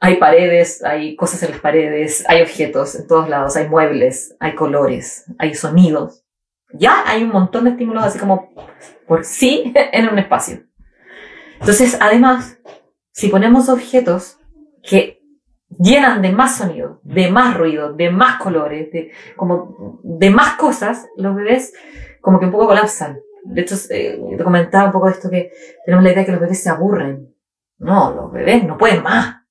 hay 0.00 0.16
paredes, 0.16 0.82
hay 0.82 1.16
cosas 1.16 1.42
en 1.42 1.50
las 1.50 1.60
paredes, 1.60 2.24
hay 2.28 2.42
objetos 2.42 2.94
en 2.94 3.06
todos 3.06 3.28
lados, 3.28 3.56
hay 3.56 3.68
muebles, 3.68 4.36
hay 4.40 4.54
colores, 4.54 5.26
hay 5.38 5.54
sonidos. 5.54 6.24
Ya 6.72 7.04
hay 7.06 7.22
un 7.22 7.30
montón 7.30 7.64
de 7.64 7.70
estímulos 7.70 8.04
así 8.04 8.18
como 8.18 8.52
por 9.06 9.24
sí 9.24 9.72
en 9.92 10.08
un 10.08 10.18
espacio. 10.18 10.64
Entonces, 11.60 11.96
además, 12.00 12.58
si 13.12 13.28
ponemos 13.28 13.68
objetos 13.68 14.38
que 14.82 15.13
llenan 15.78 16.22
de 16.22 16.32
más 16.32 16.56
sonido, 16.56 17.00
de 17.02 17.30
más 17.30 17.56
ruido, 17.56 17.92
de 17.92 18.10
más 18.10 18.40
colores, 18.40 18.90
de, 18.92 19.12
como 19.36 20.00
de 20.02 20.30
más 20.30 20.54
cosas, 20.54 21.06
los 21.16 21.34
bebés 21.34 21.72
como 22.20 22.38
que 22.38 22.46
un 22.46 22.52
poco 22.52 22.68
colapsan. 22.68 23.20
De 23.44 23.60
hecho, 23.60 23.76
eh, 23.90 24.18
te 24.36 24.44
comentaba 24.44 24.86
un 24.86 24.92
poco 24.92 25.06
de 25.06 25.12
esto 25.12 25.30
que 25.30 25.52
tenemos 25.84 26.02
la 26.02 26.10
idea 26.10 26.20
de 26.20 26.26
que 26.26 26.32
los 26.32 26.40
bebés 26.40 26.62
se 26.62 26.70
aburren. 26.70 27.34
No, 27.78 28.14
los 28.14 28.32
bebés 28.32 28.64
no 28.64 28.78
pueden 28.78 29.02
más. 29.02 29.42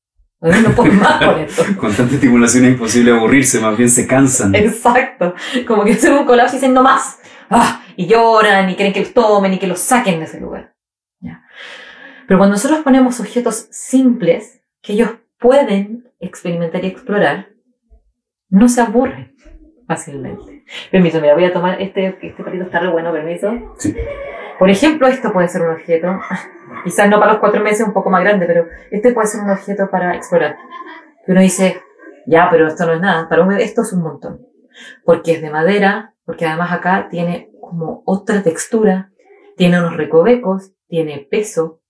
Los 0.41 0.51
bebés 0.51 0.69
no 0.69 0.76
pueden 0.76 0.99
más 0.99 1.24
con 1.24 1.39
esto. 1.39 1.63
Con 1.78 1.93
tanta 1.93 2.15
estimulación 2.15 2.65
es 2.65 2.71
imposible 2.71 3.11
aburrirse, 3.11 3.59
más 3.59 3.78
bien 3.78 3.89
se 3.89 4.07
cansan. 4.07 4.55
Exacto. 4.55 5.36
Como 5.67 5.84
que 5.84 5.93
hacen 5.93 6.13
un 6.13 6.26
colapso 6.26 6.55
y 6.55 6.59
dicen 6.59 6.74
no 6.74 6.82
más. 6.82 7.19
Ah, 7.49 7.84
y 7.95 8.07
lloran 8.07 8.69
y 8.69 8.76
quieren 8.76 8.93
que 8.93 9.01
los 9.01 9.13
tomen 9.13 9.53
y 9.53 9.59
que 9.59 9.67
los 9.67 9.80
saquen 9.80 10.19
de 10.19 10.26
ese 10.26 10.39
lugar. 10.39 10.74
¿Ya? 11.19 11.43
Pero 12.28 12.39
cuando 12.39 12.55
nosotros 12.55 12.80
ponemos 12.80 13.19
objetos 13.19 13.67
simples, 13.69 14.61
que 14.82 14.93
ellos 14.93 15.11
pueden 15.38 16.11
experimentar 16.26 16.84
y 16.84 16.88
explorar, 16.88 17.49
no 18.49 18.67
se 18.67 18.82
aburren 18.82 19.36
fácilmente. 19.88 20.63
Permiso, 20.91 21.19
mira, 21.21 21.34
voy 21.34 21.45
a 21.45 21.53
tomar 21.53 21.82
este, 21.82 22.17
este 22.21 22.43
patito 22.43 22.63
está 22.63 22.80
re 22.80 22.91
bueno, 22.91 23.11
permiso. 23.11 23.51
Sí. 23.78 23.95
Por 24.59 24.69
ejemplo, 24.69 25.07
esto 25.07 25.34
puede 25.34 25.47
ser 25.47 25.61
un 25.63 25.71
objeto, 25.71 26.07
quizás 26.84 27.09
no 27.09 27.19
para 27.19 27.34
los 27.34 27.39
cuatro 27.39 27.63
meses, 27.63 27.86
un 27.88 27.93
poco 27.93 28.09
más 28.09 28.24
grande, 28.24 28.45
pero 28.45 28.67
este 28.91 29.13
puede 29.13 29.28
ser 29.28 29.41
un 29.41 29.49
objeto 29.49 29.89
para 29.89 30.15
explorar. 30.15 30.57
Uno 31.28 31.41
dice, 31.41 31.82
ya, 32.26 32.47
pero 32.49 32.67
esto 32.67 32.86
no 32.86 32.93
es 32.93 33.01
nada, 33.01 33.28
para 33.30 33.41
un 33.41 33.49
bebé 33.49 33.63
esto 33.63 33.82
es 33.82 33.93
un 33.93 34.03
montón. 34.03 34.47
Porque 35.03 35.34
es 35.34 35.41
de 35.41 35.49
madera, 35.49 36.15
porque 36.26 36.45
además 36.45 36.71
acá 36.71 37.07
tiene 37.09 37.49
como 37.59 38.03
otra 38.05 38.43
textura, 38.43 39.11
tiene 39.57 39.80
unos 39.80 39.97
recovecos, 39.97 40.74
tiene 40.88 41.28
peso, 41.30 41.82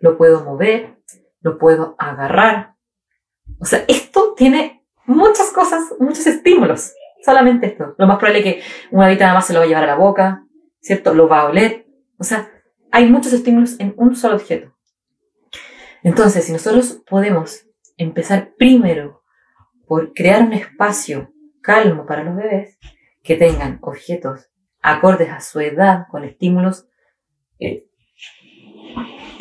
lo 0.00 0.16
puedo 0.16 0.44
mover, 0.44 0.98
lo 1.40 1.58
puedo 1.58 1.94
agarrar, 1.98 2.73
o 3.58 3.64
sea, 3.64 3.84
esto 3.88 4.34
tiene 4.36 4.84
muchas 5.06 5.50
cosas, 5.50 5.92
muchos 5.98 6.26
estímulos. 6.26 6.92
Solamente 7.24 7.66
esto. 7.68 7.94
Lo 7.96 8.06
más 8.06 8.18
probable 8.18 8.40
es 8.40 8.44
que 8.44 8.62
una 8.90 9.06
habita 9.06 9.24
nada 9.24 9.36
más 9.36 9.46
se 9.46 9.54
lo 9.54 9.60
va 9.60 9.64
a 9.64 9.68
llevar 9.68 9.84
a 9.84 9.88
la 9.88 9.96
boca, 9.96 10.44
¿cierto? 10.80 11.14
Lo 11.14 11.28
va 11.28 11.40
a 11.40 11.46
oler. 11.46 11.86
O 12.18 12.24
sea, 12.24 12.50
hay 12.90 13.08
muchos 13.08 13.32
estímulos 13.32 13.80
en 13.80 13.94
un 13.96 14.14
solo 14.14 14.36
objeto. 14.36 14.74
Entonces, 16.02 16.44
si 16.44 16.52
nosotros 16.52 17.02
podemos 17.08 17.66
empezar 17.96 18.52
primero 18.58 19.22
por 19.86 20.12
crear 20.12 20.42
un 20.42 20.52
espacio 20.52 21.32
calmo 21.62 22.04
para 22.04 22.24
los 22.24 22.36
bebés, 22.36 22.78
que 23.22 23.36
tengan 23.36 23.78
objetos 23.80 24.50
acordes 24.82 25.30
a 25.30 25.40
su 25.40 25.60
edad, 25.60 26.04
con 26.10 26.24
estímulos 26.24 26.86
eh, 27.58 27.86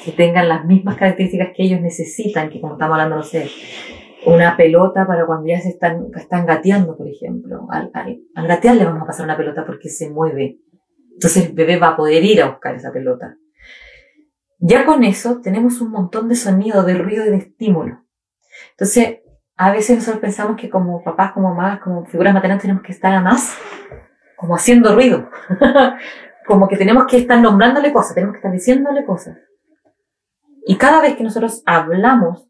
que 0.04 0.12
tengan 0.12 0.50
las 0.50 0.66
mismas 0.66 0.98
características 0.98 1.50
que 1.56 1.64
ellos 1.64 1.82
necesitan, 1.82 2.50
que 2.50 2.60
como 2.60 2.74
estamos 2.74 2.94
hablando, 2.94 3.18
no 3.18 3.24
sé, 3.24 3.50
una 4.26 4.56
pelota 4.56 5.06
para 5.06 5.26
cuando 5.26 5.48
ya 5.48 5.60
se 5.60 5.70
están, 5.70 6.08
están 6.16 6.46
gateando, 6.46 6.98
por 6.98 7.08
ejemplo. 7.08 7.68
Al, 7.70 7.92
al, 7.94 8.20
al, 8.36 8.48
gatear 8.48 8.76
le 8.76 8.86
vamos 8.86 9.04
a 9.04 9.08
pasar 9.08 9.26
una 9.26 9.38
pelota 9.38 9.66
porque 9.66 9.90
se 9.90 10.10
mueve. 10.10 10.60
Entonces 11.14 11.48
el 11.48 11.54
bebé 11.54 11.78
va 11.78 11.90
a 11.90 11.98
poder 11.98 12.24
ir 12.24 12.42
a 12.42 12.50
buscar 12.50 12.76
esa 12.76 12.92
pelota. 12.92 13.38
Ya 14.60 14.86
con 14.86 15.04
eso 15.04 15.42
tenemos 15.42 15.82
un 15.82 15.92
montón 15.92 16.30
de 16.30 16.36
sonido, 16.36 16.84
de 16.84 16.96
ruido 16.96 17.26
y 17.26 17.30
de 17.30 17.38
estímulo. 17.38 18.06
Entonces, 18.72 19.20
a 19.56 19.72
veces 19.72 19.98
nosotros 19.98 20.22
pensamos 20.22 20.56
que 20.56 20.70
como 20.70 21.04
papás, 21.04 21.34
como 21.34 21.54
mamás, 21.54 21.80
como 21.82 22.06
figuras 22.06 22.34
maternales 22.34 22.62
tenemos 22.62 22.84
que 22.84 22.94
estar 22.94 23.22
más 23.22 23.58
como 24.38 24.56
haciendo 24.56 24.96
ruido. 24.96 25.30
como 26.46 26.68
que 26.68 26.78
tenemos 26.78 27.06
que 27.08 27.18
estar 27.18 27.40
nombrándole 27.40 27.94
cosas, 27.94 28.16
tenemos 28.16 28.34
que 28.34 28.40
estar 28.40 28.52
diciéndole 28.52 29.06
cosas. 29.06 29.38
Y 30.66 30.78
cada 30.78 31.02
vez 31.02 31.16
que 31.16 31.24
nosotros 31.24 31.62
hablamos 31.66 32.48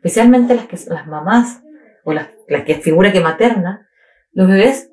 especialmente 0.00 0.54
las, 0.54 0.66
que, 0.66 0.78
las 0.88 1.06
mamás 1.06 1.62
o 2.04 2.12
las, 2.12 2.28
las 2.48 2.64
que 2.64 2.76
figura 2.76 3.12
que 3.12 3.20
materna, 3.20 3.86
los 4.32 4.48
bebés 4.48 4.90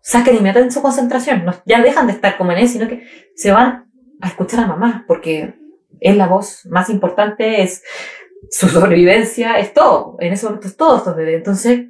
sacan 0.00 0.34
inmediatamente 0.34 0.74
su 0.74 0.82
concentración, 0.82 1.44
ya 1.66 1.82
dejan 1.82 2.06
de 2.06 2.14
estar 2.14 2.38
como 2.38 2.52
en 2.52 2.58
él, 2.58 2.68
sino 2.68 2.88
que 2.88 3.06
se 3.36 3.52
van 3.52 3.90
a 4.20 4.28
escuchar 4.28 4.60
a 4.60 4.66
mamá, 4.66 5.04
porque 5.06 5.54
es 6.00 6.16
la 6.16 6.26
voz 6.26 6.64
más 6.66 6.88
importante, 6.88 7.62
es 7.62 7.82
su 8.50 8.68
sobrevivencia, 8.68 9.58
es 9.58 9.74
todo, 9.74 10.16
en 10.20 10.32
ese 10.32 10.46
momento 10.46 10.68
es 10.68 10.76
todo 10.76 10.96
estos 10.96 11.14
bebés. 11.14 11.36
Entonces, 11.36 11.86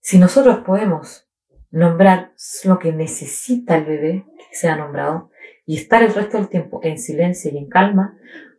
si 0.00 0.18
nosotros 0.18 0.60
podemos 0.60 1.28
nombrar 1.70 2.32
lo 2.64 2.78
que 2.78 2.92
necesita 2.92 3.76
el 3.76 3.84
bebé 3.84 4.24
que 4.50 4.56
sea 4.56 4.76
nombrado 4.76 5.30
y 5.66 5.76
estar 5.76 6.02
el 6.02 6.14
resto 6.14 6.38
del 6.38 6.48
tiempo 6.48 6.80
en 6.82 6.98
silencio 6.98 7.50
y 7.52 7.58
en 7.58 7.68
calma, 7.68 8.16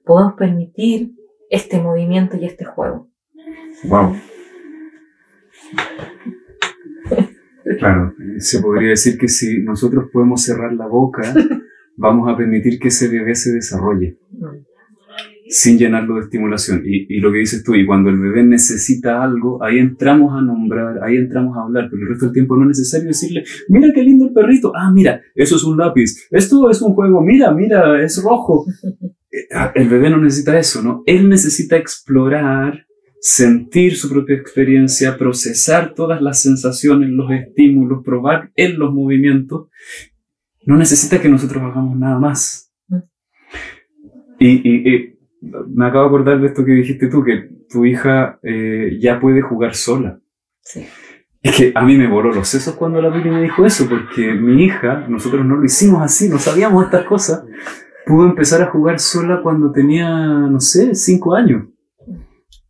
podemos 0.09 0.33
permitir 0.33 1.13
este 1.51 1.79
movimiento 1.79 2.35
y 2.35 2.45
este 2.45 2.65
juego. 2.65 3.11
Wow. 3.83 4.15
Claro, 7.77 8.15
se 8.39 8.59
podría 8.59 8.89
decir 8.89 9.19
que 9.19 9.27
si 9.27 9.61
nosotros 9.61 10.05
podemos 10.11 10.41
cerrar 10.41 10.73
la 10.73 10.87
boca, 10.87 11.21
vamos 11.95 12.27
a 12.27 12.35
permitir 12.35 12.79
que 12.79 12.87
ese 12.87 13.07
bebé 13.07 13.35
se 13.35 13.51
desarrolle 13.51 14.17
sin 15.49 15.79
llenarlo 15.79 16.15
de 16.15 16.21
estimulación. 16.21 16.83
Y, 16.85 17.07
y, 17.09 17.19
lo 17.19 17.31
que 17.31 17.39
dices 17.39 17.63
tú, 17.63 17.73
y 17.73 17.85
cuando 17.85 18.11
el 18.11 18.19
bebé 18.19 18.43
necesita 18.43 19.23
algo, 19.23 19.61
ahí 19.63 19.79
entramos 19.79 20.31
a 20.37 20.41
nombrar, 20.41 21.03
ahí 21.03 21.17
entramos 21.17 21.57
a 21.57 21.61
hablar, 21.61 21.87
pero 21.89 22.03
el 22.03 22.09
resto 22.09 22.25
del 22.25 22.33
tiempo 22.33 22.55
no 22.55 22.63
es 22.63 22.77
necesario 22.77 23.07
decirle, 23.07 23.43
mira 23.67 23.91
qué 23.93 24.03
lindo 24.03 24.27
el 24.27 24.33
perrito, 24.33 24.71
ah, 24.75 24.91
mira, 24.93 25.21
eso 25.33 25.55
es 25.55 25.63
un 25.63 25.77
lápiz, 25.77 26.27
esto 26.29 26.69
es 26.69 26.81
un 26.83 26.93
juego, 26.93 27.21
mira, 27.21 27.51
mira, 27.51 28.01
es 28.01 28.21
rojo. 28.23 28.65
El 29.75 29.87
bebé 29.87 30.09
no 30.09 30.17
necesita 30.17 30.57
eso, 30.57 30.81
¿no? 30.81 31.03
Él 31.05 31.29
necesita 31.29 31.77
explorar, 31.77 32.87
sentir 33.21 33.95
su 33.95 34.09
propia 34.09 34.35
experiencia, 34.35 35.19
procesar 35.19 35.93
todas 35.93 36.19
las 36.19 36.41
sensaciones, 36.41 37.09
los 37.11 37.31
estímulos, 37.31 38.03
probar 38.03 38.51
en 38.55 38.79
los 38.79 38.91
movimientos. 38.91 39.69
No 40.65 40.77
necesita 40.77 41.21
que 41.21 41.29
nosotros 41.29 41.61
hagamos 41.61 41.95
nada 41.95 42.17
más. 42.17 42.73
Y, 44.39 44.67
y, 44.67 44.89
y 44.89 45.18
me 45.41 45.85
acabo 45.85 46.03
de 46.03 46.07
acordar 46.07 46.39
de 46.39 46.47
esto 46.47 46.65
que 46.65 46.71
dijiste 46.71 47.07
tú, 47.07 47.23
que 47.23 47.49
tu 47.69 47.85
hija 47.85 48.39
eh, 48.43 48.97
ya 48.99 49.19
puede 49.19 49.41
jugar 49.41 49.75
sola. 49.75 50.19
Sí. 50.61 50.85
Es 51.41 51.55
que 51.55 51.71
a 51.73 51.85
mí 51.85 51.95
me 51.95 52.07
voló 52.07 52.33
los 52.33 52.47
sesos 52.49 52.75
cuando 52.75 53.01
la 53.01 53.13
Pili 53.13 53.29
me 53.29 53.41
dijo 53.41 53.65
eso, 53.65 53.87
porque 53.87 54.33
mi 54.33 54.63
hija, 54.63 55.05
nosotros 55.07 55.45
no 55.45 55.55
lo 55.55 55.63
hicimos 55.63 56.01
así, 56.01 56.27
no 56.27 56.37
sabíamos 56.37 56.83
estas 56.83 57.05
cosas, 57.05 57.45
pudo 58.05 58.25
empezar 58.25 58.61
a 58.61 58.71
jugar 58.71 58.99
sola 58.99 59.41
cuando 59.41 59.71
tenía, 59.71 60.09
no 60.09 60.59
sé, 60.59 60.95
cinco 60.95 61.35
años. 61.35 61.63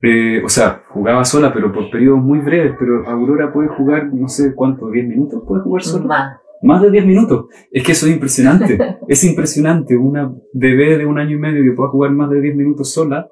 Eh, 0.02 0.42
o 0.46 0.50
sea, 0.50 0.84
jugaba 0.90 1.26
sola, 1.26 1.52
pero 1.52 1.74
por 1.74 1.90
periodos 1.90 2.22
muy 2.22 2.40
breves, 2.40 2.76
pero 2.78 3.08
Aurora 3.10 3.52
puede 3.52 3.70
jugar, 3.70 4.14
no 4.14 4.28
sé 4.28 4.54
cuánto, 4.54 4.90
10 4.90 5.08
minutos 5.08 5.44
puede 5.48 5.64
jugar 5.64 5.84
sola. 5.84 6.42
Más. 6.62 6.82
De 6.82 6.92
10 6.92 7.06
minutos. 7.06 7.46
Es 7.72 7.84
que 7.84 7.94
eso 7.94 8.08
es 8.08 8.14
impresionante. 8.14 8.78
es 9.08 9.24
impresionante. 9.24 9.96
Una 9.96 10.34
bebé 10.54 10.98
de 10.98 11.06
un 11.06 11.20
año 11.20 11.38
y 11.38 11.40
medio 11.40 11.64
que 11.64 11.72
pueda 11.72 11.90
jugar 11.90 12.12
más 12.12 12.30
de 12.30 12.42
10 12.42 12.56
minutos 12.56 12.92
sola. 12.92 13.28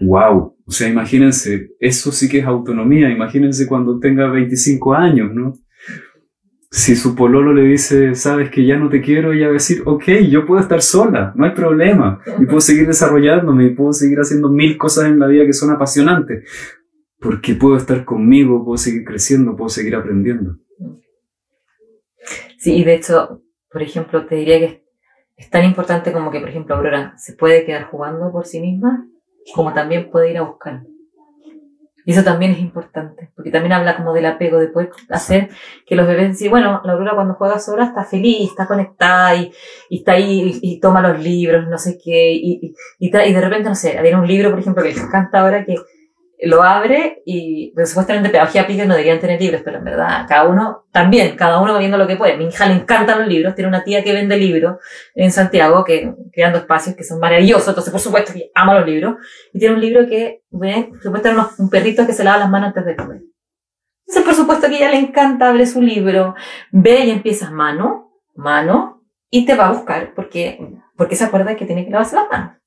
¡Wow! 0.00 0.56
O 0.66 0.70
sea, 0.70 0.88
imagínense, 0.88 1.70
eso 1.78 2.12
sí 2.12 2.28
que 2.28 2.38
es 2.38 2.46
autonomía. 2.46 3.10
Imagínense 3.10 3.66
cuando 3.66 3.98
tenga 3.98 4.28
25 4.28 4.94
años, 4.94 5.32
¿no? 5.34 5.54
Si 6.70 6.96
su 6.96 7.14
pololo 7.14 7.52
le 7.52 7.64
dice, 7.64 8.14
sabes 8.14 8.48
que 8.48 8.64
ya 8.64 8.78
no 8.78 8.88
te 8.88 9.02
quiero, 9.02 9.32
ella 9.32 9.46
va 9.46 9.50
a 9.50 9.54
decir, 9.54 9.82
ok, 9.84 10.04
yo 10.30 10.46
puedo 10.46 10.58
estar 10.58 10.80
sola, 10.80 11.34
no 11.36 11.44
hay 11.44 11.50
problema. 11.50 12.20
Y 12.40 12.46
puedo 12.46 12.62
seguir 12.62 12.86
desarrollándome 12.86 13.66
y 13.66 13.74
puedo 13.74 13.92
seguir 13.92 14.18
haciendo 14.18 14.48
mil 14.48 14.78
cosas 14.78 15.04
en 15.04 15.18
la 15.18 15.26
vida 15.26 15.44
que 15.44 15.52
son 15.52 15.70
apasionantes. 15.70 16.48
Porque 17.20 17.54
puedo 17.54 17.76
estar 17.76 18.06
conmigo, 18.06 18.64
puedo 18.64 18.78
seguir 18.78 19.04
creciendo, 19.04 19.54
puedo 19.54 19.68
seguir 19.68 19.94
aprendiendo. 19.94 20.56
Sí, 22.62 22.76
y 22.76 22.84
de 22.84 22.94
hecho, 22.94 23.42
por 23.72 23.82
ejemplo, 23.82 24.24
te 24.24 24.36
diría 24.36 24.60
que 24.60 24.84
es 25.36 25.50
tan 25.50 25.64
importante 25.64 26.12
como 26.12 26.30
que, 26.30 26.38
por 26.38 26.48
ejemplo, 26.48 26.76
Aurora 26.76 27.12
se 27.18 27.32
puede 27.32 27.64
quedar 27.64 27.90
jugando 27.90 28.30
por 28.30 28.46
sí 28.46 28.60
misma, 28.60 29.04
como 29.52 29.74
también 29.74 30.12
puede 30.12 30.30
ir 30.30 30.38
a 30.38 30.42
buscar. 30.42 30.84
Y 32.06 32.12
eso 32.12 32.22
también 32.22 32.52
es 32.52 32.60
importante, 32.60 33.32
porque 33.34 33.50
también 33.50 33.72
habla 33.72 33.96
como 33.96 34.12
del 34.12 34.26
apego, 34.26 34.58
de 34.58 34.68
poder 34.68 34.90
hacer 35.08 35.48
que 35.86 35.96
los 35.96 36.06
bebés 36.06 36.28
decir, 36.28 36.50
bueno, 36.50 36.80
la 36.84 36.92
Aurora 36.92 37.16
cuando 37.16 37.34
juega 37.34 37.58
sola 37.58 37.86
está 37.86 38.04
feliz, 38.04 38.50
está 38.50 38.68
conectada 38.68 39.34
y, 39.34 39.52
y 39.90 39.98
está 39.98 40.12
ahí 40.12 40.60
y, 40.62 40.74
y, 40.74 40.78
toma 40.78 41.02
los 41.02 41.18
libros, 41.18 41.66
no 41.68 41.78
sé 41.78 41.98
qué, 41.98 42.32
y, 42.32 42.60
y, 42.62 43.08
y, 43.08 43.10
de 43.10 43.40
repente, 43.40 43.68
no 43.70 43.74
sé, 43.74 43.98
hay 43.98 44.14
un 44.14 44.28
libro, 44.28 44.50
por 44.50 44.60
ejemplo, 44.60 44.84
que 44.84 44.90
les 44.90 45.02
encanta 45.02 45.40
ahora 45.40 45.64
que 45.64 45.74
lo 46.42 46.62
abre 46.62 47.22
y 47.24 47.70
pues, 47.74 47.90
supuestamente 47.90 48.28
pedagogía 48.28 48.66
pique 48.66 48.84
no 48.84 48.94
deberían 48.94 49.20
tener 49.20 49.40
libros, 49.40 49.62
pero 49.64 49.78
en 49.78 49.84
verdad 49.84 50.26
cada 50.28 50.48
uno 50.48 50.86
también, 50.90 51.36
cada 51.36 51.60
uno 51.60 51.72
va 51.72 51.78
viendo 51.78 51.96
lo 51.96 52.06
que 52.06 52.16
puede. 52.16 52.36
Mi 52.36 52.46
hija 52.46 52.66
le 52.66 52.74
encantan 52.74 53.20
los 53.20 53.28
libros, 53.28 53.54
tiene 53.54 53.68
una 53.68 53.84
tía 53.84 54.02
que 54.02 54.12
vende 54.12 54.36
libros 54.36 54.78
en 55.14 55.30
Santiago, 55.30 55.84
que 55.84 56.12
creando 56.32 56.58
espacios 56.58 56.96
que 56.96 57.04
son 57.04 57.20
maravillosos, 57.20 57.68
entonces 57.68 57.92
por 57.92 58.00
supuesto 58.00 58.32
que 58.32 58.50
ama 58.54 58.74
los 58.74 58.86
libros, 58.86 59.16
y 59.52 59.60
tiene 59.60 59.76
un 59.76 59.80
libro 59.80 60.08
que 60.08 60.42
ve, 60.50 60.90
supuestamente 61.00 61.54
un 61.58 61.70
perrito 61.70 62.06
que 62.06 62.12
se 62.12 62.24
lava 62.24 62.38
las 62.38 62.50
manos 62.50 62.68
antes 62.68 62.86
de 62.86 62.96
comer. 62.96 63.22
Entonces 64.06 64.24
por 64.24 64.34
supuesto 64.34 64.68
que 64.68 64.76
ella 64.76 64.90
le 64.90 64.98
encanta, 64.98 65.48
abre 65.48 65.64
su 65.66 65.80
libro, 65.80 66.34
ve 66.72 67.04
y 67.06 67.10
empieza 67.10 67.52
mano, 67.52 68.10
mano, 68.34 69.04
y 69.30 69.46
te 69.46 69.54
va 69.54 69.68
a 69.68 69.72
buscar 69.72 70.12
porque, 70.14 70.58
porque 70.96 71.14
se 71.14 71.24
acuerda 71.24 71.54
que 71.54 71.66
tiene 71.66 71.84
que 71.84 71.90
lavarse 71.92 72.16
las 72.16 72.28
manos. 72.28 72.61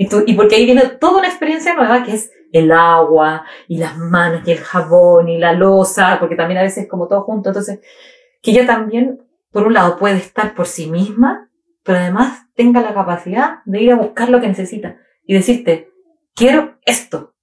Y, 0.00 0.08
tú, 0.08 0.22
y 0.24 0.34
porque 0.34 0.54
ahí 0.54 0.64
viene 0.64 0.90
toda 1.00 1.18
una 1.18 1.26
experiencia 1.26 1.74
nueva 1.74 2.04
que 2.04 2.14
es 2.14 2.30
el 2.52 2.70
agua 2.70 3.44
y 3.66 3.78
las 3.78 3.98
manos 3.98 4.42
y 4.46 4.52
el 4.52 4.58
jabón 4.58 5.28
y 5.28 5.38
la 5.38 5.52
losa, 5.52 6.18
porque 6.20 6.36
también 6.36 6.58
a 6.58 6.62
veces 6.62 6.84
es 6.84 6.88
como 6.88 7.08
todo 7.08 7.22
junto. 7.22 7.48
Entonces, 7.48 7.80
que 8.40 8.52
ella 8.52 8.64
también, 8.64 9.20
por 9.50 9.66
un 9.66 9.74
lado, 9.74 9.98
puede 9.98 10.18
estar 10.18 10.54
por 10.54 10.68
sí 10.68 10.88
misma, 10.88 11.50
pero 11.82 11.98
además 11.98 12.46
tenga 12.54 12.80
la 12.80 12.94
capacidad 12.94 13.58
de 13.64 13.82
ir 13.82 13.90
a 13.90 13.96
buscar 13.96 14.28
lo 14.28 14.40
que 14.40 14.46
necesita 14.46 14.98
y 15.26 15.34
decirte, 15.34 15.90
quiero 16.32 16.78
esto. 16.86 17.34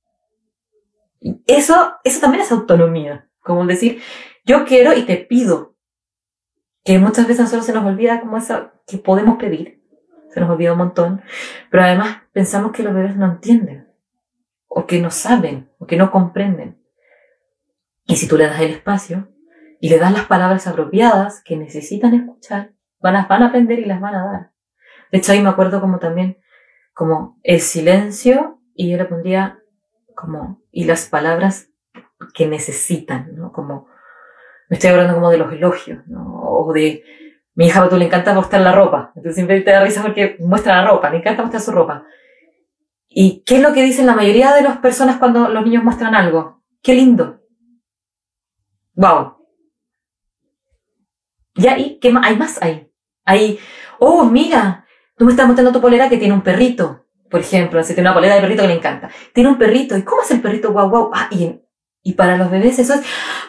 Y 1.20 1.44
eso, 1.48 1.96
eso 2.06 2.22
también 2.22 2.44
es 2.44 2.54
autonomía. 2.54 3.30
Como 3.42 3.66
decir, 3.66 4.02
yo 4.46 4.64
quiero 4.64 4.94
y 4.94 5.02
te 5.02 5.18
pido. 5.18 5.76
Que 6.86 7.00
muchas 7.00 7.28
veces 7.28 7.42
a 7.42 7.44
nosotros 7.44 7.66
se 7.66 7.74
nos 7.74 7.84
olvida 7.84 8.22
como 8.22 8.38
eso 8.38 8.72
que 8.88 8.98
podemos 8.98 9.38
pedir 9.38 9.84
se 10.36 10.42
nos 10.42 10.50
olvida 10.50 10.74
un 10.74 10.80
montón, 10.80 11.22
pero 11.72 11.84
además 11.84 12.18
pensamos 12.34 12.74
que 12.74 12.84
los 12.84 12.94
bebés 12.94 13.16
no 13.16 13.26
entienden, 13.26 13.88
o 14.68 14.86
que 14.86 15.02
no 15.02 15.10
saben, 15.10 15.70
o 15.80 15.88
que 15.88 15.96
no 15.96 16.12
comprenden. 16.12 16.78
Y 18.06 18.18
si 18.18 18.28
tú 18.28 18.36
le 18.36 18.46
das 18.46 18.60
el 18.60 18.72
espacio 18.72 19.30
y 19.80 19.88
le 19.88 19.98
das 19.98 20.12
las 20.12 20.26
palabras 20.26 20.68
apropiadas 20.68 21.42
que 21.42 21.56
necesitan 21.56 22.14
escuchar, 22.14 22.74
van 23.00 23.16
a, 23.16 23.28
van 23.28 23.44
a 23.44 23.48
aprender 23.48 23.80
y 23.80 23.86
las 23.86 24.02
van 24.02 24.16
a 24.16 24.26
dar. 24.26 24.52
De 25.10 25.20
hecho, 25.20 25.32
ahí 25.32 25.42
me 25.42 25.48
acuerdo 25.48 25.80
como 25.80 26.00
también, 26.00 26.38
como 26.94 27.40
el 27.42 27.62
silencio, 27.62 28.60
y 28.74 28.92
yo 28.92 28.98
le 28.98 29.06
pondría 29.06 29.60
como, 30.16 30.62
y 30.70 30.84
las 30.84 31.08
palabras 31.08 31.70
que 32.34 32.46
necesitan, 32.46 33.38
¿no? 33.38 33.54
Como, 33.54 33.88
me 34.68 34.76
estoy 34.76 34.90
hablando 34.90 35.14
como 35.14 35.30
de 35.30 35.38
los 35.38 35.54
elogios, 35.54 36.06
¿no? 36.08 36.42
O 36.42 36.74
de, 36.74 37.06
mi 37.56 37.68
hija, 37.68 37.88
tú 37.90 37.98
le 37.98 38.06
encanta 38.06 38.34
mostrar 38.34 38.62
la 38.62 38.74
ropa. 38.74 39.12
Entonces 39.16 39.36
siempre 39.36 39.62
te 39.62 39.72
da 39.72 39.84
risa 39.84 40.02
porque 40.02 40.36
muestra 40.40 40.82
la 40.82 40.90
ropa, 40.90 41.10
le 41.10 41.18
encanta 41.18 41.42
mostrar 41.42 41.62
su 41.62 41.72
ropa. 41.72 42.06
¿Y 43.08 43.44
qué 43.46 43.56
es 43.56 43.62
lo 43.62 43.74
que 43.74 43.82
dicen 43.82 44.06
la 44.06 44.16
mayoría 44.16 44.54
de 44.54 44.62
las 44.62 44.78
personas 44.78 45.18
cuando 45.18 45.48
los 45.48 45.64
niños 45.64 45.84
muestran 45.84 46.16
algo? 46.16 46.62
¡Qué 46.84 46.94
lindo! 46.94 47.42
¡Wow! 48.94 49.38
Y 51.56 51.68
ahí, 51.68 51.98
¿qué 52.02 52.12
más? 52.12 52.28
Hay 52.28 52.36
más 52.36 52.62
ahí. 52.62 52.92
Ahí, 53.24 53.58
oh, 54.00 54.26
mira, 54.26 54.86
tú 55.18 55.24
me 55.24 55.32
estás 55.32 55.48
mostrando 55.48 55.72
tu 55.72 55.80
polera 55.80 56.10
que 56.10 56.18
tiene 56.18 56.34
un 56.34 56.42
perrito. 56.42 57.06
Por 57.30 57.40
ejemplo, 57.40 57.82
si 57.84 57.94
tiene 57.94 58.10
una 58.10 58.14
polera 58.14 58.36
de 58.36 58.42
perrito 58.42 58.64
que 58.64 58.68
le 58.68 58.76
encanta. 58.76 59.10
Tiene 59.34 59.50
un 59.50 59.58
perrito. 59.58 59.98
¿Y 59.98 60.04
cómo 60.04 60.22
es 60.22 60.32
el 60.32 60.42
perrito? 60.42 60.74
¡Wow, 60.74 60.90
wow! 60.90 61.12
Ah, 61.14 61.30
y, 61.32 61.62
y 62.04 62.14
para 62.14 62.38
los 62.38 62.52
bebés 62.52 62.78
eso 62.80 62.96
es, 62.96 63.02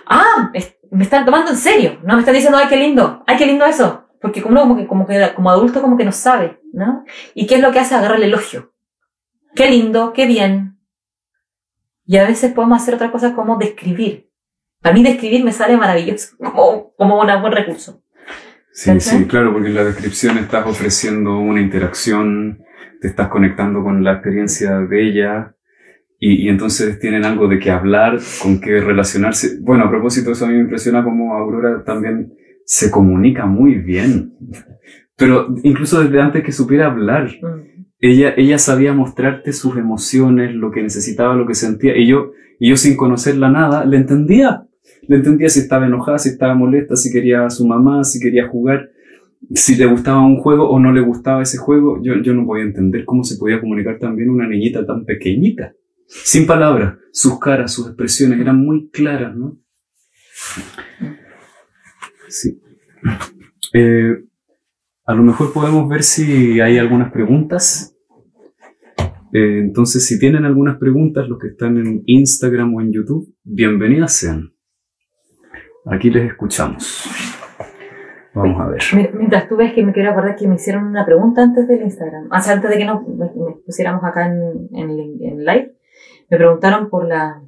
ah, 0.07 0.53
me 0.91 1.05
están 1.05 1.25
tomando 1.25 1.51
en 1.51 1.57
serio, 1.57 1.99
¿no? 2.05 2.15
Me 2.15 2.21
están 2.21 2.35
diciendo, 2.35 2.59
ay, 2.59 2.69
qué 2.69 2.77
lindo, 2.77 3.23
ay, 3.27 3.37
qué 3.37 3.47
lindo 3.47 3.65
eso. 3.65 4.09
Porque 4.21 4.43
como, 4.43 4.61
como, 4.61 4.77
que, 4.77 4.87
como, 4.87 5.07
que, 5.07 5.33
como 5.35 5.51
adulto 5.51 5.83
como 5.83 5.97
que 5.97 6.05
no 6.05 6.13
sabe, 6.13 6.61
¿no? 6.73 7.05
¿Y 7.35 7.47
qué 7.47 7.57
es 7.57 7.61
lo 7.61 7.73
que 7.73 7.81
hace? 7.81 7.95
Agarrar 7.95 8.19
el 8.19 8.25
elogio. 8.25 8.73
Qué 9.55 9.71
lindo, 9.71 10.13
qué 10.13 10.27
bien. 10.27 10.79
Y 12.05 12.17
a 12.19 12.27
veces 12.27 12.53
podemos 12.53 12.81
hacer 12.81 12.95
otra 12.95 13.11
cosa 13.11 13.35
como 13.35 13.57
describir. 13.57 14.31
Para 14.81 14.95
mí 14.95 15.03
describir 15.03 15.45
me 15.45 15.53
sale 15.53 15.77
maravilloso, 15.77 16.37
como, 16.39 16.93
como 16.95 17.21
un 17.21 17.41
buen 17.41 17.53
recurso. 17.53 18.03
Sí, 18.73 19.01
sí, 19.01 19.25
claro, 19.25 19.55
porque 19.55 19.69
en 19.69 19.75
la 19.75 19.85
descripción 19.85 20.37
estás 20.37 20.67
ofreciendo 20.67 21.39
una 21.39 21.63
interacción, 21.63 22.63
te 23.01 23.09
estás 23.09 23.29
conectando 23.29 23.83
con 23.83 24.05
la 24.05 24.13
experiencia 24.13 24.81
de 24.81 25.09
ella, 25.09 25.56
y, 26.19 26.47
y, 26.47 26.49
entonces 26.49 26.99
tienen 26.99 27.25
algo 27.25 27.47
de 27.49 27.59
qué 27.59 27.71
hablar, 27.71 28.19
con 28.43 28.61
qué 28.61 28.81
relacionarse. 28.81 29.59
Bueno, 29.61 29.85
a 29.85 29.91
propósito, 29.91 30.33
eso 30.33 30.47
a 30.47 30.49
mí 30.49 30.55
me 30.55 30.61
impresiona 30.61 31.05
como 31.05 31.35
Aurora 31.35 31.85
también 31.85 32.33
se 32.65 32.91
comunica 32.91 33.47
muy 33.47 33.77
bien. 33.77 34.35
Pero 35.17 35.55
incluso 35.63 36.03
desde 36.03 36.21
antes 36.21 36.45
que 36.45 36.53
supiera 36.53 36.87
hablar, 36.87 37.31
mm. 37.41 37.87
ella, 38.01 38.35
ella 38.37 38.59
sabía 38.59 38.93
mostrarte 38.93 39.53
sus 39.53 39.77
emociones, 39.79 40.55
lo 40.55 40.71
que 40.71 40.83
necesitaba, 40.83 41.35
lo 41.35 41.47
que 41.47 41.55
sentía. 41.55 41.97
Y 41.97 42.07
yo, 42.07 42.33
y 42.59 42.71
yo 42.71 42.77
sin 42.77 42.97
conocerla 42.97 43.51
nada, 43.51 43.85
le 43.87 43.97
entendía. 43.97 44.67
Le 45.09 45.17
entendía 45.17 45.49
si 45.49 45.61
estaba 45.61 45.87
enojada, 45.87 46.19
si 46.19 46.31
estaba 46.31 46.55
molesta, 46.55 46.97
si 46.97 47.11
quería 47.11 47.47
a 47.47 47.51
su 47.51 47.67
mamá, 47.67 48.05
si 48.05 48.21
quería 48.21 48.49
jugar, 48.49 48.91
si 49.55 49.77
le 49.77 49.87
gustaba 49.87 50.25
un 50.25 50.39
juego 50.39 50.69
o 50.69 50.79
no 50.81 50.93
le 50.93 51.01
gustaba 51.01 51.43
ese 51.43 51.57
juego. 51.57 52.03
Yo, 52.03 52.15
yo 52.23 52.35
no 52.35 52.45
podía 52.45 52.65
entender 52.65 53.05
cómo 53.05 53.25
se 53.25 53.39
podía 53.39 53.61
comunicar 53.61 53.99
también 53.99 54.29
una 54.29 54.49
niñita 54.49 54.85
tan 54.85 55.05
pequeñita. 55.05 55.73
Sin 56.07 56.47
palabras, 56.47 56.99
sus 57.13 57.39
caras, 57.39 57.73
sus 57.73 57.87
expresiones 57.89 58.41
eran 58.41 58.65
muy 58.65 58.91
claras, 58.91 59.37
¿no? 59.37 59.59
Sí. 62.29 62.61
Eh, 63.73 64.25
a 65.05 65.15
lo 65.15 65.23
mejor 65.23 65.53
podemos 65.53 65.89
ver 65.89 66.03
si 66.03 66.61
hay 66.61 66.79
algunas 66.79 67.13
preguntas. 67.13 67.97
Eh, 69.33 69.61
entonces, 69.61 70.05
si 70.07 70.19
tienen 70.19 70.45
algunas 70.45 70.79
preguntas, 70.79 71.29
los 71.29 71.39
que 71.39 71.49
están 71.49 71.77
en 71.77 72.03
Instagram 72.07 72.75
o 72.75 72.81
en 72.81 72.93
YouTube, 72.93 73.35
bienvenidas 73.45 74.13
sean. 74.13 74.53
Aquí 75.87 76.11
les 76.11 76.31
escuchamos. 76.31 77.09
Vamos 78.35 78.61
a 78.61 78.69
ver. 78.69 78.83
Mientras 79.15 79.49
tú 79.49 79.57
ves 79.57 79.73
que 79.73 79.85
me 79.85 79.93
quiero 79.93 80.11
acordar 80.11 80.37
que 80.37 80.47
me 80.47 80.57
hicieron 80.57 80.85
una 80.85 81.07
pregunta 81.07 81.43
antes 81.43 81.67
del 81.67 81.83
Instagram, 81.83 82.29
antes 82.31 82.71
de 82.71 82.77
que 82.77 82.85
nos, 82.85 83.03
pusiéramos 83.65 84.05
acá 84.05 84.27
en, 84.27 84.69
en, 84.75 84.91
en 85.23 85.45
live, 85.45 85.76
me 86.29 86.37
preguntaron 86.37 86.89
por 86.89 87.07
la 87.07 87.43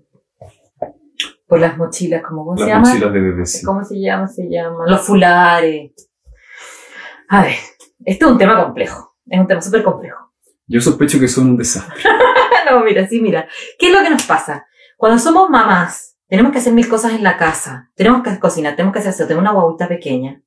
por 1.46 1.58
las 1.60 1.78
mochilas, 1.78 2.22
¿cómo, 2.22 2.56
se 2.56 2.66
llama? 2.66 2.80
Las 2.80 2.88
mochilas 2.88 3.12
de 3.12 3.20
bebés. 3.20 3.62
¿Cómo 3.64 3.82
se 3.82 3.98
llama? 3.98 4.28
Se 4.28 4.48
llama 4.48 4.84
los 4.86 5.00
fulares. 5.00 5.92
A 7.28 7.42
ver, 7.42 7.54
esto 8.04 8.26
es 8.26 8.32
un 8.32 8.38
tema 8.38 8.62
complejo. 8.62 9.16
Es 9.26 9.40
un 9.40 9.46
tema 9.46 9.62
súper 9.62 9.82
complejo. 9.82 10.32
Yo 10.66 10.80
sospecho 10.80 11.18
que 11.18 11.28
son 11.28 11.48
un 11.48 11.56
desastre. 11.56 12.02
no, 12.70 12.84
mira, 12.84 13.06
sí, 13.08 13.20
mira. 13.20 13.48
¿Qué 13.78 13.88
es 13.88 13.94
lo 13.94 14.02
que 14.02 14.10
nos 14.10 14.24
pasa? 14.24 14.66
Cuando 14.98 15.18
somos 15.18 15.48
mamás, 15.48 16.18
tenemos 16.28 16.52
que 16.52 16.58
hacer 16.58 16.74
mil 16.74 16.88
cosas 16.88 17.12
en 17.12 17.24
la 17.24 17.38
casa. 17.38 17.90
Tenemos 17.94 18.22
que 18.22 18.38
cocinar, 18.38 18.76
tenemos 18.76 18.92
que 18.92 18.98
hacer 18.98 19.12
eso. 19.12 19.26
Tengo 19.26 19.40
una 19.40 19.52
guaguita 19.52 19.88
pequeña. 19.88 20.42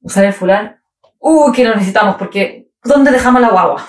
usar 0.00 0.24
el 0.24 0.32
fular. 0.32 0.80
Uy, 1.20 1.52
que 1.52 1.64
lo 1.64 1.74
necesitamos 1.74 2.16
porque 2.16 2.70
¿dónde 2.82 3.12
dejamos 3.12 3.40
la 3.40 3.50
guagua? 3.50 3.86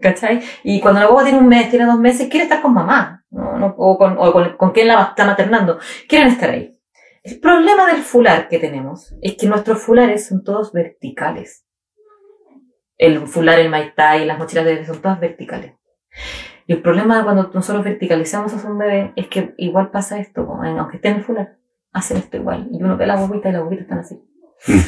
¿Cachai? 0.00 0.40
Y 0.64 0.80
cuando 0.80 1.00
la 1.00 1.06
guagua 1.06 1.24
tiene 1.24 1.38
un 1.38 1.48
mes, 1.48 1.70
tiene 1.70 1.84
dos 1.84 1.98
meses, 1.98 2.28
quiere 2.28 2.44
estar 2.44 2.62
con 2.62 2.72
mamá, 2.72 3.24
¿no? 3.30 3.58
no 3.58 3.74
o, 3.76 3.98
con, 3.98 4.16
o 4.18 4.32
con, 4.32 4.56
con 4.56 4.70
quien 4.72 4.88
la 4.88 5.02
está 5.02 5.26
maternando. 5.26 5.78
Quieren 6.08 6.28
estar 6.28 6.50
ahí. 6.50 6.76
El 7.22 7.38
problema 7.38 7.86
del 7.86 8.02
fular 8.02 8.48
que 8.48 8.58
tenemos 8.58 9.14
es 9.20 9.36
que 9.36 9.46
nuestros 9.46 9.82
fulares 9.82 10.26
son 10.26 10.42
todos 10.42 10.72
verticales. 10.72 11.66
El 12.96 13.26
fular, 13.26 13.58
el 13.58 13.68
maitai, 13.68 14.24
las 14.24 14.38
mochilas 14.38 14.64
de 14.64 14.72
bebé 14.72 14.86
son 14.86 15.02
todas 15.02 15.20
verticales. 15.20 15.74
Y 16.66 16.72
el 16.72 16.82
problema 16.82 17.22
cuando 17.24 17.50
nosotros 17.52 17.84
verticalizamos 17.84 18.52
a 18.52 18.70
un 18.70 18.78
bebé 18.78 19.12
es 19.16 19.26
que 19.28 19.54
igual 19.58 19.90
pasa 19.90 20.18
esto, 20.18 20.48
aunque 20.62 20.96
esté 20.96 21.08
en 21.08 21.16
el 21.16 21.24
fular, 21.24 21.58
hacen 21.92 22.18
esto 22.18 22.36
igual. 22.36 22.68
Y 22.70 22.82
uno 22.82 22.96
ve 22.96 23.06
la 23.06 23.16
bobita 23.16 23.48
y 23.48 23.52
las 23.52 23.64
bobitas 23.64 23.84
están 23.84 23.98
así. 23.98 24.14
Mm. 24.66 24.80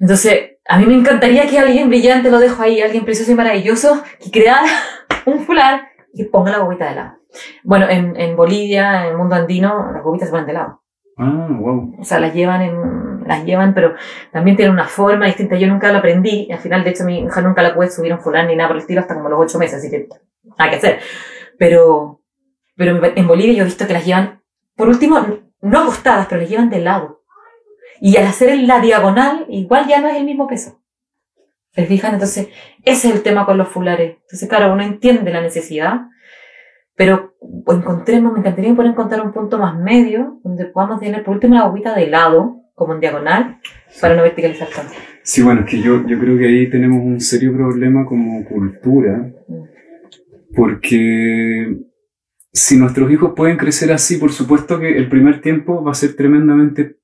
Entonces, 0.00 0.55
a 0.68 0.78
mí 0.78 0.86
me 0.86 0.94
encantaría 0.94 1.46
que 1.46 1.58
alguien 1.58 1.88
brillante, 1.88 2.30
lo 2.30 2.38
dejo 2.38 2.62
ahí, 2.62 2.80
alguien 2.80 3.04
precioso 3.04 3.32
y 3.32 3.34
maravilloso, 3.34 4.02
que 4.20 4.30
creara 4.30 4.68
un 5.26 5.40
fular 5.40 5.88
y 6.12 6.24
ponga 6.24 6.52
la 6.52 6.58
bobita 6.58 6.88
de 6.88 6.94
lado. 6.94 7.18
Bueno, 7.62 7.88
en, 7.88 8.18
en 8.18 8.36
Bolivia, 8.36 9.04
en 9.04 9.10
el 9.10 9.16
mundo 9.16 9.34
andino, 9.34 9.92
las 9.92 10.02
bobitas 10.02 10.28
se 10.28 10.32
ponen 10.32 10.46
de 10.46 10.52
lado. 10.54 10.82
Ah, 11.18 11.48
wow. 11.50 11.96
O 11.98 12.04
sea, 12.04 12.20
las 12.20 12.34
llevan 12.34 12.62
en, 12.62 13.26
las 13.26 13.44
llevan, 13.44 13.74
pero 13.74 13.94
también 14.32 14.56
tienen 14.56 14.72
una 14.72 14.86
forma 14.86 15.26
distinta. 15.26 15.56
Yo 15.56 15.66
nunca 15.66 15.90
la 15.90 15.98
aprendí. 15.98 16.50
Al 16.50 16.58
final, 16.58 16.84
de 16.84 16.90
hecho, 16.90 17.04
mi 17.04 17.20
hija 17.20 17.40
nunca 17.40 17.62
la 17.62 17.74
pude 17.74 17.90
subir 17.90 18.12
a 18.12 18.16
un 18.16 18.20
fulano 18.20 18.48
ni 18.48 18.56
nada 18.56 18.68
por 18.68 18.76
el 18.76 18.82
estilo 18.82 19.00
hasta 19.00 19.14
como 19.14 19.28
los 19.28 19.40
ocho 19.40 19.58
meses, 19.58 19.78
así 19.78 19.90
que 19.90 20.08
nada 20.58 20.70
que 20.70 20.76
hacer. 20.76 21.00
Pero, 21.58 22.20
pero 22.76 23.02
en 23.14 23.26
Bolivia 23.26 23.54
yo 23.54 23.62
he 23.62 23.66
visto 23.66 23.86
que 23.86 23.94
las 23.94 24.04
llevan, 24.04 24.42
por 24.76 24.88
último, 24.88 25.24
no 25.62 25.78
acostadas, 25.78 26.26
pero 26.26 26.40
las 26.40 26.50
llevan 26.50 26.70
de 26.70 26.80
lado. 26.80 27.15
Y 28.00 28.16
al 28.16 28.26
hacer 28.26 28.58
la 28.60 28.80
diagonal, 28.80 29.46
igual 29.48 29.86
ya 29.88 30.00
no 30.00 30.08
es 30.08 30.16
el 30.16 30.24
mismo 30.24 30.46
peso. 30.46 30.80
¿Se 31.72 31.84
fijan? 31.84 32.14
Entonces, 32.14 32.48
ese 32.84 33.08
es 33.08 33.14
el 33.14 33.22
tema 33.22 33.44
con 33.44 33.58
los 33.58 33.68
fulares. 33.68 34.16
Entonces, 34.22 34.48
claro, 34.48 34.72
uno 34.72 34.82
entiende 34.82 35.30
la 35.30 35.42
necesidad, 35.42 36.06
pero 36.94 37.36
encontremos, 37.68 38.32
me 38.32 38.40
encantaría 38.40 38.74
poder 38.74 38.92
encontrar 38.92 39.20
un 39.20 39.32
punto 39.32 39.58
más 39.58 39.78
medio 39.78 40.40
donde 40.42 40.64
podamos 40.66 41.00
tener 41.00 41.22
por 41.22 41.34
último 41.34 41.54
la 41.54 41.66
bobita 41.66 41.94
de 41.94 42.06
lado, 42.06 42.62
como 42.74 42.94
en 42.94 43.00
diagonal, 43.00 43.60
para 44.00 44.16
no 44.16 44.22
verticalizar 44.22 44.68
tanto. 44.68 44.94
Sí, 45.22 45.42
bueno, 45.42 45.62
es 45.62 45.70
que 45.70 45.80
yo, 45.80 46.06
yo 46.06 46.18
creo 46.18 46.38
que 46.38 46.46
ahí 46.46 46.70
tenemos 46.70 46.98
un 47.00 47.20
serio 47.20 47.52
problema 47.52 48.06
como 48.06 48.44
cultura, 48.44 49.30
porque 50.54 51.76
si 52.52 52.78
nuestros 52.78 53.10
hijos 53.10 53.32
pueden 53.36 53.58
crecer 53.58 53.92
así, 53.92 54.16
por 54.16 54.32
supuesto 54.32 54.78
que 54.78 54.96
el 54.96 55.08
primer 55.10 55.42
tiempo 55.42 55.84
va 55.84 55.90
a 55.90 55.94
ser 55.94 56.16
tremendamente 56.16 56.96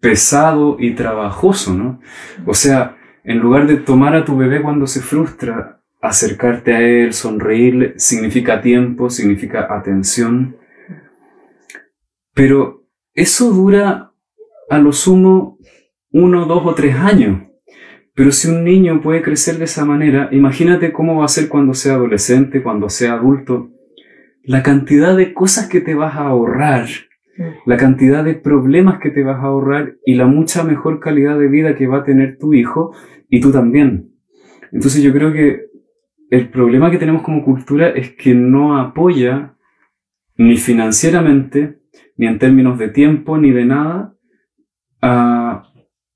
pesado 0.00 0.76
y 0.78 0.94
trabajoso, 0.94 1.74
¿no? 1.74 2.00
O 2.46 2.54
sea, 2.54 2.96
en 3.24 3.38
lugar 3.38 3.66
de 3.66 3.76
tomar 3.76 4.14
a 4.14 4.24
tu 4.24 4.36
bebé 4.36 4.62
cuando 4.62 4.86
se 4.86 5.00
frustra, 5.00 5.80
acercarte 6.00 6.74
a 6.74 6.80
Él, 6.80 7.12
sonreírle, 7.12 7.94
significa 7.98 8.60
tiempo, 8.60 9.10
significa 9.10 9.66
atención. 9.70 10.56
Pero 12.34 12.86
eso 13.14 13.50
dura 13.50 14.12
a 14.68 14.78
lo 14.78 14.92
sumo 14.92 15.58
uno, 16.10 16.46
dos 16.46 16.62
o 16.64 16.74
tres 16.74 16.96
años. 16.96 17.42
Pero 18.14 18.32
si 18.32 18.48
un 18.48 18.64
niño 18.64 19.02
puede 19.02 19.22
crecer 19.22 19.58
de 19.58 19.64
esa 19.64 19.84
manera, 19.84 20.28
imagínate 20.32 20.92
cómo 20.92 21.18
va 21.18 21.26
a 21.26 21.28
ser 21.28 21.48
cuando 21.48 21.74
sea 21.74 21.94
adolescente, 21.94 22.62
cuando 22.62 22.88
sea 22.88 23.14
adulto. 23.14 23.70
La 24.42 24.62
cantidad 24.62 25.16
de 25.16 25.34
cosas 25.34 25.68
que 25.68 25.80
te 25.80 25.94
vas 25.94 26.14
a 26.14 26.28
ahorrar, 26.28 26.86
la 27.66 27.76
cantidad 27.76 28.24
de 28.24 28.34
problemas 28.34 28.98
que 28.98 29.10
te 29.10 29.22
vas 29.22 29.38
a 29.38 29.46
ahorrar 29.46 29.96
y 30.04 30.14
la 30.14 30.26
mucha 30.26 30.64
mejor 30.64 31.00
calidad 31.00 31.38
de 31.38 31.48
vida 31.48 31.74
que 31.74 31.86
va 31.86 31.98
a 31.98 32.04
tener 32.04 32.38
tu 32.38 32.54
hijo 32.54 32.94
y 33.28 33.40
tú 33.40 33.52
también. 33.52 34.12
Entonces 34.72 35.02
yo 35.02 35.12
creo 35.12 35.32
que 35.32 35.66
el 36.30 36.48
problema 36.48 36.90
que 36.90 36.98
tenemos 36.98 37.22
como 37.22 37.44
cultura 37.44 37.88
es 37.90 38.10
que 38.16 38.34
no 38.34 38.78
apoya 38.78 39.54
ni 40.36 40.56
financieramente, 40.56 41.78
ni 42.16 42.26
en 42.26 42.38
términos 42.38 42.78
de 42.78 42.88
tiempo, 42.88 43.38
ni 43.38 43.52
de 43.52 43.64
nada, 43.64 44.14
a, 45.00 45.62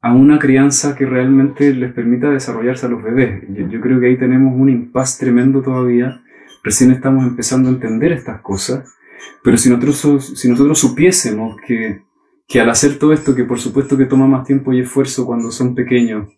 una 0.03 0.39
crianza 0.39 0.97
que 0.97 1.07
realmente 1.07 1.73
les 1.75 1.93
permita 1.93 2.31
desarrollarse 2.31 2.87
a 2.87 2.89
los 2.89 3.03
bebés. 3.03 3.45
Yo, 3.71 3.81
creo 3.81 4.01
que 4.01 4.07
ahí 4.07 4.19
tenemos 4.19 4.55
un 4.59 4.69
impas 4.69 5.19
tremendo 5.19 5.63
todavía. 5.63 6.23
Recién 6.65 6.91
estamos 6.91 7.25
empezando 7.25 7.69
a 7.69 7.73
entender 7.73 8.13
estas 8.13 8.41
cosas, 8.41 8.95
pero 9.43 9.57
si 9.57 9.71
nosotros, 9.71 10.33
si 10.39 10.49
nosotros 10.49 10.79
supiésemos 10.79 11.57
que, 11.67 12.03
que 12.47 12.61
al 12.61 12.71
hacer 12.71 12.99
todo 12.99 13.13
esto, 13.13 13.35
que 13.35 13.45
por 13.45 13.61
supuesto 13.61 13.97
que 13.97 14.07
toma 14.07 14.27
más 14.27 14.47
tiempo 14.47 14.73
y 14.73 14.81
esfuerzo 14.81 15.27
cuando 15.27 15.51
son 15.51 15.75
pequeños, 15.75 16.29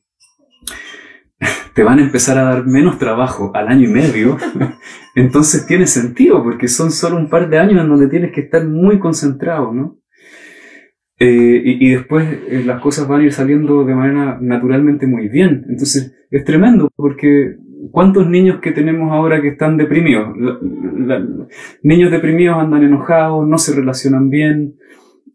te 1.74 1.82
van 1.82 1.98
a 1.98 2.02
empezar 2.02 2.38
a 2.38 2.44
dar 2.44 2.66
menos 2.66 2.98
trabajo 2.98 3.50
al 3.54 3.68
año 3.68 3.88
y 3.88 3.92
medio, 3.92 4.36
entonces 5.14 5.66
tiene 5.66 5.86
sentido, 5.86 6.42
porque 6.42 6.68
son 6.68 6.90
solo 6.90 7.16
un 7.16 7.28
par 7.30 7.48
de 7.48 7.58
años 7.58 7.80
en 7.80 7.88
donde 7.88 8.08
tienes 8.08 8.32
que 8.32 8.42
estar 8.42 8.66
muy 8.66 8.98
concentrado, 8.98 9.72
¿no? 9.72 10.01
Eh, 11.24 11.62
y, 11.64 11.90
después 11.90 12.26
eh, 12.48 12.64
las 12.66 12.80
cosas 12.80 13.06
van 13.06 13.20
a 13.20 13.24
ir 13.24 13.32
saliendo 13.32 13.84
de 13.84 13.94
manera 13.94 14.38
naturalmente 14.40 15.06
muy 15.06 15.28
bien. 15.28 15.64
Entonces 15.68 16.12
es 16.32 16.44
tremendo, 16.44 16.90
porque 16.96 17.58
¿cuántos 17.92 18.28
niños 18.28 18.58
que 18.60 18.72
tenemos 18.72 19.12
ahora 19.12 19.40
que 19.40 19.48
están 19.48 19.76
deprimidos? 19.76 20.36
niños 21.84 22.10
deprimidos 22.10 22.58
andan 22.58 22.82
enojados, 22.82 23.46
no 23.46 23.56
se 23.56 23.72
relacionan 23.72 24.30
bien, 24.30 24.74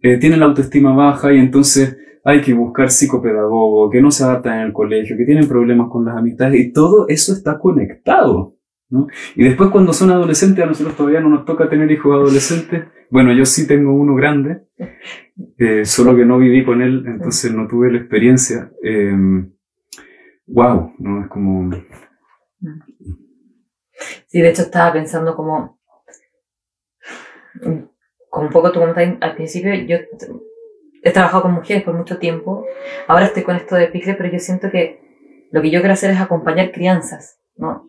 eh, 0.02 0.18
tienen 0.18 0.42
la 0.42 0.48
autoestima 0.48 0.94
baja 0.94 1.32
y 1.32 1.38
entonces 1.38 1.98
hay 2.26 2.42
que 2.42 2.54
buscar 2.54 2.92
psicopedagogo, 2.92 3.90
que 3.90 4.02
no 4.02 4.12
se 4.12 4.26
adaptan 4.26 4.60
en 4.60 4.66
el 4.68 4.74
colegio, 4.74 5.16
que 5.16 5.24
tienen 5.24 5.48
problemas 5.48 5.88
con 5.90 6.04
las 6.04 6.18
amistades, 6.18 6.60
y 6.60 6.74
todo 6.74 7.08
eso 7.08 7.32
está 7.32 7.60
conectado. 7.60 8.57
¿No? 8.90 9.08
Y 9.36 9.44
después 9.44 9.70
cuando 9.70 9.94
son 9.94 10.12
adolescentes, 10.12 10.64
a 10.64 10.68
nosotros 10.68 10.96
todavía 10.96 11.20
no 11.20 11.30
nos 11.30 11.46
toca 11.46 11.70
tener 11.70 11.92
hijos 11.92 12.14
adolescentes. 12.14 12.86
Bueno, 13.10 13.34
yo 13.34 13.46
sí 13.46 13.68
tengo 13.68 13.94
uno 13.94 14.16
grande, 14.16 14.64
eh, 15.58 15.86
solo 15.86 16.16
que 16.16 16.26
no 16.26 16.38
viví 16.38 16.66
con 16.66 16.82
él, 16.82 17.04
entonces 17.08 17.54
no 17.54 17.68
tuve 17.68 17.92
la 17.92 18.00
experiencia. 18.00 18.72
wow, 20.48 20.94
em, 20.94 20.94
¿no? 21.00 21.22
Es 21.22 21.28
como... 21.28 21.72
Sí, 24.28 24.42
de 24.42 24.50
hecho 24.50 24.64
estaba 24.64 24.94
pensando 24.94 25.36
como... 25.36 25.80
Como 28.30 28.46
un 28.46 28.52
poco 28.52 28.72
tú 28.72 28.80
comentabas 28.80 29.18
al 29.22 29.36
principio, 29.36 29.74
yo 29.74 29.98
he 31.02 31.12
trabajado 31.12 31.44
con 31.44 31.54
mujeres 31.54 31.84
por 31.84 31.96
mucho 31.96 32.18
tiempo, 32.18 32.66
ahora 33.08 33.26
estoy 33.26 33.44
con 33.44 33.56
esto 33.56 33.76
de 33.76 33.88
picle, 33.88 34.14
pero 34.16 34.30
yo 34.30 34.40
siento 34.40 34.70
que 34.70 35.48
lo 35.52 35.62
que 35.62 35.72
yo 35.72 35.80
quiero 35.80 35.94
hacer 35.94 36.12
es 36.12 36.20
acompañar 36.20 36.72
crianzas, 36.72 37.40
¿no? 37.56 37.88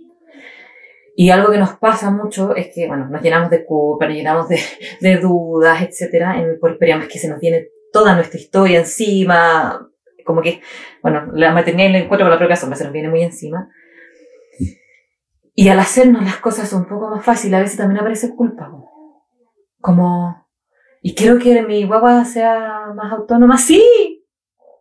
Y 1.21 1.31
algo 1.31 1.51
que 1.51 1.59
nos 1.59 1.71
pasa 1.79 2.13
mucho 2.13 2.55
es 2.55 2.69
que, 2.73 2.87
bueno, 2.87 3.09
nos 3.09 3.21
llenamos 3.21 3.51
de 3.51 3.65
culpa, 3.65 4.07
nos 4.07 4.15
llenamos 4.15 4.49
de, 4.49 4.61
de 5.01 5.17
dudas, 5.17 5.83
etcétera, 5.83 6.41
en, 6.41 6.61
por 6.61 6.71
esperamos 6.71 7.09
que 7.09 7.19
se 7.19 7.29
nos 7.29 7.41
viene 7.41 7.71
toda 7.93 8.15
nuestra 8.15 8.39
historia 8.39 8.79
encima, 8.79 9.85
como 10.25 10.43
que, 10.43 10.61
bueno, 11.03 11.29
la 11.33 11.53
maternidad 11.53 11.89
y 11.89 11.97
el 11.97 12.03
encuentro 12.05 12.25
con 12.25 12.31
la 12.31 12.39
propia 12.39 12.55
sombra 12.55 12.79
se 12.79 12.85
nos 12.85 12.93
viene 12.93 13.09
muy 13.09 13.23
encima. 13.23 13.69
Y 15.57 15.69
al 15.69 15.81
hacernos 15.81 16.23
las 16.23 16.37
cosas 16.37 16.73
un 16.73 16.87
poco 16.87 17.11
más 17.11 17.25
fáciles, 17.25 17.59
a 17.59 17.63
veces 17.63 17.79
también 17.79 17.99
aparece 17.99 18.37
culpa. 18.37 18.71
Como, 19.81 20.47
y 21.03 21.17
quiero 21.17 21.41
que 21.41 21.63
mi 21.63 21.85
guagua 21.85 22.25
sea 22.27 22.93
más 22.95 23.13
autónoma. 23.13 23.59
Sí, 23.59 24.18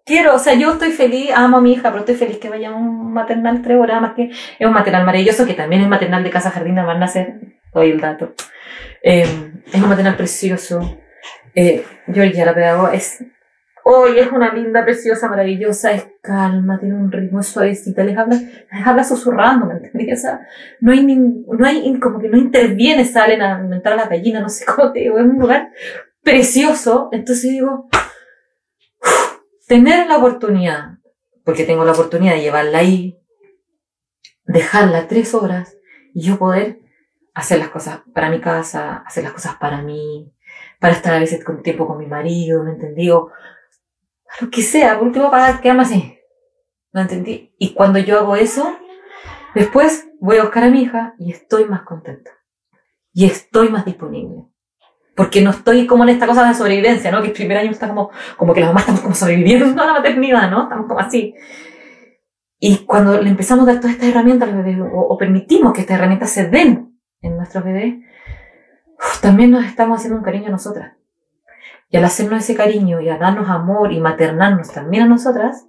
quiero, 0.08 0.34
o 0.34 0.39
sea, 0.39 0.55
yo 0.55 0.72
estoy 0.74 0.91
feliz, 0.91 1.30
amo 1.36 1.58
a 1.58 1.62
mi 1.62 1.74
hija, 1.74 1.89
pero 1.89 1.99
estoy 1.99 2.16
feliz 2.16 2.38
que 2.39 2.49
vaya 2.49 2.70
a 2.70 2.76
un 2.76 3.14
maternal 3.14 3.62
tres 3.62 3.78
horas, 3.78 4.01
más 4.01 4.16
que 4.16 4.32
es 4.32 4.68
un 4.68 4.74
maternal 4.74 5.05
maravilloso, 5.05 5.45
que 5.45 5.53
también 5.53 5.84
es 5.84 5.88
maternal 5.88 6.24
de 6.24 6.30
Casa 6.32 6.49
Jardín, 6.49 6.76
van 6.76 6.89
a 6.89 6.97
nacer, 6.97 7.36
doy 7.74 7.91
el 7.91 7.99
dato. 7.99 8.34
Eh, 9.03 9.28
es 9.72 9.82
un 9.82 9.89
maternal 9.89 10.16
precioso. 10.16 10.97
Eh, 11.53 11.84
Georgia, 12.08 12.45
la 12.45 12.55
pedagoga, 12.55 12.93
es 12.93 13.24
Hoy 13.89 14.20
es 14.20 14.30
una 14.34 14.53
linda, 14.53 14.84
preciosa, 14.84 15.30
maravillosa, 15.30 15.93
es 15.93 16.05
calma, 16.22 16.78
tiene 16.78 16.95
un 16.95 17.10
ritmo 17.10 17.41
suavecita, 17.41 18.03
les 18.03 18.18
habla, 18.18 18.36
les 18.36 18.86
habla 18.86 19.01
susurrando, 19.05 19.66
¿me 19.66 19.76
entendés? 19.76 20.20
O 20.20 20.22
sea, 20.24 20.41
no 20.82 20.91
hay, 20.91 21.05
no 21.05 21.66
hay, 21.66 21.97
como 21.97 22.20
que 22.20 22.28
no 22.28 22.36
interviene, 22.36 23.05
salen 23.05 23.41
a 23.41 23.55
alimentar 23.55 23.93
a 23.93 23.95
las 23.95 24.10
gallinas, 24.10 24.41
no 24.41 24.49
sé 24.49 24.66
cómo 24.66 24.91
te 24.91 24.99
digo, 24.99 25.18
es 25.20 25.24
un 25.24 25.39
lugar 25.39 25.72
precioso. 26.22 27.08
Entonces 27.14 27.49
digo, 27.49 27.88
tener 29.68 30.07
la 30.07 30.18
oportunidad, 30.18 30.97
porque 31.43 31.65
tengo 31.65 31.86
la 31.86 31.91
oportunidad 31.91 32.34
de 32.34 32.41
llevarla 32.41 32.80
ahí, 32.80 33.20
dejarla 34.45 35.07
tres 35.07 35.34
horas 35.34 35.78
y 36.13 36.22
yo 36.22 36.39
poder 36.39 36.80
hacer 37.34 37.59
las 37.59 37.70
cosas 37.70 38.01
para 38.13 38.30
mi 38.30 38.41
casa, 38.41 39.03
hacer 39.05 39.24
las 39.24 39.34
cosas 39.34 39.55
para 39.57 39.82
mí, 39.82 40.34
para 40.80 40.93
estar 40.93 41.13
a 41.13 41.20
veces 41.20 41.43
con 41.43 41.61
tiempo 41.61 41.86
con 41.86 41.97
mi 41.99 42.07
marido, 42.07 42.63
¿me 42.63 42.72
entendí? 42.72 43.07
lo 43.07 43.32
que 44.51 44.61
sea, 44.61 44.97
por 44.97 45.07
último 45.07 45.30
para 45.30 45.59
quedarme 45.61 45.84
así. 45.84 46.18
¿No 46.93 47.01
entendí? 47.01 47.53
Y 47.59 47.74
cuando 47.74 47.99
yo 47.99 48.18
hago 48.18 48.36
eso, 48.36 48.76
después 49.53 50.09
voy 50.20 50.38
a 50.38 50.43
buscar 50.43 50.63
a 50.63 50.70
mi 50.70 50.82
hija 50.82 51.13
y 51.20 51.32
estoy 51.32 51.65
más 51.65 51.84
contenta. 51.84 52.32
Y 53.13 53.26
estoy 53.26 53.70
más 53.70 53.86
disponible. 53.86 54.45
Porque 55.18 55.41
no 55.41 55.49
estoy 55.49 55.88
como 55.88 56.03
en 56.03 56.09
esta 56.09 56.28
cosa 56.28 56.47
de 56.47 56.53
sobrevivencia, 56.53 57.09
¿no? 57.09 57.22
Que 57.22 57.30
el 57.30 57.34
primer 57.34 57.57
año 57.57 57.72
está 57.72 57.88
como, 57.88 58.11
como 58.38 58.53
que 58.53 58.59
las 58.59 58.70
mamás 58.70 58.84
estamos 58.84 59.01
como 59.01 59.15
sobreviviendo 59.15 59.65
a 59.82 59.88
la 59.88 59.93
maternidad, 59.93 60.51
¿no? 60.51 60.63
Estamos 60.63 60.86
como 60.86 60.99
así. 60.99 61.34
Y 62.59 62.86
cuando 62.86 63.20
le 63.20 63.28
empezamos 63.28 63.68
a 63.68 63.72
dar 63.72 63.82
todas 63.82 63.95
estas 63.95 64.09
herramientas 64.09 64.47
a 64.47 64.51
los 64.51 64.63
bebés, 64.63 64.80
o, 64.93 65.18
permitimos 65.18 65.74
que 65.74 65.82
estas 65.82 65.97
herramientas 65.97 66.30
se 66.30 66.47
den 66.47 66.99
en 67.22 67.36
nuestros 67.36 67.63
bebés, 67.63 67.95
también 69.20 69.49
nos 69.49 69.65
estamos 69.65 69.97
haciendo 69.97 70.20
un 70.20 70.24
cariño 70.24 70.49
a 70.49 70.51
nosotras. 70.51 70.93
Y 71.89 71.97
al 71.97 72.05
hacernos 72.05 72.43
ese 72.43 72.55
cariño 72.55 73.01
y 73.01 73.09
a 73.09 73.18
darnos 73.18 73.49
amor 73.49 73.91
y 73.93 73.99
maternarnos 73.99 74.72
también 74.72 75.03
a 75.03 75.07
nosotras, 75.07 75.68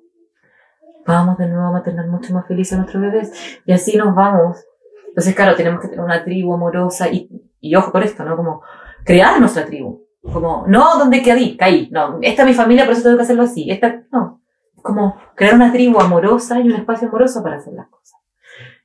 vamos 1.07 1.39
de 1.39 1.49
nuevo 1.49 1.69
a 1.69 1.73
maternar 1.73 2.07
mucho 2.09 2.35
más 2.35 2.47
felices 2.47 2.75
a 2.75 2.83
nuestros 2.83 3.03
bebés. 3.03 3.61
Y 3.65 3.73
así 3.73 3.97
nos 3.97 4.15
vamos. 4.15 4.63
Entonces, 5.09 5.35
claro, 5.35 5.57
tenemos 5.57 5.81
que 5.81 5.89
tener 5.89 6.05
una 6.05 6.23
tribu 6.23 6.53
amorosa 6.53 7.09
y, 7.09 7.31
y 7.61 7.75
ojo 7.77 7.93
con 7.93 8.03
esto, 8.03 8.25
¿no? 8.25 8.37
Como 8.37 8.63
crear 9.05 9.41
nuestra 9.41 9.67
tribu. 9.67 10.07
Como, 10.23 10.67
no, 10.69 10.99
¿dónde 10.99 11.23
caí? 11.23 11.57
Caí. 11.57 11.89
No, 11.91 12.19
esta 12.23 12.43
es 12.43 12.49
mi 12.49 12.55
familia, 12.55 12.85
por 12.85 12.93
eso 12.93 13.03
tengo 13.03 13.17
que 13.17 13.23
hacerlo 13.23 13.45
así. 13.45 13.71
Esta, 13.71 14.03
no. 14.13 14.43
Como 14.77 15.17
crear 15.35 15.55
una 15.55 15.73
tribu 15.73 16.01
amorosa 16.01 16.61
y 16.61 16.69
un 16.69 16.75
espacio 16.75 17.09
amoroso 17.09 17.43
para 17.43 17.57
hacer 17.57 17.73
las 17.75 17.89
cosas. 17.89 18.21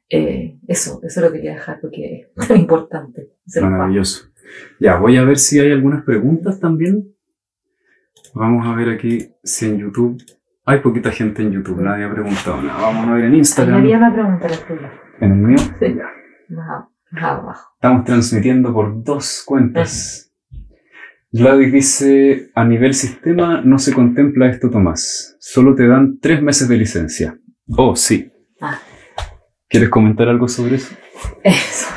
Eh, 0.09 0.59
eso, 0.67 0.99
eso 1.03 1.21
lo 1.21 1.31
quería 1.31 1.53
dejar 1.53 1.79
porque 1.81 2.31
es 2.35 2.47
tan 2.47 2.57
importante. 2.57 3.31
Maravilloso. 3.61 4.27
Ya, 4.79 4.97
voy 4.97 5.17
a 5.17 5.23
ver 5.23 5.37
si 5.37 5.59
hay 5.59 5.71
algunas 5.71 6.03
preguntas 6.03 6.59
también. 6.59 7.13
Vamos 8.33 8.65
a 8.65 8.75
ver 8.75 8.89
aquí 8.89 9.31
si 9.43 9.67
en 9.67 9.79
YouTube. 9.79 10.21
Hay 10.65 10.79
poquita 10.79 11.11
gente 11.11 11.41
en 11.41 11.51
YouTube, 11.51 11.81
nadie 11.81 12.05
ha 12.05 12.11
preguntado 12.11 12.61
nada. 12.61 12.81
Vamos 12.81 13.07
a 13.07 13.13
ver 13.15 13.25
en 13.25 13.35
Instagram. 13.35 13.79
Había 13.79 13.97
una 13.97 14.13
pregunta 14.13 14.47
la 14.47 14.57
tuya. 14.57 14.91
En 15.19 15.31
el 15.31 15.37
mío. 15.37 15.57
Sí. 15.57 15.95
Ya. 15.95 16.09
Más 16.49 16.92
abajo. 17.21 17.71
Estamos 17.75 18.05
transmitiendo 18.05 18.73
por 18.73 19.03
dos 19.03 19.43
cuentas. 19.45 20.31
Gladys 21.31 21.71
dice, 21.73 22.51
a 22.53 22.63
nivel 22.63 22.93
sistema 22.93 23.61
no 23.61 23.79
se 23.79 23.93
contempla 23.93 24.47
esto, 24.47 24.69
Tomás. 24.69 25.35
Solo 25.39 25.73
te 25.73 25.87
dan 25.87 26.19
tres 26.19 26.41
meses 26.41 26.67
de 26.67 26.77
licencia. 26.77 27.39
Oh, 27.75 27.95
sí. 27.95 28.31
Ah. 28.61 28.79
¿Quieres 29.67 29.89
comentar 29.89 30.27
algo 30.27 30.47
sobre 30.47 30.75
eso? 30.75 30.95
Eso. 31.43 31.87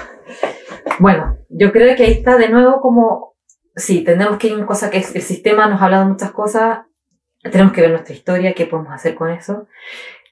Bueno, 0.98 1.36
yo 1.50 1.72
creo 1.72 1.94
que 1.94 2.04
ahí 2.04 2.12
está 2.12 2.38
de 2.38 2.48
nuevo 2.48 2.80
como, 2.80 3.36
sí, 3.74 4.02
tenemos 4.02 4.38
que 4.38 4.46
ir 4.46 4.54
en 4.54 4.64
cosas 4.64 4.90
que 4.90 4.98
el 4.98 5.22
sistema 5.22 5.68
nos 5.68 5.82
ha 5.82 5.84
hablado 5.84 6.04
de 6.04 6.12
muchas 6.12 6.30
cosas, 6.30 6.86
tenemos 7.42 7.72
que 7.72 7.82
ver 7.82 7.90
nuestra 7.90 8.14
historia, 8.14 8.54
qué 8.54 8.66
podemos 8.66 8.92
hacer 8.92 9.14
con 9.14 9.30
eso. 9.30 9.68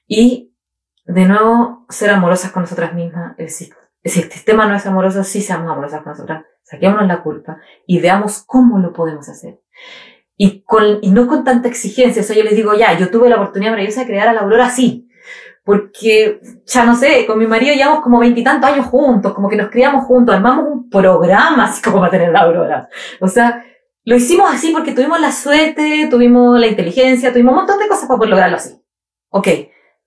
Y 0.07 0.53
de 1.05 1.25
nuevo, 1.25 1.85
ser 1.89 2.09
amorosas 2.09 2.51
con 2.51 2.63
nosotras 2.63 2.93
mismas. 2.93 3.35
El, 3.37 3.49
si 4.09 4.21
el 4.21 4.31
sistema 4.31 4.65
no 4.65 4.75
es 4.75 4.85
amoroso, 4.85 5.23
sí 5.23 5.41
seamos 5.41 5.71
amorosas 5.71 6.01
con 6.01 6.11
nosotras. 6.11 6.45
Saquémonos 6.63 7.07
la 7.07 7.21
culpa 7.21 7.57
y 7.85 7.99
veamos 7.99 8.43
cómo 8.45 8.79
lo 8.79 8.93
podemos 8.93 9.27
hacer. 9.29 9.59
Y, 10.37 10.63
con, 10.63 10.99
y 11.01 11.11
no 11.11 11.27
con 11.27 11.43
tanta 11.43 11.67
exigencia. 11.67 12.21
O 12.21 12.25
sea, 12.25 12.35
yo 12.35 12.43
les 12.43 12.55
digo, 12.55 12.73
ya, 12.73 12.97
yo 12.97 13.09
tuve 13.09 13.29
la 13.29 13.35
oportunidad 13.35 13.71
maravillosa 13.71 14.01
de 14.01 14.07
crear 14.07 14.27
a 14.27 14.33
la 14.33 14.41
Aurora 14.41 14.65
así. 14.65 15.07
Porque, 15.63 16.39
ya 16.65 16.85
no 16.85 16.95
sé, 16.95 17.25
con 17.25 17.39
mi 17.39 17.47
marido 17.47 17.73
llevamos 17.73 18.01
como 18.01 18.19
veintitantos 18.19 18.69
años 18.69 18.85
juntos, 18.85 19.33
como 19.33 19.49
que 19.49 19.55
nos 19.55 19.69
criamos 19.69 20.05
juntos, 20.05 20.35
armamos 20.35 20.65
un 20.67 20.89
programa 20.89 21.65
así 21.65 21.81
como 21.81 21.99
para 21.99 22.11
tener 22.11 22.31
la 22.31 22.41
Aurora. 22.41 22.89
O 23.19 23.27
sea, 23.27 23.65
lo 24.03 24.15
hicimos 24.15 24.53
así 24.53 24.71
porque 24.71 24.91
tuvimos 24.91 25.19
la 25.19 25.31
suerte, 25.31 26.07
tuvimos 26.11 26.59
la 26.59 26.67
inteligencia, 26.67 27.33
tuvimos 27.33 27.53
un 27.53 27.57
montón 27.57 27.79
de 27.79 27.87
cosas 27.87 28.05
para 28.07 28.17
poder 28.17 28.29
lograrlo 28.29 28.57
así. 28.57 28.79
Ok, 29.29 29.47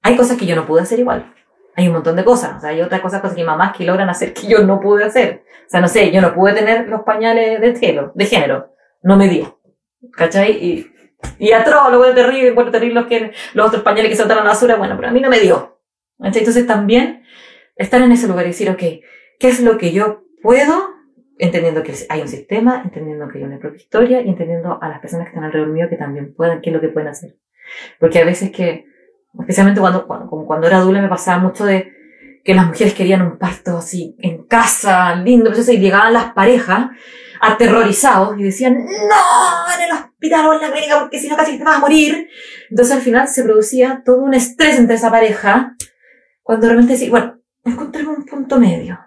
hay 0.03 0.17
cosas 0.17 0.37
que 0.37 0.47
yo 0.47 0.55
no 0.55 0.67
pude 0.67 0.83
hacer 0.83 1.01
igual. 1.01 1.35
Hay 1.79 1.87
un 1.87 1.95
montón 1.95 2.17
de 2.17 2.25
cosas. 2.25 2.57
O 2.57 2.61
sea, 2.61 2.71
hay 2.71 2.83
otras 2.83 3.01
cosas, 3.01 3.21
cosas 3.21 3.37
que 3.37 3.45
mamás 3.45 3.77
que 3.77 3.85
logran 3.85 4.11
hacer 4.11 4.35
que 4.35 4.49
yo 4.49 4.65
no 4.65 4.81
pude 4.81 5.05
hacer. 5.05 5.45
O 5.65 5.71
sea, 5.71 5.81
no 5.81 5.87
sé, 5.87 6.11
yo 6.11 6.21
no 6.21 6.35
pude 6.35 6.53
tener 6.53 6.89
los 6.89 7.03
pañales 7.03 7.61
de 7.61 7.77
género, 7.77 8.11
de 8.17 8.27
género. 8.27 8.75
No 9.01 9.17
me 9.17 9.29
dio. 9.29 9.61
¿Cachai? 10.11 10.51
Y, 10.53 10.91
y 11.39 11.53
atroz, 11.53 11.93
lo 11.93 11.99
bueno 11.99 12.17
terrible, 12.17 12.51
bueno 12.51 12.73
terrible 12.73 12.95
los, 12.95 13.07
que, 13.07 13.31
los 13.55 13.69
otros 13.69 13.85
pañales 13.85 14.11
que 14.11 14.17
se 14.17 14.25
botaron 14.25 14.41
a 14.43 14.47
la 14.47 14.51
basura, 14.55 14.75
bueno, 14.75 14.97
pero 14.97 15.07
a 15.07 15.13
mí 15.13 15.21
no 15.21 15.31
me 15.31 15.39
dio. 15.39 15.79
¿Cachai? 16.19 16.41
Entonces 16.41 16.67
también 16.67 17.23
estar 17.77 18.03
en 18.03 18.11
ese 18.11 18.27
lugar 18.27 18.47
y 18.47 18.49
decir, 18.49 18.69
ok, 18.71 18.83
¿qué 19.39 19.49
es 19.49 19.61
lo 19.61 19.79
que 19.79 19.93
yo 19.93 20.25
puedo? 20.43 20.97
Entendiendo 21.39 21.85
que 21.85 21.95
hay 22.09 22.23
un 22.23 22.29
sistema, 22.29 22.83
entendiendo 22.85 23.29
que 23.29 23.39
hay 23.39 23.45
una 23.45 23.61
propia 23.61 23.77
historia 23.77 24.21
y 24.21 24.29
entendiendo 24.29 24.81
a 24.83 24.89
las 24.89 24.99
personas 24.99 25.27
que 25.27 25.31
están 25.31 25.45
alrededor 25.45 25.69
mío 25.69 25.87
que 25.89 25.97
también 25.97 26.35
puedan, 26.35 26.61
qué 26.61 26.71
es 26.71 26.75
lo 26.75 26.81
que 26.81 26.89
pueden 26.89 27.09
hacer. 27.09 27.37
Porque 28.01 28.19
a 28.19 28.25
veces 28.25 28.51
que, 28.51 28.87
especialmente 29.39 29.81
cuando, 29.81 30.07
cuando, 30.07 30.29
como 30.29 30.47
cuando 30.47 30.67
era 30.67 30.79
adulta, 30.79 31.01
me 31.01 31.09
pasaba 31.09 31.39
mucho 31.39 31.65
de 31.65 31.93
que 32.45 32.55
las 32.55 32.67
mujeres 32.67 32.95
querían 32.95 33.23
un 33.23 33.39
parto 33.39 33.79
así 33.79 34.17
en 34.21 34.45
casa, 34.45 35.15
lindo, 35.17 35.53
y 35.53 35.79
llegaban 35.79 36.13
las 36.13 36.33
parejas 36.33 36.91
aterrorizados 37.41 38.39
y 38.39 38.43
decían, 38.43 38.75
no, 38.75 39.75
en 39.75 39.83
el 39.83 39.93
hospital 39.93 40.47
o 40.47 40.55
en 40.55 40.61
la 40.63 40.73
clínica 40.73 41.01
porque 41.01 41.19
si 41.19 41.29
no 41.29 41.37
casi 41.37 41.59
te 41.59 41.65
vas 41.65 41.77
a 41.77 41.81
morir. 41.81 42.29
Entonces 42.71 42.97
al 42.97 43.03
final 43.03 43.29
se 43.29 43.45
producía 43.45 44.03
todo 44.05 44.23
un 44.23 44.35
estrés 44.35 44.79
entre 44.79 44.97
esa 44.97 45.11
pareja 45.11 45.75
cuando 46.43 46.67
realmente 46.67 46.95
decía, 46.95 47.11
bueno, 47.11 47.39
encontremos 47.65 48.19
un 48.19 48.25
punto 48.25 48.59
medio. 48.59 48.99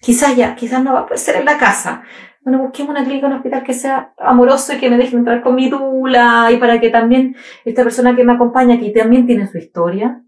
Quizás 0.00 0.36
ya, 0.36 0.54
quizás 0.54 0.82
no 0.82 0.92
va 0.92 1.00
a 1.00 1.06
poder 1.06 1.18
ser 1.18 1.36
en 1.36 1.44
la 1.44 1.58
casa. 1.58 2.02
Bueno, 2.44 2.58
busquemos 2.58 2.90
una 2.90 3.04
clínica, 3.04 3.26
un 3.26 3.32
hospital 3.32 3.64
que 3.64 3.72
sea 3.72 4.12
amoroso 4.18 4.74
y 4.74 4.78
que 4.78 4.90
me 4.90 4.98
dejen 4.98 5.20
entrar 5.20 5.42
con 5.42 5.54
mi 5.54 5.70
dula 5.70 6.50
y 6.52 6.58
para 6.58 6.78
que 6.78 6.90
también 6.90 7.36
esta 7.64 7.82
persona 7.82 8.14
que 8.14 8.22
me 8.22 8.34
acompaña, 8.34 8.78
que 8.78 8.90
también 8.90 9.26
tiene 9.26 9.46
su 9.46 9.56
historia, 9.56 10.22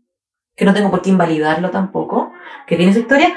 que 0.54 0.64
no 0.64 0.72
tengo 0.72 0.90
por 0.90 1.02
qué 1.02 1.10
invalidarlo 1.10 1.70
tampoco, 1.70 2.32
que 2.66 2.76
tiene 2.76 2.94
su 2.94 3.00
historia, 3.00 3.34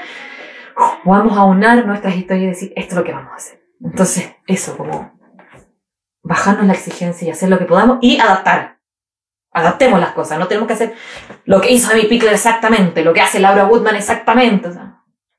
vamos 1.04 1.36
a 1.36 1.44
unar 1.44 1.86
nuestras 1.86 2.16
historias 2.16 2.42
y 2.42 2.46
decir, 2.46 2.72
esto 2.74 2.94
es 2.94 2.98
lo 2.98 3.04
que 3.04 3.12
vamos 3.12 3.32
a 3.32 3.36
hacer. 3.36 3.60
Entonces, 3.84 4.34
eso, 4.46 4.78
como 4.78 5.12
bajarnos 6.22 6.66
la 6.66 6.72
exigencia 6.72 7.28
y 7.28 7.30
hacer 7.30 7.50
lo 7.50 7.58
que 7.58 7.66
podamos 7.66 7.98
y 8.00 8.18
adaptar. 8.18 8.78
Adaptemos 9.52 10.00
las 10.00 10.12
cosas, 10.12 10.38
no 10.38 10.46
tenemos 10.46 10.68
que 10.68 10.74
hacer 10.74 10.94
lo 11.44 11.60
que 11.60 11.72
hizo 11.72 11.92
Amy 11.92 12.04
Pickler 12.04 12.32
exactamente, 12.32 13.04
lo 13.04 13.12
que 13.12 13.20
hace 13.20 13.40
Laura 13.40 13.66
Woodman 13.66 13.96
exactamente. 13.96 14.68
O 14.68 14.72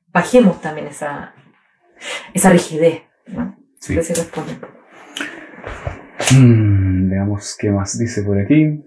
bajemos 0.08 0.60
también 0.60 0.86
esa, 0.86 1.34
esa 2.34 2.50
rigidez. 2.50 3.02
¿No? 3.26 3.56
Sí. 3.78 3.94
Que 3.94 4.02
se 4.02 4.14
responde. 4.14 4.52
Mm, 6.36 7.10
veamos 7.10 7.56
qué 7.58 7.70
más 7.70 7.98
dice 7.98 8.22
por 8.22 8.38
aquí. 8.38 8.82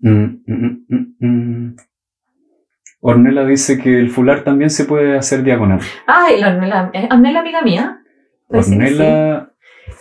Mm, 0.00 0.42
mm, 0.46 1.16
mm. 1.18 1.76
Ornella 3.00 3.44
dice 3.44 3.78
que 3.78 3.98
el 3.98 4.10
fular 4.10 4.44
también 4.44 4.70
se 4.70 4.84
puede 4.84 5.16
hacer 5.16 5.42
diagonal. 5.42 5.80
Ay, 6.06 6.40
la 6.40 6.48
Ornella, 6.48 6.90
¿eh? 6.92 7.08
Ornella, 7.10 7.40
amiga 7.40 7.62
mía. 7.62 8.02
Ornella 8.48 9.46
sí. 9.46 9.50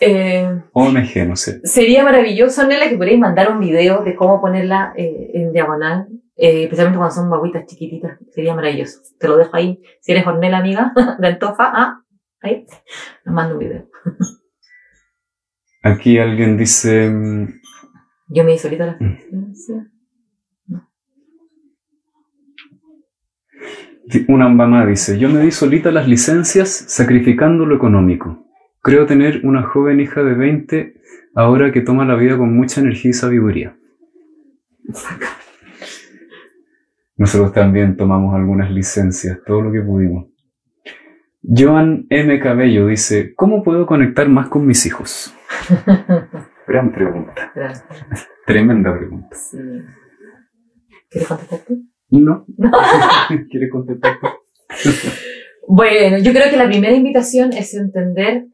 Eh, 0.01 0.61
OMG, 0.73 1.27
no 1.27 1.35
sé. 1.35 1.61
sería 1.63 2.03
maravilloso, 2.03 2.61
Ornella, 2.61 2.89
que 2.89 2.95
pudierais 2.95 3.19
mandar 3.19 3.51
un 3.51 3.59
video 3.59 4.03
de 4.03 4.15
cómo 4.15 4.41
ponerla 4.41 4.93
eh, 4.95 5.31
en 5.33 5.51
diagonal, 5.51 6.07
eh, 6.39 6.63
especialmente 6.63 6.97
cuando 6.97 7.15
son 7.15 7.29
guaguitas 7.29 7.65
chiquititas. 7.65 8.17
Sería 8.31 8.55
maravilloso. 8.55 8.99
Te 9.19 9.27
lo 9.27 9.37
dejo 9.37 9.55
ahí. 9.55 9.81
Si 10.01 10.11
eres 10.11 10.25
Ornella, 10.25 10.57
amiga 10.59 10.93
de 11.19 11.27
Antofa, 11.27 11.71
ah, 11.75 12.03
ahí, 12.41 12.65
nos 13.25 13.35
mando 13.35 13.53
un 13.55 13.59
video. 13.59 13.87
Aquí 15.83 16.17
alguien 16.17 16.57
dice. 16.57 17.09
mm, 17.09 17.47
Yo 18.29 18.43
me 18.43 18.51
di 18.51 18.57
solita 18.57 18.85
la 18.85 18.97
Mm. 18.99 19.13
licencia. 19.31 19.91
di- 24.05 24.25
Una 24.27 24.49
mamá 24.49 24.85
dice: 24.85 25.17
Yo 25.19 25.29
me 25.29 25.39
di 25.41 25.51
solita 25.51 25.91
las 25.91 26.07
licencias 26.07 26.69
sacrificando 26.69 27.65
lo 27.65 27.75
económico. 27.75 28.45
Creo 28.81 29.05
tener 29.05 29.41
una 29.45 29.63
joven 29.63 29.99
hija 29.99 30.23
de 30.23 30.33
20 30.33 30.93
ahora 31.35 31.71
que 31.71 31.81
toma 31.81 32.05
la 32.05 32.15
vida 32.15 32.37
con 32.37 32.55
mucha 32.55 32.81
energía 32.81 33.11
y 33.11 33.13
sabiduría. 33.13 33.75
Nosotros 37.19 37.51
también 37.51 37.97
tomamos 37.97 38.33
algunas 38.33 38.71
licencias, 38.71 39.39
todo 39.45 39.61
lo 39.61 39.73
que 39.73 39.81
pudimos. 39.81 40.27
Joan 41.43 42.07
M. 42.09 42.39
Cabello 42.39 42.87
dice, 42.87 43.33
¿cómo 43.35 43.61
puedo 43.61 43.85
conectar 43.85 44.29
más 44.29 44.47
con 44.47 44.65
mis 44.65 44.85
hijos? 44.85 45.35
Gran 46.67 46.93
pregunta. 46.93 47.51
Gracias. 47.53 48.29
Tremenda 48.45 48.97
pregunta. 48.97 49.35
Sí. 49.35 49.57
¿Quieres 51.09 51.27
contestar 51.27 51.59
tú? 51.67 51.83
¿No? 52.09 52.45
¿Quieres 53.51 53.69
contestar 53.69 54.17
tú? 54.19 54.27
Bueno, 55.71 56.17
yo 56.17 56.31
creo 56.31 56.49
que 56.49 56.57
la 56.57 56.65
primera 56.65 56.95
invitación 56.95 57.53
es 57.53 57.75
entender 57.75 58.47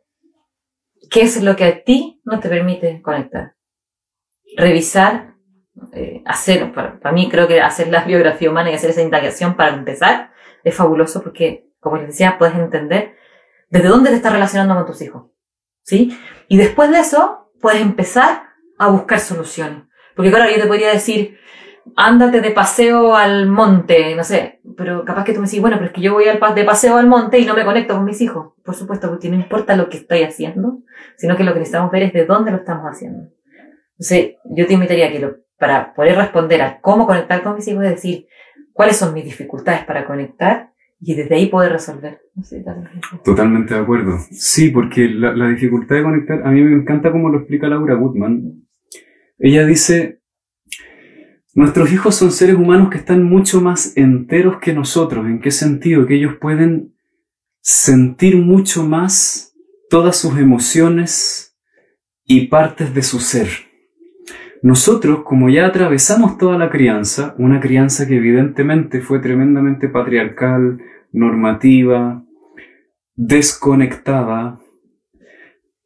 qué 1.10 1.22
es 1.22 1.42
lo 1.42 1.56
que 1.56 1.64
a 1.64 1.82
ti 1.82 2.20
no 2.26 2.42
te 2.42 2.50
permite 2.50 3.02
conectar. 3.02 3.54
Revisar, 4.58 5.35
eh, 5.94 6.22
hacer, 6.26 6.72
para, 6.74 7.12
mí 7.12 7.30
creo 7.30 7.48
que 7.48 7.62
hacer 7.62 7.88
la 7.90 8.04
biografía 8.04 8.50
humana 8.50 8.72
y 8.72 8.76
hacer 8.76 8.90
esa 8.92 9.02
indagación 9.02 9.56
para 9.56 9.74
empezar 9.76 10.32
es 10.64 10.76
fabuloso 10.76 11.22
porque, 11.22 11.70
como 11.80 11.98
les 11.98 12.08
decía, 12.08 12.38
puedes 12.38 12.56
entender 12.56 13.16
desde 13.70 13.88
dónde 13.90 14.10
te 14.10 14.16
estás 14.16 14.34
relacionando 14.34 14.76
con 14.76 14.86
tus 14.86 15.02
hijos. 15.02 15.26
¿Sí? 15.84 16.18
Y 16.48 16.58
después 16.58 16.90
de 16.90 17.00
eso, 17.00 17.52
puedes 17.62 17.82
empezar 17.82 18.44
a 18.78 18.88
buscar 18.88 19.20
soluciones. 19.20 19.84
Porque 20.16 20.32
claro, 20.32 20.50
yo 20.50 20.60
te 20.60 20.68
podría 20.68 20.90
decir, 20.90 21.38
ándate 21.96 22.42
de 22.42 22.52
paseo 22.52 23.16
al 23.16 23.46
monte, 23.48 24.16
no 24.16 24.24
sé, 24.24 24.62
pero 24.76 25.06
capaz 25.06 25.24
que 25.24 25.34
tú 25.34 25.42
me 25.42 25.46
decís, 25.46 25.62
bueno, 25.62 25.78
pero 25.78 25.88
es 25.88 25.94
que 25.94 26.02
yo 26.02 26.14
voy 26.14 26.28
al 26.28 26.40
pa- 26.40 26.54
de 26.54 26.64
paseo 26.64 26.98
al 26.98 27.06
monte 27.08 27.38
y 27.38 27.46
no 27.46 27.54
me 27.54 27.64
conecto 27.66 27.94
con 27.96 28.06
mis 28.06 28.20
hijos. 28.22 28.54
Por 28.64 28.74
supuesto, 28.74 29.10
porque 29.10 29.30
no 29.30 29.36
importa 29.36 29.76
lo 29.76 29.90
que 29.90 29.98
estoy 29.98 30.24
haciendo, 30.24 30.80
sino 31.18 31.36
que 31.38 31.44
lo 31.44 31.54
que 31.54 31.60
necesitamos 31.60 31.92
ver 31.92 32.04
es 32.04 32.14
de 32.14 32.26
dónde 32.26 32.50
lo 32.52 32.58
estamos 32.58 32.86
haciendo. 32.86 33.30
Entonces, 33.92 34.36
yo 34.46 34.66
te 34.66 34.74
invitaría 34.74 35.08
a 35.08 35.12
que 35.12 35.20
lo, 35.20 35.36
para 35.58 35.94
poder 35.94 36.18
responder 36.18 36.62
a 36.62 36.80
cómo 36.82 37.06
conectar 37.06 37.44
con 37.44 37.56
mis 37.56 37.68
hijos, 37.68 37.84
es 37.86 37.92
decir, 37.92 38.28
cuáles 38.74 38.98
son 38.98 39.14
mis 39.14 39.26
dificultades 39.26 39.86
para 39.86 40.06
conectar 40.06 40.74
y 41.00 41.16
desde 41.16 41.36
ahí 41.36 41.48
poder 41.48 41.72
resolver. 41.72 42.22
No 42.34 42.44
sé. 42.44 42.64
Totalmente 43.24 43.74
de 43.74 43.80
acuerdo. 43.80 44.18
Sí, 44.32 44.70
porque 44.70 45.08
la, 45.10 45.36
la 45.36 45.50
dificultad 45.50 45.96
de 45.96 46.04
conectar, 46.04 46.42
a 46.46 46.52
mí 46.52 46.62
me 46.62 46.76
encanta 46.76 47.12
cómo 47.12 47.30
lo 47.30 47.40
explica 47.40 47.68
Laura 47.68 47.96
Goodman. 47.96 48.64
Ella 49.38 49.66
dice, 49.66 50.22
nuestros 51.54 51.92
hijos 51.92 52.16
son 52.16 52.32
seres 52.32 52.56
humanos 52.56 52.90
que 52.90 52.98
están 52.98 53.24
mucho 53.24 53.62
más 53.62 53.96
enteros 53.96 54.60
que 54.60 54.74
nosotros. 54.74 55.26
¿En 55.26 55.40
qué 55.40 55.52
sentido? 55.52 56.06
Que 56.06 56.16
ellos 56.16 56.36
pueden 56.40 56.94
sentir 57.62 58.38
mucho 58.38 58.84
más 58.84 59.56
todas 59.90 60.18
sus 60.18 60.38
emociones 60.38 61.58
y 62.26 62.48
partes 62.48 62.94
de 62.94 63.02
su 63.04 63.20
ser. 63.20 63.48
Nosotros, 64.66 65.20
como 65.24 65.50
ya 65.50 65.68
atravesamos 65.68 66.40
toda 66.40 66.58
la 66.58 66.72
crianza, 66.72 67.36
una 67.38 67.60
crianza 67.60 68.08
que 68.08 68.16
evidentemente 68.16 69.00
fue 69.00 69.20
tremendamente 69.20 69.90
patriarcal, 69.90 70.82
normativa, 71.12 72.26
desconectada, 73.14 74.60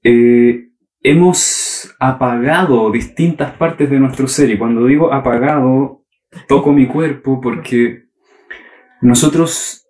eh, 0.01 0.69
hemos 1.01 1.93
apagado 1.99 2.89
distintas 2.89 3.51
partes 3.51 3.89
de 3.89 3.99
nuestro 3.99 4.29
ser. 4.29 4.49
Y 4.49 4.57
cuando 4.57 4.85
digo 4.85 5.11
apagado, 5.11 6.05
toco 6.47 6.71
mi 6.71 6.87
cuerpo 6.87 7.41
porque 7.41 8.05
nosotros 9.01 9.89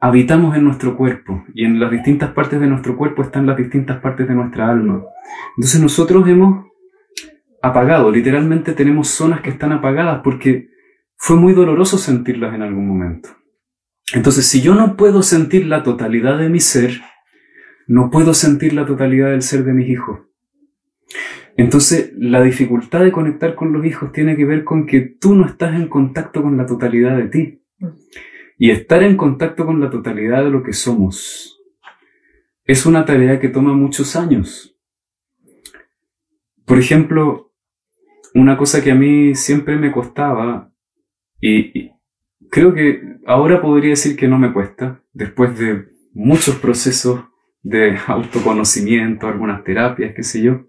habitamos 0.00 0.56
en 0.56 0.64
nuestro 0.64 0.96
cuerpo 0.96 1.44
y 1.54 1.64
en 1.64 1.78
las 1.78 1.92
distintas 1.92 2.32
partes 2.32 2.58
de 2.58 2.66
nuestro 2.66 2.96
cuerpo 2.96 3.22
están 3.22 3.46
las 3.46 3.56
distintas 3.56 4.00
partes 4.00 4.26
de 4.26 4.34
nuestra 4.34 4.68
alma. 4.68 5.04
Entonces 5.56 5.80
nosotros 5.80 6.28
hemos 6.28 6.65
apagado, 7.62 8.10
literalmente 8.10 8.72
tenemos 8.72 9.08
zonas 9.08 9.40
que 9.40 9.50
están 9.50 9.72
apagadas 9.72 10.20
porque 10.22 10.70
fue 11.16 11.36
muy 11.36 11.52
doloroso 11.52 11.98
sentirlas 11.98 12.54
en 12.54 12.62
algún 12.62 12.86
momento. 12.86 13.30
Entonces 14.12 14.46
si 14.46 14.60
yo 14.60 14.74
no 14.74 14.96
puedo 14.96 15.22
sentir 15.22 15.66
la 15.66 15.82
totalidad 15.82 16.38
de 16.38 16.48
mi 16.48 16.60
ser, 16.60 17.00
no 17.86 18.10
puedo 18.10 18.34
sentir 18.34 18.72
la 18.72 18.86
totalidad 18.86 19.30
del 19.30 19.42
ser 19.42 19.64
de 19.64 19.72
mis 19.72 19.88
hijos. 19.88 20.20
Entonces, 21.56 22.12
la 22.18 22.42
dificultad 22.42 23.00
de 23.00 23.12
conectar 23.12 23.54
con 23.54 23.72
los 23.72 23.84
hijos 23.86 24.12
tiene 24.12 24.36
que 24.36 24.44
ver 24.44 24.62
con 24.62 24.86
que 24.86 25.00
tú 25.00 25.34
no 25.34 25.46
estás 25.46 25.74
en 25.74 25.88
contacto 25.88 26.42
con 26.42 26.56
la 26.56 26.66
totalidad 26.66 27.16
de 27.16 27.28
ti. 27.28 27.62
Y 28.58 28.70
estar 28.70 29.02
en 29.02 29.16
contacto 29.16 29.64
con 29.64 29.80
la 29.80 29.88
totalidad 29.88 30.44
de 30.44 30.50
lo 30.50 30.62
que 30.62 30.72
somos 30.72 31.62
es 32.64 32.84
una 32.84 33.04
tarea 33.04 33.38
que 33.38 33.48
toma 33.48 33.72
muchos 33.74 34.16
años. 34.16 34.76
Por 36.64 36.78
ejemplo, 36.78 37.45
una 38.36 38.58
cosa 38.58 38.82
que 38.82 38.90
a 38.90 38.94
mí 38.94 39.34
siempre 39.34 39.76
me 39.76 39.90
costaba, 39.90 40.70
y, 41.40 41.90
creo 42.50 42.74
que 42.74 43.18
ahora 43.26 43.62
podría 43.62 43.90
decir 43.90 44.14
que 44.14 44.28
no 44.28 44.38
me 44.38 44.52
cuesta, 44.52 45.02
después 45.12 45.58
de 45.58 45.86
muchos 46.12 46.56
procesos 46.56 47.24
de 47.62 47.96
autoconocimiento, 48.06 49.26
algunas 49.26 49.64
terapias, 49.64 50.14
qué 50.14 50.22
sé 50.22 50.42
yo, 50.42 50.66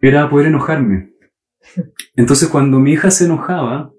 era 0.00 0.28
poder 0.28 0.48
enojarme. 0.48 1.12
Entonces 2.16 2.48
cuando 2.48 2.80
mi 2.80 2.92
hija 2.92 3.10
se 3.10 3.26
enojaba, 3.26 3.92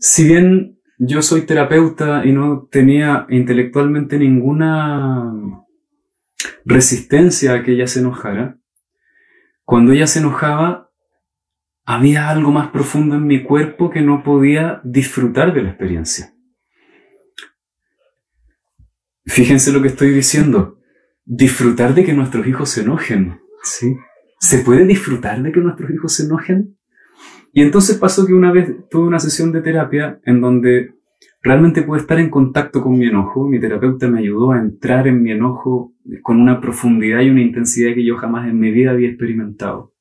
si 0.00 0.26
bien 0.26 0.80
yo 0.98 1.22
soy 1.22 1.42
terapeuta 1.42 2.24
y 2.24 2.32
no 2.32 2.66
tenía 2.70 3.26
intelectualmente 3.28 4.18
ninguna 4.18 5.32
resistencia 6.64 7.54
a 7.54 7.62
que 7.62 7.72
ella 7.72 7.86
se 7.86 8.00
enojara, 8.00 8.58
cuando 9.64 9.92
ella 9.92 10.06
se 10.06 10.20
enojaba, 10.20 10.85
había 11.86 12.28
algo 12.28 12.50
más 12.50 12.68
profundo 12.70 13.14
en 13.14 13.26
mi 13.26 13.44
cuerpo 13.44 13.90
que 13.90 14.00
no 14.00 14.24
podía 14.24 14.80
disfrutar 14.82 15.54
de 15.54 15.62
la 15.62 15.68
experiencia. 15.70 16.34
Fíjense 19.24 19.72
lo 19.72 19.80
que 19.80 19.88
estoy 19.88 20.10
diciendo. 20.10 20.80
Disfrutar 21.24 21.94
de 21.94 22.04
que 22.04 22.12
nuestros 22.12 22.46
hijos 22.46 22.70
se 22.70 22.82
enojen. 22.82 23.40
¿sí? 23.62 23.96
¿Se 24.40 24.58
puede 24.58 24.84
disfrutar 24.84 25.40
de 25.42 25.52
que 25.52 25.60
nuestros 25.60 25.90
hijos 25.90 26.12
se 26.12 26.24
enojen? 26.24 26.76
Y 27.52 27.62
entonces 27.62 27.96
pasó 27.96 28.26
que 28.26 28.34
una 28.34 28.52
vez 28.52 28.74
tuve 28.90 29.06
una 29.06 29.20
sesión 29.20 29.52
de 29.52 29.62
terapia 29.62 30.20
en 30.24 30.40
donde 30.40 30.94
realmente 31.40 31.82
pude 31.82 32.00
estar 32.00 32.18
en 32.18 32.30
contacto 32.30 32.82
con 32.82 32.98
mi 32.98 33.06
enojo. 33.06 33.48
Mi 33.48 33.60
terapeuta 33.60 34.08
me 34.08 34.18
ayudó 34.18 34.50
a 34.50 34.58
entrar 34.58 35.06
en 35.06 35.22
mi 35.22 35.30
enojo 35.30 35.94
con 36.22 36.40
una 36.40 36.60
profundidad 36.60 37.20
y 37.20 37.30
una 37.30 37.42
intensidad 37.42 37.94
que 37.94 38.04
yo 38.04 38.16
jamás 38.16 38.48
en 38.48 38.58
mi 38.58 38.72
vida 38.72 38.90
había 38.90 39.08
experimentado. 39.08 39.95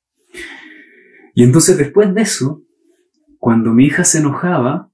Y 1.36 1.44
entonces 1.44 1.78
después 1.78 2.14
de 2.16 2.22
eso, 2.22 2.64
cuando 3.38 3.74
mi 3.74 3.86
hija 3.86 4.06
se 4.06 4.20
enojaba, 4.20 4.90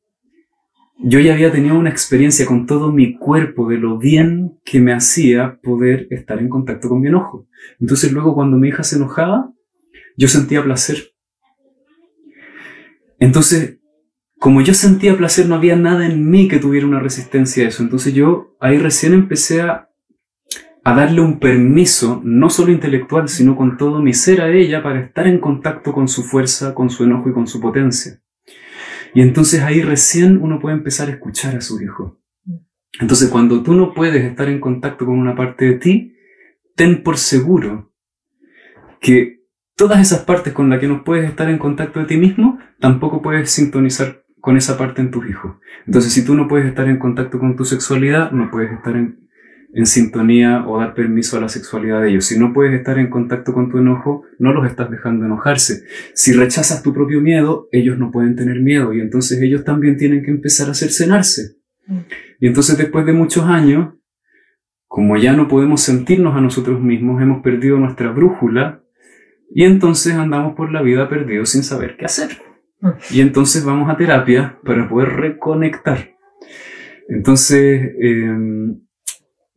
yo 0.97 1.19
ya 1.19 1.33
había 1.33 1.51
tenido 1.51 1.77
una 1.77 1.91
experiencia 1.91 2.45
con 2.45 2.65
todo 2.65 2.91
mi 2.91 3.15
cuerpo 3.17 3.69
de 3.69 3.77
lo 3.77 3.97
bien 3.97 4.59
que 4.65 4.81
me 4.81 4.91
hacía 4.91 5.59
poder 5.61 6.07
estar 6.09 6.39
en 6.39 6.49
contacto 6.49 6.89
con 6.89 6.99
mi 6.99 7.07
enojo. 7.07 7.47
Entonces 7.79 8.11
luego 8.11 8.33
cuando 8.33 8.57
mi 8.57 8.69
hija 8.69 8.83
se 8.83 8.97
enojaba, 8.97 9.53
yo 10.17 10.27
sentía 10.27 10.63
placer. 10.63 11.13
Entonces, 13.19 13.77
como 14.39 14.61
yo 14.61 14.73
sentía 14.73 15.15
placer, 15.15 15.47
no 15.47 15.53
había 15.53 15.75
nada 15.75 16.07
en 16.07 16.27
mí 16.27 16.47
que 16.47 16.57
tuviera 16.57 16.87
una 16.87 16.99
resistencia 16.99 17.65
a 17.65 17.67
eso. 17.67 17.83
Entonces 17.83 18.15
yo 18.15 18.57
ahí 18.59 18.79
recién 18.79 19.13
empecé 19.13 19.61
a, 19.61 19.90
a 20.83 20.95
darle 20.95 21.21
un 21.21 21.39
permiso, 21.39 22.21
no 22.23 22.49
solo 22.49 22.71
intelectual, 22.71 23.29
sino 23.29 23.55
con 23.55 23.77
todo 23.77 24.01
mi 24.01 24.13
ser 24.13 24.41
a 24.41 24.49
ella 24.49 24.81
para 24.81 25.01
estar 25.01 25.27
en 25.27 25.39
contacto 25.39 25.93
con 25.93 26.07
su 26.07 26.23
fuerza, 26.23 26.73
con 26.73 26.89
su 26.89 27.03
enojo 27.03 27.29
y 27.29 27.33
con 27.33 27.47
su 27.47 27.59
potencia. 27.59 28.19
Y 29.13 29.21
entonces 29.21 29.61
ahí 29.61 29.81
recién 29.81 30.37
uno 30.41 30.59
puede 30.59 30.75
empezar 30.75 31.09
a 31.09 31.11
escuchar 31.11 31.55
a 31.55 31.61
su 31.61 31.81
hijo. 31.81 32.19
Entonces 32.99 33.29
cuando 33.29 33.61
tú 33.61 33.73
no 33.73 33.93
puedes 33.93 34.23
estar 34.23 34.49
en 34.49 34.59
contacto 34.59 35.05
con 35.05 35.19
una 35.19 35.35
parte 35.35 35.65
de 35.65 35.73
ti, 35.73 36.15
ten 36.75 37.03
por 37.03 37.17
seguro 37.17 37.93
que 38.99 39.43
todas 39.75 39.99
esas 39.99 40.21
partes 40.21 40.53
con 40.53 40.69
las 40.69 40.79
que 40.79 40.87
no 40.87 41.03
puedes 41.03 41.29
estar 41.29 41.49
en 41.49 41.57
contacto 41.57 41.99
de 41.99 42.05
ti 42.05 42.17
mismo, 42.17 42.59
tampoco 42.79 43.21
puedes 43.21 43.51
sintonizar 43.51 44.23
con 44.39 44.57
esa 44.57 44.77
parte 44.77 45.01
en 45.01 45.11
tus 45.11 45.29
hijos. 45.29 45.57
Entonces 45.85 46.11
si 46.11 46.25
tú 46.25 46.35
no 46.35 46.47
puedes 46.47 46.67
estar 46.67 46.87
en 46.87 46.97
contacto 46.97 47.39
con 47.39 47.55
tu 47.55 47.65
sexualidad, 47.65 48.31
no 48.31 48.49
puedes 48.49 48.71
estar 48.71 48.95
en, 48.95 49.29
en 49.73 49.85
sintonía 49.85 50.65
o 50.67 50.79
dar 50.79 50.93
permiso 50.93 51.37
a 51.37 51.41
la 51.41 51.49
sexualidad 51.49 52.01
de 52.01 52.09
ellos. 52.09 52.25
Si 52.25 52.37
no 52.37 52.53
puedes 52.53 52.73
estar 52.73 52.99
en 52.99 53.09
contacto 53.09 53.53
con 53.53 53.69
tu 53.69 53.77
enojo, 53.77 54.23
no 54.37 54.53
los 54.53 54.67
estás 54.67 54.91
dejando 54.91 55.25
enojarse. 55.25 55.83
Si 56.13 56.33
rechazas 56.33 56.83
tu 56.83 56.93
propio 56.93 57.21
miedo, 57.21 57.69
ellos 57.71 57.97
no 57.97 58.11
pueden 58.11 58.35
tener 58.35 58.59
miedo 58.61 58.93
y 58.93 59.01
entonces 59.01 59.41
ellos 59.41 59.63
también 59.63 59.97
tienen 59.97 60.23
que 60.23 60.31
empezar 60.31 60.69
a 60.69 60.73
cercenarse. 60.73 61.57
Y 62.39 62.47
entonces 62.47 62.77
después 62.77 63.05
de 63.05 63.13
muchos 63.13 63.45
años, 63.45 63.93
como 64.87 65.17
ya 65.17 65.33
no 65.33 65.47
podemos 65.47 65.81
sentirnos 65.81 66.35
a 66.35 66.41
nosotros 66.41 66.81
mismos, 66.81 67.21
hemos 67.21 67.41
perdido 67.41 67.77
nuestra 67.77 68.11
brújula 68.11 68.83
y 69.53 69.63
entonces 69.63 70.13
andamos 70.13 70.55
por 70.55 70.71
la 70.71 70.81
vida 70.81 71.09
perdidos 71.09 71.49
sin 71.49 71.63
saber 71.63 71.95
qué 71.97 72.05
hacer. 72.05 72.29
Y 73.11 73.21
entonces 73.21 73.63
vamos 73.63 73.89
a 73.89 73.97
terapia 73.97 74.57
para 74.65 74.89
poder 74.89 75.09
reconectar. 75.09 76.15
Entonces, 77.07 77.91
eh, 78.01 78.37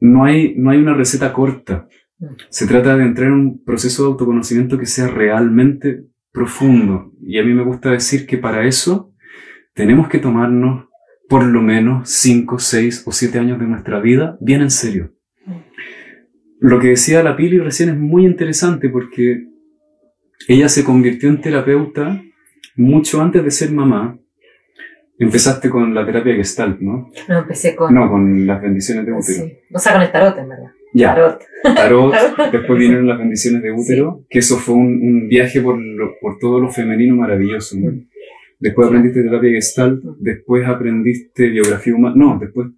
no 0.05 0.25
hay, 0.25 0.55
no 0.57 0.71
hay 0.71 0.79
una 0.79 0.95
receta 0.95 1.33
corta. 1.33 1.89
Mm. 2.19 2.27
Se 2.51 2.67
trata 2.67 2.95
de 2.97 3.05
entrar 3.05 3.29
en 3.29 3.35
un 3.35 3.65
proceso 3.65 4.03
de 4.03 4.09
autoconocimiento 4.11 4.79
que 4.79 4.87
sea 4.87 5.09
realmente 5.09 6.05
profundo. 6.31 7.13
Y 7.23 7.39
a 7.39 7.43
mí 7.43 7.55
me 7.55 7.65
gusta 7.65 7.91
decir 7.91 8.27
que 8.27 8.37
para 8.37 8.67
eso 8.67 9.15
tenemos 9.73 10.09
que 10.09 10.19
tomarnos 10.19 10.89
por 11.27 11.43
lo 11.45 11.63
menos 11.63 12.11
5, 12.11 12.59
6 12.59 13.05
o 13.07 13.13
7 13.13 13.39
años 13.39 13.59
de 13.59 13.67
nuestra 13.67 13.99
vida 13.99 14.37
bien 14.43 14.61
en 14.61 14.71
serio. 14.71 15.15
Mm. 15.47 15.53
Lo 16.61 16.81
que 16.81 16.89
decía 16.89 17.23
la 17.23 17.35
Pili 17.35 17.59
recién 17.59 17.89
es 17.89 17.97
muy 17.97 18.27
interesante 18.27 18.91
porque 18.91 19.47
ella 20.49 20.69
se 20.69 20.85
convirtió 20.85 21.31
en 21.31 21.41
terapeuta 21.41 22.23
mucho 22.77 23.23
antes 23.23 23.43
de 23.43 23.51
ser 23.51 23.73
mamá 23.73 24.19
Empezaste 25.19 25.71
con 25.71 25.95
la 25.95 26.05
terapia 26.05 26.35
Gestalt, 26.35 26.81
¿no? 26.81 27.09
No, 27.29 27.39
empecé 27.39 27.77
con... 27.77 27.95
No, 27.95 28.11
con 28.11 28.47
las 28.47 28.61
bendiciones 28.61 29.07
de 29.07 29.13
útero. 29.13 29.47
Sí. 29.47 29.59
O 29.73 29.79
sea, 29.79 29.93
con 29.93 30.03
el 30.03 30.11
tarot, 30.11 30.37
en 30.39 30.49
verdad. 30.49 30.71
Ya. 30.93 31.15
Tarot. 31.15 31.41
Tarot. 31.63 32.15
después 32.53 32.79
vinieron 32.79 33.07
las 33.07 33.19
bendiciones 33.19 33.63
de 33.63 33.73
útero, 33.73 34.25
que 34.29 34.41
eso 34.41 34.57
fue 34.57 34.75
un, 34.75 34.87
un 34.87 35.29
viaje 35.29 35.61
por, 35.61 35.79
lo, 35.79 36.15
por 36.21 36.39
todo 36.39 36.59
lo 36.59 36.69
femenino 36.69 37.17
maravilloso, 37.17 37.77
¿no? 37.79 37.93
Mm. 37.93 38.09
Después 38.59 38.89
aprendiste 38.89 39.23
terapia 39.23 39.51
Gestalt, 39.51 40.03
mm. 40.03 40.17
después 40.21 40.67
aprendiste 40.67 41.49
biografía 41.49 41.95
humana, 41.95 42.15
no, 42.17 42.39
después 42.41 42.69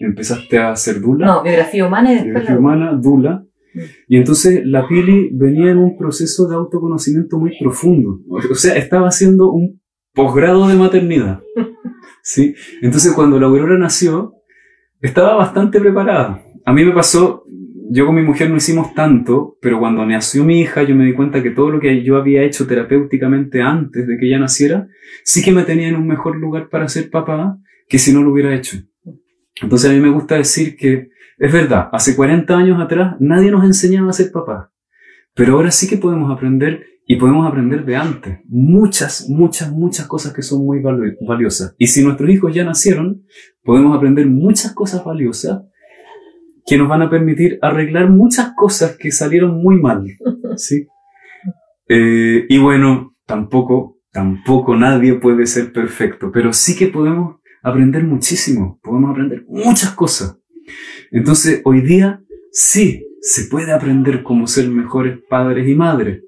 empezaste 0.00 0.58
a 0.58 0.72
hacer 0.72 1.00
Dula. 1.00 1.26
No, 1.26 1.42
biografía 1.42 1.86
humana 1.86 2.10
y 2.10 2.14
después... 2.14 2.34
Biografía 2.34 2.58
humana, 2.58 2.92
Dula. 3.00 3.44
Mm. 3.74 3.80
Y 4.08 4.16
entonces 4.16 4.62
la 4.64 4.86
Pili 4.86 5.30
venía 5.32 5.70
en 5.70 5.78
un 5.78 5.96
proceso 5.96 6.48
de 6.48 6.54
autoconocimiento 6.54 7.38
muy 7.38 7.56
profundo. 7.58 8.20
O 8.28 8.54
sea, 8.54 8.76
estaba 8.76 9.08
haciendo 9.08 9.52
un 9.52 9.80
posgrado 10.14 10.66
de 10.68 10.74
maternidad. 10.74 11.40
¿sí? 12.28 12.54
Entonces 12.82 13.12
cuando 13.14 13.40
la 13.40 13.46
Aurora 13.46 13.78
nació, 13.78 14.34
estaba 15.00 15.34
bastante 15.34 15.80
preparada. 15.80 16.42
A 16.66 16.72
mí 16.74 16.84
me 16.84 16.92
pasó, 16.92 17.44
yo 17.90 18.04
con 18.04 18.16
mi 18.16 18.22
mujer 18.22 18.50
no 18.50 18.56
hicimos 18.56 18.92
tanto, 18.94 19.56
pero 19.62 19.78
cuando 19.78 20.04
nació 20.04 20.44
mi 20.44 20.60
hija 20.60 20.82
yo 20.82 20.94
me 20.94 21.06
di 21.06 21.14
cuenta 21.14 21.42
que 21.42 21.52
todo 21.52 21.70
lo 21.70 21.80
que 21.80 22.02
yo 22.02 22.16
había 22.16 22.42
hecho 22.42 22.66
terapéuticamente 22.66 23.62
antes 23.62 24.06
de 24.06 24.18
que 24.18 24.26
ella 24.26 24.38
naciera, 24.38 24.88
sí 25.24 25.42
que 25.42 25.52
me 25.52 25.62
tenía 25.62 25.88
en 25.88 25.96
un 25.96 26.06
mejor 26.06 26.36
lugar 26.36 26.68
para 26.68 26.86
ser 26.88 27.08
papá 27.08 27.56
que 27.88 27.98
si 27.98 28.12
no 28.12 28.22
lo 28.22 28.30
hubiera 28.30 28.54
hecho. 28.54 28.76
Entonces 29.62 29.90
a 29.90 29.94
mí 29.94 30.00
me 30.00 30.10
gusta 30.10 30.34
decir 30.34 30.76
que 30.76 31.08
es 31.38 31.52
verdad, 31.52 31.88
hace 31.92 32.14
40 32.14 32.54
años 32.54 32.78
atrás 32.78 33.16
nadie 33.20 33.50
nos 33.50 33.64
enseñaba 33.64 34.10
a 34.10 34.12
ser 34.12 34.30
papá, 34.32 34.70
pero 35.34 35.54
ahora 35.54 35.70
sí 35.70 35.88
que 35.88 35.96
podemos 35.96 36.30
aprender 36.30 36.84
y 37.10 37.16
podemos 37.16 37.48
aprender 37.48 37.86
de 37.86 37.96
antes 37.96 38.38
muchas, 38.44 39.30
muchas, 39.30 39.72
muchas 39.72 40.06
cosas 40.06 40.34
que 40.34 40.42
son 40.42 40.66
muy 40.66 40.82
valiosas. 40.82 41.74
Y 41.78 41.86
si 41.86 42.04
nuestros 42.04 42.28
hijos 42.28 42.54
ya 42.54 42.64
nacieron, 42.64 43.22
podemos 43.64 43.96
aprender 43.96 44.26
muchas 44.26 44.74
cosas 44.74 45.02
valiosas 45.02 45.62
que 46.66 46.76
nos 46.76 46.86
van 46.86 47.00
a 47.00 47.08
permitir 47.08 47.58
arreglar 47.62 48.10
muchas 48.10 48.52
cosas 48.54 48.98
que 48.98 49.10
salieron 49.10 49.62
muy 49.62 49.80
mal. 49.80 50.04
¿sí? 50.56 50.86
Eh, 51.88 52.44
y 52.46 52.58
bueno, 52.58 53.16
tampoco, 53.24 53.96
tampoco 54.12 54.76
nadie 54.76 55.14
puede 55.14 55.46
ser 55.46 55.72
perfecto, 55.72 56.30
pero 56.30 56.52
sí 56.52 56.76
que 56.76 56.88
podemos 56.88 57.36
aprender 57.62 58.04
muchísimo, 58.04 58.78
podemos 58.82 59.12
aprender 59.12 59.46
muchas 59.48 59.92
cosas. 59.92 60.36
Entonces, 61.10 61.62
hoy 61.64 61.80
día, 61.80 62.22
sí, 62.52 63.06
se 63.22 63.44
puede 63.44 63.72
aprender 63.72 64.22
cómo 64.22 64.46
ser 64.46 64.68
mejores 64.68 65.20
padres 65.30 65.66
y 65.66 65.74
madres. 65.74 66.27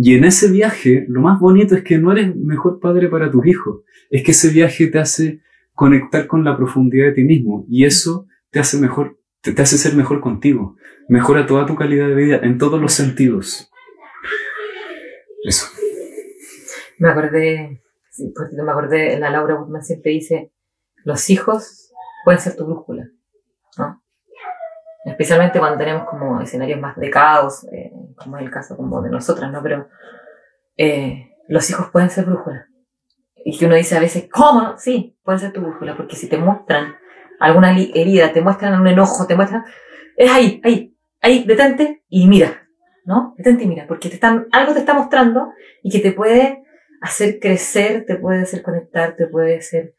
Y 0.00 0.14
en 0.14 0.24
ese 0.24 0.48
viaje, 0.48 1.06
lo 1.08 1.20
más 1.20 1.40
bonito 1.40 1.74
es 1.74 1.82
que 1.82 1.98
no 1.98 2.12
eres 2.12 2.36
mejor 2.36 2.78
padre 2.78 3.08
para 3.08 3.32
tus 3.32 3.44
hijos, 3.46 3.82
es 4.10 4.22
que 4.22 4.30
ese 4.30 4.50
viaje 4.50 4.86
te 4.86 5.00
hace 5.00 5.42
conectar 5.74 6.28
con 6.28 6.44
la 6.44 6.56
profundidad 6.56 7.06
de 7.06 7.14
ti 7.14 7.24
mismo 7.24 7.66
y 7.68 7.84
eso 7.84 8.28
te 8.50 8.60
hace 8.60 8.78
mejor, 8.78 9.18
te, 9.40 9.60
hace 9.60 9.76
ser 9.76 9.96
mejor 9.96 10.20
contigo, 10.20 10.76
mejora 11.08 11.46
toda 11.46 11.66
tu 11.66 11.74
calidad 11.74 12.06
de 12.06 12.14
vida 12.14 12.38
en 12.44 12.58
todos 12.58 12.80
los 12.80 12.92
sentidos. 12.92 13.72
Eso. 15.42 15.66
Me 16.98 17.08
acordé, 17.08 17.82
sí, 18.12 18.32
me 18.52 18.70
acordé, 18.70 19.18
la 19.18 19.30
Laura 19.30 19.56
Gutman 19.56 19.82
siempre 19.82 20.12
dice, 20.12 20.52
los 21.02 21.28
hijos 21.28 21.92
pueden 22.24 22.40
ser 22.40 22.54
tu 22.54 22.66
brújula, 22.66 23.10
¿no? 23.76 24.00
Especialmente 25.10 25.58
cuando 25.58 25.78
tenemos 25.78 26.08
como 26.08 26.40
escenarios 26.40 26.80
más 26.80 26.96
de 26.96 27.10
caos, 27.10 27.66
eh, 27.72 27.92
como 28.16 28.36
es 28.36 28.44
el 28.44 28.50
caso 28.50 28.76
como 28.76 29.02
de 29.02 29.10
nosotras, 29.10 29.50
¿no? 29.50 29.62
Pero 29.62 29.88
eh, 30.76 31.34
los 31.48 31.68
hijos 31.70 31.90
pueden 31.90 32.10
ser 32.10 32.24
brújula. 32.24 32.66
Y 33.44 33.58
que 33.58 33.66
uno 33.66 33.74
dice 33.74 33.96
a 33.96 34.00
veces, 34.00 34.28
¿cómo? 34.30 34.76
Sí, 34.76 35.18
pueden 35.24 35.40
ser 35.40 35.52
tu 35.52 35.60
brújula, 35.60 35.96
porque 35.96 36.16
si 36.16 36.28
te 36.28 36.36
muestran 36.38 36.96
alguna 37.40 37.70
herida, 37.70 38.32
te 38.32 38.40
muestran 38.40 38.80
un 38.80 38.86
enojo, 38.86 39.26
te 39.26 39.34
muestran, 39.34 39.64
es 40.16 40.30
ahí, 40.30 40.60
ahí, 40.64 40.96
ahí, 41.20 41.44
detente 41.44 42.04
y 42.08 42.26
mira, 42.26 42.68
¿no? 43.04 43.34
Detente 43.38 43.64
y 43.64 43.66
mira, 43.68 43.86
porque 43.86 44.08
te 44.08 44.16
están, 44.16 44.48
algo 44.52 44.74
te 44.74 44.80
está 44.80 44.94
mostrando 44.94 45.52
y 45.82 45.90
que 45.90 46.00
te 46.00 46.12
puede 46.12 46.64
hacer 47.00 47.38
crecer, 47.40 48.04
te 48.06 48.16
puede 48.16 48.42
hacer 48.42 48.62
conectar, 48.62 49.16
te 49.16 49.26
puede 49.26 49.58
hacer, 49.58 49.94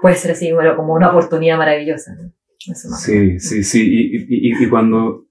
puede 0.00 0.14
ser 0.16 0.32
así, 0.32 0.52
bueno, 0.52 0.76
como 0.76 0.94
una 0.94 1.10
oportunidad 1.10 1.58
maravillosa, 1.58 2.14
¿no? 2.14 2.32
Sí, 2.98 3.38
sí, 3.40 3.64
sí. 3.64 3.80
Y, 3.82 4.16
y- 4.16 4.50
y- 4.60 4.64
y 4.64 4.68
cuando, 4.68 5.26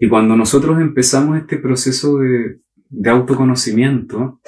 y 0.00 0.08
cuando 0.08 0.36
nosotros 0.36 0.80
empezamos 0.80 1.38
este 1.38 1.58
proceso 1.58 2.18
de, 2.18 2.60
de 2.88 3.10
autoconocimiento 3.10 4.40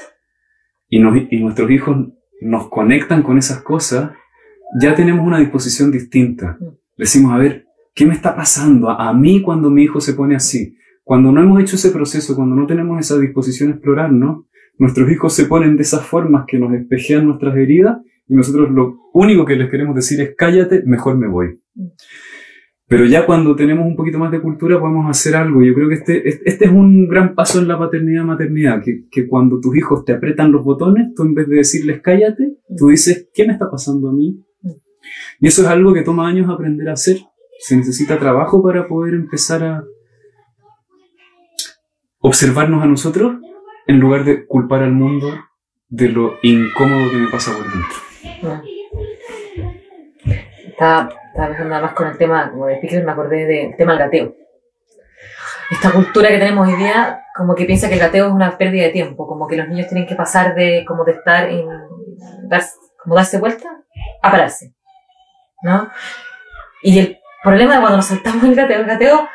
y, 0.89 0.99
nos- 1.01 1.17
y 1.31 1.41
nuestros 1.41 1.71
hijos 1.71 1.97
nos 2.41 2.69
conectan 2.69 3.23
con 3.23 3.39
esas 3.39 3.63
cosas, 3.63 4.13
ya 4.81 4.95
tenemos 4.95 5.27
una 5.27 5.39
disposición 5.39 5.91
distinta. 5.91 6.59
Decimos, 6.97 7.33
a 7.33 7.39
ver, 7.39 7.67
¿qué 7.95 8.07
me 8.07 8.15
está 8.15 8.35
pasando 8.35 8.91
a, 8.91 9.09
a 9.09 9.15
mí 9.15 9.43
cuando 9.43 9.71
mi 9.71 9.85
hijo 9.85 10.01
se 10.01 10.15
pone 10.15 10.35
así? 10.37 10.77
Cuando 11.03 11.31
no 11.33 11.43
hemos 11.43 11.61
hecho 11.61 11.77
ese 11.77 11.91
proceso, 11.91 12.35
cuando 12.35 12.57
no 12.57 12.67
tenemos 12.67 12.99
esa 12.99 13.19
disposición 13.19 13.71
a 13.71 13.75
explorarnos, 13.75 14.47
nuestros 14.79 15.11
hijos 15.11 15.33
se 15.35 15.45
ponen 15.45 15.77
de 15.77 15.83
esas 15.83 16.05
formas 16.05 16.45
que 16.49 16.59
nos 16.59 16.73
espejean 16.75 17.27
nuestras 17.27 17.57
heridas 17.57 17.99
y 18.27 18.35
nosotros 18.35 18.71
lo 18.71 18.99
único 19.13 19.45
que 19.45 19.55
les 19.57 19.71
queremos 19.71 19.95
decir 19.95 20.21
es 20.21 20.35
cállate, 20.37 20.83
mejor 20.87 21.17
me 21.17 21.29
voy. 21.29 21.61
Pero 22.87 23.07
ya 23.07 23.25
cuando 23.25 23.57
tenemos 23.57 23.87
un 23.87 23.97
poquito 23.97 24.19
más 24.19 24.31
de 24.31 24.43
cultura 24.43 24.79
podemos 24.79 25.09
hacer 25.09 25.35
algo. 25.37 25.63
Yo 25.63 25.75
creo 25.75 25.89
que 25.89 25.95
este, 25.95 26.29
este 26.29 26.67
es 26.67 26.71
un 26.71 27.09
gran 27.09 27.35
paso 27.35 27.59
en 27.59 27.67
la 27.67 27.79
paternidad-maternidad, 27.79 28.83
que, 28.85 29.07
que 29.11 29.27
cuando 29.27 29.59
tus 29.59 29.77
hijos 29.77 30.05
te 30.05 30.13
apretan 30.13 30.53
los 30.53 30.63
botones, 30.63 31.15
tú 31.15 31.23
en 31.23 31.35
vez 31.35 31.49
de 31.49 31.57
decirles 31.57 32.01
cállate, 32.03 32.59
tú 32.77 32.89
dices, 32.89 33.31
¿qué 33.33 33.47
me 33.47 33.55
está 33.55 33.71
pasando 33.71 34.11
a 34.11 34.13
mí? 34.13 34.39
Y 35.41 35.47
eso 35.47 35.63
es 35.63 35.69
algo 35.69 35.93
que 35.93 36.03
toma 36.03 36.29
años 36.29 36.49
aprender 36.49 36.89
a 36.89 36.93
hacer. 36.93 37.19
Se 37.59 37.77
necesita 37.77 38.19
trabajo 38.19 38.63
para 38.63 38.87
poder 38.87 39.15
empezar 39.15 39.63
a 39.63 39.85
observarnos 42.21 42.83
a 42.83 42.87
nosotros 42.87 43.37
en 43.87 44.01
lugar 44.01 44.25
de 44.25 44.47
culpar 44.47 44.83
al 44.83 44.93
mundo 44.93 45.29
de 45.89 46.09
lo 46.09 46.35
incómodo 46.43 47.11
que 47.11 47.17
me 47.17 47.29
pasa 47.29 47.53
por 47.57 47.65
dentro. 47.71 47.99
Mm. 50.81 51.24
Estaba, 51.35 51.49
pensando 51.49 51.71
nada 51.71 51.83
más 51.83 51.95
con 51.95 52.07
el 52.07 52.17
tema, 52.17 52.49
como 52.49 52.67
de 52.67 52.77
Pickles, 52.77 53.05
me 53.05 53.11
acordé 53.11 53.45
del 53.45 53.77
tema 53.77 53.95
del 53.95 54.03
gateo. 54.03 54.37
Esta 55.69 55.91
cultura 55.91 56.29
que 56.29 56.39
tenemos 56.39 56.69
hoy 56.69 56.77
día, 56.77 57.25
como 57.35 57.57
que 57.57 57.65
piensa 57.65 57.89
que 57.89 57.95
el 57.95 58.01
gateo 58.01 58.29
es 58.29 58.33
una 58.33 58.57
pérdida 58.57 58.85
de 58.85 58.91
tiempo, 58.91 59.27
como 59.27 59.49
que 59.49 59.57
los 59.57 59.67
niños 59.67 59.89
tienen 59.89 60.07
que 60.07 60.15
pasar 60.15 60.55
de, 60.55 60.85
como 60.87 61.03
de 61.03 61.11
estar 61.11 61.49
en, 61.49 61.67
como 63.03 63.17
darse 63.17 63.41
vuelta 63.41 63.69
a 64.23 64.31
pararse, 64.31 64.77
¿no? 65.65 65.91
Y 66.85 67.01
el 67.01 67.19
problema 67.43 67.75
de 67.75 67.81
cuando 67.81 67.97
nos 67.97 68.07
saltamos 68.07 68.45
el 68.45 68.55
gateo, 68.55 68.79
el 68.83 68.87
gateo, 68.87 69.29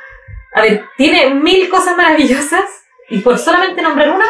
a 0.54 0.62
ver, 0.62 0.86
tiene 0.96 1.36
mil 1.36 1.68
cosas 1.68 1.98
maravillosas, 1.98 2.64
y 3.10 3.20
por 3.20 3.38
solamente 3.38 3.82
nombrar 3.82 4.12
una, 4.12 4.26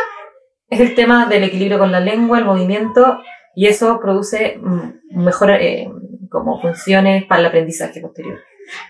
es 0.70 0.80
el 0.80 0.96
tema 0.96 1.28
del 1.28 1.44
equilibrio 1.44 1.78
con 1.78 1.92
la 1.92 2.00
lengua, 2.00 2.40
el 2.40 2.46
movimiento, 2.46 3.20
y 3.54 3.68
eso 3.68 4.00
produce 4.00 4.58
mm, 4.60 5.24
mejor 5.24 5.52
eh, 5.52 5.88
como 6.30 6.62
funciones 6.62 7.26
para 7.26 7.42
el 7.42 7.48
aprendizaje 7.48 8.02
posterior. 8.02 8.40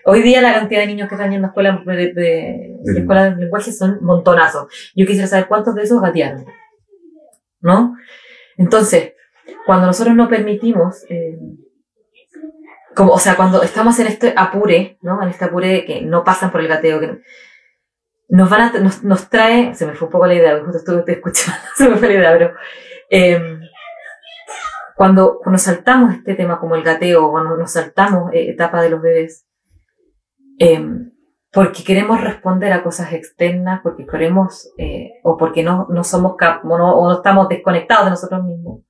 Hoy 0.06 0.22
día 0.22 0.42
la 0.42 0.54
cantidad 0.54 0.82
de 0.82 0.88
niños 0.88 1.08
que 1.08 1.16
están 1.16 1.32
yendo 1.32 1.48
a 1.48 1.50
escuelas 1.50 1.86
de, 1.86 2.14
de, 2.14 2.76
de 2.84 3.00
escuelas 3.00 3.36
de 3.36 3.42
lenguaje 3.44 3.72
son 3.72 4.00
montonazos. 4.02 4.68
Yo 4.96 5.06
quisiera 5.06 5.28
saber 5.28 5.48
cuántos 5.48 5.76
de 5.76 5.84
esos 5.84 6.02
gatearon. 6.02 6.46
¿No? 7.62 7.96
Entonces, 8.58 9.14
cuando 9.66 9.88
nosotros 9.88 10.16
no 10.16 10.28
permitimos, 10.28 11.06
eh, 11.10 11.38
como, 12.96 13.14
o 13.14 13.20
sea, 13.20 13.36
cuando 13.36 13.64
estamos 13.64 13.98
en 14.00 14.08
este 14.08 14.34
apure, 14.36 14.98
¿no? 15.02 15.22
En 15.22 15.30
este 15.30 15.46
apure 15.46 15.86
que 15.86 16.02
no 16.02 16.24
pasan 16.24 16.52
por 16.52 16.62
el 16.62 16.68
gateo, 16.68 17.00
que 17.00 17.20
nos 18.30 18.50
van 18.50 18.62
a, 18.62 18.80
nos, 18.80 19.04
nos 19.04 19.30
trae, 19.30 19.74
se 19.76 19.86
me 19.86 19.94
fue 19.94 20.08
un 20.08 20.12
poco 20.12 20.28
la 20.28 20.36
idea, 20.36 20.60
justo 20.64 20.78
estuve 20.78 21.14
escuchando, 21.14 21.60
se 21.76 21.90
me 21.90 21.96
fue 21.96 22.10
la 22.10 22.14
idea, 22.14 22.32
pero 22.34 22.54
eh, 23.10 23.60
cuando, 25.00 25.40
cuando 25.42 25.58
saltamos 25.58 26.14
este 26.14 26.36
tema 26.36 26.60
como 26.60 26.76
el 26.76 26.84
gateo, 26.84 27.32
cuando 27.32 27.56
nos 27.56 27.72
saltamos 27.72 28.34
eh, 28.34 28.50
etapa 28.50 28.82
de 28.82 28.90
los 28.90 29.02
bebés, 29.02 29.48
eh, 30.60 30.86
porque 31.54 31.86
queremos 31.86 32.20
responder 32.20 32.74
a 32.74 32.84
cosas 32.84 33.14
externas, 33.14 33.80
porque 33.82 34.06
queremos, 34.06 34.70
eh, 34.78 35.12
o 35.24 35.38
porque 35.38 35.64
no, 35.64 35.88
no 35.90 36.04
somos 36.04 36.36
cap 36.36 36.66
o 36.66 36.78
no, 36.78 36.98
o 36.98 37.08
no 37.08 37.16
estamos 37.16 37.48
desconectados 37.48 38.08
de 38.08 38.10
nosotros 38.10 38.44
mismos. 38.44 38.82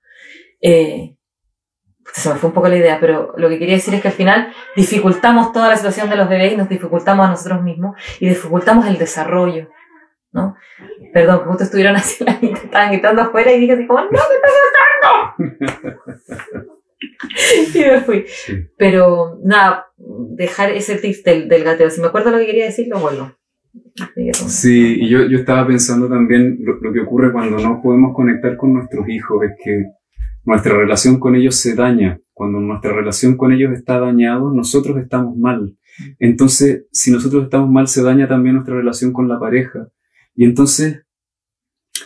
Eh, 0.60 1.16
se 2.12 2.30
me 2.30 2.40
fue 2.40 2.48
un 2.48 2.56
poco 2.56 2.70
la 2.70 2.78
idea, 2.78 2.98
pero 3.00 3.36
lo 3.38 3.48
que 3.48 3.60
quería 3.60 3.76
decir 3.76 3.94
es 3.94 4.02
que 4.02 4.08
al 4.08 4.16
final 4.16 4.52
dificultamos 4.76 5.52
toda 5.52 5.70
la 5.70 5.76
situación 5.76 6.10
de 6.10 6.16
los 6.16 6.28
bebés 6.28 6.54
y 6.54 6.58
nos 6.58 6.70
dificultamos 6.70 7.28
a 7.28 7.30
nosotros 7.30 7.62
mismos 7.62 7.96
y 8.20 8.28
dificultamos 8.28 8.88
el 8.88 8.98
desarrollo, 8.98 9.70
¿no? 10.32 10.56
Perdón, 11.14 11.40
justo 11.46 11.64
estuvieron 11.64 11.96
así, 11.98 12.26
estaban 12.64 12.92
gritando 12.92 13.22
afuera 13.24 13.52
y 13.52 13.60
dije 13.60 13.74
así 13.74 13.88
como, 13.88 14.02
¡No, 14.02 14.10
me 14.10 14.18
está 14.18 14.48
gritando! 15.38 16.70
y 17.74 17.80
me 17.80 18.02
fui. 18.02 18.26
Sí. 18.28 18.68
Pero 18.78 19.40
nada, 19.44 19.88
dejar 19.98 20.72
ese 20.72 20.98
tip 20.98 21.24
del, 21.24 21.48
del 21.48 21.64
gateo. 21.64 21.90
Si 21.90 22.02
me 22.02 22.08
acuerdo 22.08 22.32
lo 22.32 22.38
que 22.38 22.46
quería 22.46 22.66
decir, 22.66 22.88
lo 22.88 23.00
vuelvo. 23.00 23.32
Sí, 24.34 24.98
y 25.02 25.10
yo, 25.10 25.28
yo 25.28 25.40
estaba 25.40 25.68
pensando 25.68 26.08
también 26.08 26.58
lo, 26.62 26.76
lo 26.76 26.92
que 26.92 27.02
ocurre 27.02 27.32
cuando 27.32 27.58
no 27.60 27.82
podemos 27.82 28.16
conectar 28.16 28.58
con 28.58 28.74
nuestros 28.74 29.08
hijos, 29.08 29.44
es 29.44 29.52
que 29.64 29.86
nuestra 30.46 30.76
relación 30.76 31.20
con 31.20 31.36
ellos 31.36 31.56
se 31.56 31.76
daña. 31.76 32.20
Cuando 32.34 32.60
nuestra 32.60 32.94
relación 32.94 33.36
con 33.36 33.52
ellos 33.52 33.74
está 33.74 34.00
dañado, 34.00 34.52
nosotros 34.54 34.98
estamos 34.98 35.38
mal. 35.38 35.76
Entonces, 36.20 36.86
si 36.92 37.12
nosotros 37.12 37.44
estamos 37.44 37.70
mal, 37.70 37.88
se 37.88 38.02
daña 38.02 38.28
también 38.28 38.56
nuestra 38.56 38.76
relación 38.76 39.12
con 39.12 39.28
la 39.28 39.40
pareja. 39.40 39.90
Y 40.40 40.46
entonces, 40.46 41.04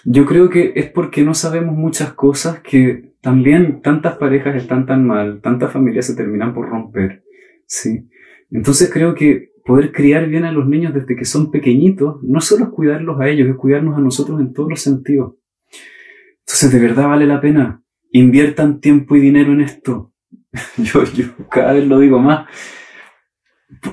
yo 0.05 0.25
creo 0.25 0.49
que 0.49 0.73
es 0.75 0.89
porque 0.89 1.23
no 1.23 1.35
sabemos 1.35 1.75
muchas 1.75 2.13
cosas 2.13 2.61
que 2.61 3.13
también 3.21 3.83
tantas 3.83 4.17
parejas 4.17 4.55
están 4.55 4.87
tan 4.87 5.05
mal, 5.05 5.39
tantas 5.39 5.71
familias 5.71 6.07
se 6.07 6.15
terminan 6.15 6.51
por 6.51 6.67
romper. 6.67 7.23
Sí. 7.67 8.09
Entonces 8.49 8.89
creo 8.91 9.13
que 9.13 9.51
poder 9.63 9.91
criar 9.91 10.27
bien 10.29 10.45
a 10.45 10.51
los 10.51 10.67
niños 10.67 10.95
desde 10.95 11.15
que 11.15 11.25
son 11.25 11.51
pequeñitos, 11.51 12.23
no 12.23 12.41
solo 12.41 12.63
es 12.63 12.69
cuidarlos 12.71 13.21
a 13.21 13.29
ellos, 13.29 13.47
es 13.47 13.55
cuidarnos 13.55 13.95
a 13.99 14.01
nosotros 14.01 14.41
en 14.41 14.51
todos 14.51 14.71
los 14.71 14.81
sentidos. 14.81 15.35
Entonces, 16.39 16.71
de 16.73 16.79
verdad 16.79 17.09
vale 17.09 17.27
la 17.27 17.39
pena. 17.39 17.83
Inviertan 18.13 18.79
tiempo 18.79 19.15
y 19.15 19.19
dinero 19.19 19.53
en 19.53 19.61
esto. 19.61 20.11
Yo, 20.77 21.03
yo 21.03 21.25
cada 21.51 21.73
vez 21.73 21.85
lo 21.85 21.99
digo 21.99 22.17
más. 22.17 22.47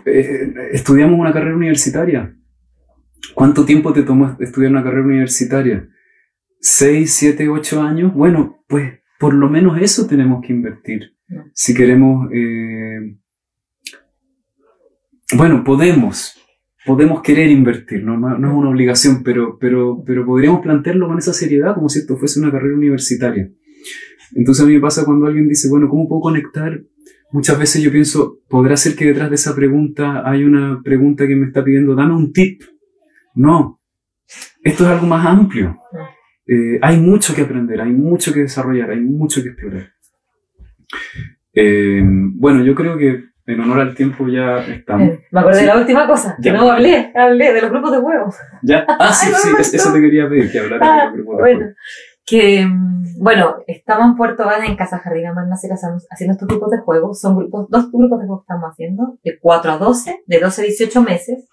Eh, 0.06 0.54
estudiamos 0.72 1.20
una 1.20 1.30
carrera 1.34 1.56
universitaria. 1.56 2.34
¿Cuánto 3.34 3.64
tiempo 3.64 3.92
te 3.92 4.02
tomó 4.02 4.36
estudiar 4.40 4.72
una 4.72 4.82
carrera 4.82 5.06
universitaria? 5.06 5.88
¿Seis, 6.60 7.12
siete, 7.12 7.48
ocho 7.48 7.82
años? 7.82 8.12
Bueno, 8.14 8.64
pues 8.68 9.00
por 9.18 9.34
lo 9.34 9.48
menos 9.48 9.80
eso 9.80 10.06
tenemos 10.06 10.42
que 10.44 10.52
invertir. 10.52 11.16
Si 11.54 11.74
queremos... 11.74 12.30
eh, 12.32 13.16
bueno, 15.36 15.62
podemos, 15.62 16.34
podemos 16.84 17.22
querer 17.22 17.50
invertir, 17.50 18.02
no, 18.02 18.18
no, 18.18 18.36
no 18.36 18.48
es 18.48 18.54
una 18.54 18.70
obligación, 18.70 19.22
pero, 19.22 19.58
pero, 19.58 20.02
pero 20.04 20.26
podríamos 20.26 20.60
plantearlo 20.60 21.06
con 21.06 21.18
esa 21.18 21.32
seriedad 21.32 21.74
como 21.74 21.88
si 21.88 22.00
esto 22.00 22.16
fuese 22.16 22.40
una 22.40 22.50
carrera 22.50 22.74
universitaria. 22.74 23.48
Entonces 24.34 24.64
a 24.64 24.66
mí 24.66 24.74
me 24.74 24.80
pasa 24.80 25.04
cuando 25.04 25.26
alguien 25.26 25.48
dice, 25.48 25.68
bueno, 25.68 25.88
¿cómo 25.88 26.08
puedo 26.08 26.20
conectar? 26.20 26.82
Muchas 27.30 27.58
veces 27.60 27.80
yo 27.82 27.92
pienso, 27.92 28.40
¿podrá 28.48 28.76
ser 28.76 28.96
que 28.96 29.04
detrás 29.06 29.28
de 29.28 29.36
esa 29.36 29.54
pregunta 29.54 30.28
hay 30.28 30.42
una 30.42 30.80
pregunta 30.82 31.28
que 31.28 31.36
me 31.36 31.46
está 31.46 31.62
pidiendo, 31.62 31.94
dame 31.94 32.14
un 32.14 32.32
tip? 32.32 32.62
No, 33.34 33.80
esto 34.62 34.84
es 34.84 34.90
algo 34.90 35.06
más 35.06 35.24
amplio. 35.26 35.78
Eh, 36.46 36.78
hay 36.82 36.98
mucho 36.98 37.34
que 37.34 37.42
aprender, 37.42 37.80
hay 37.80 37.92
mucho 37.92 38.32
que 38.32 38.40
desarrollar, 38.40 38.90
hay 38.90 39.00
mucho 39.00 39.42
que 39.42 39.50
explorar. 39.50 39.90
Eh, 41.54 42.02
bueno, 42.04 42.64
yo 42.64 42.74
creo 42.74 42.96
que 42.96 43.24
en 43.46 43.60
honor 43.60 43.80
al 43.80 43.94
tiempo 43.94 44.26
ya 44.28 44.58
estamos. 44.66 45.08
Eh, 45.08 45.26
Me 45.30 45.40
acordé 45.40 45.60
de 45.60 45.66
la 45.66 45.76
última 45.78 46.06
cosa. 46.06 46.36
Ya. 46.38 46.52
Que 46.52 46.58
no 46.58 46.70
hablé, 46.70 47.12
hablé 47.14 47.52
de 47.52 47.62
los 47.62 47.70
grupos 47.70 47.92
de 47.92 47.98
juegos. 47.98 48.34
¿Ya? 48.62 48.84
Ah, 48.98 49.12
sí, 49.12 49.30
sí, 49.34 49.48
es- 49.58 49.74
eso 49.74 49.92
te 49.92 50.00
quería 50.00 50.28
pedir, 50.28 50.50
que 50.52 50.58
hablaras 50.60 50.88
Ah, 50.88 50.96
de 50.96 51.04
los 51.06 51.14
grupos 51.14 51.36
de 51.36 51.42
bueno. 51.42 51.58
juego. 51.60 51.74
Que, 52.26 52.64
mm, 52.64 53.04
bueno, 53.18 53.56
estamos 53.66 54.06
en 54.10 54.16
Puerto 54.16 54.44
Vara, 54.44 54.64
en 54.66 54.76
Casa 54.76 54.98
Jardín 54.98 55.26
Amarnacera, 55.26 55.74
estamos 55.74 56.06
haciendo 56.10 56.34
estos 56.34 56.46
grupos 56.48 56.70
de 56.70 56.78
juegos. 56.78 57.20
Son 57.20 57.36
grupos, 57.36 57.68
dos 57.68 57.90
grupos 57.90 58.20
de 58.20 58.26
juegos 58.26 58.42
que 58.42 58.52
estamos 58.52 58.70
haciendo, 58.70 59.18
de 59.24 59.38
4 59.40 59.72
a 59.72 59.78
12, 59.78 60.22
de 60.26 60.38
12 60.40 60.62
a 60.62 60.64
18 60.64 61.02
meses. 61.02 61.48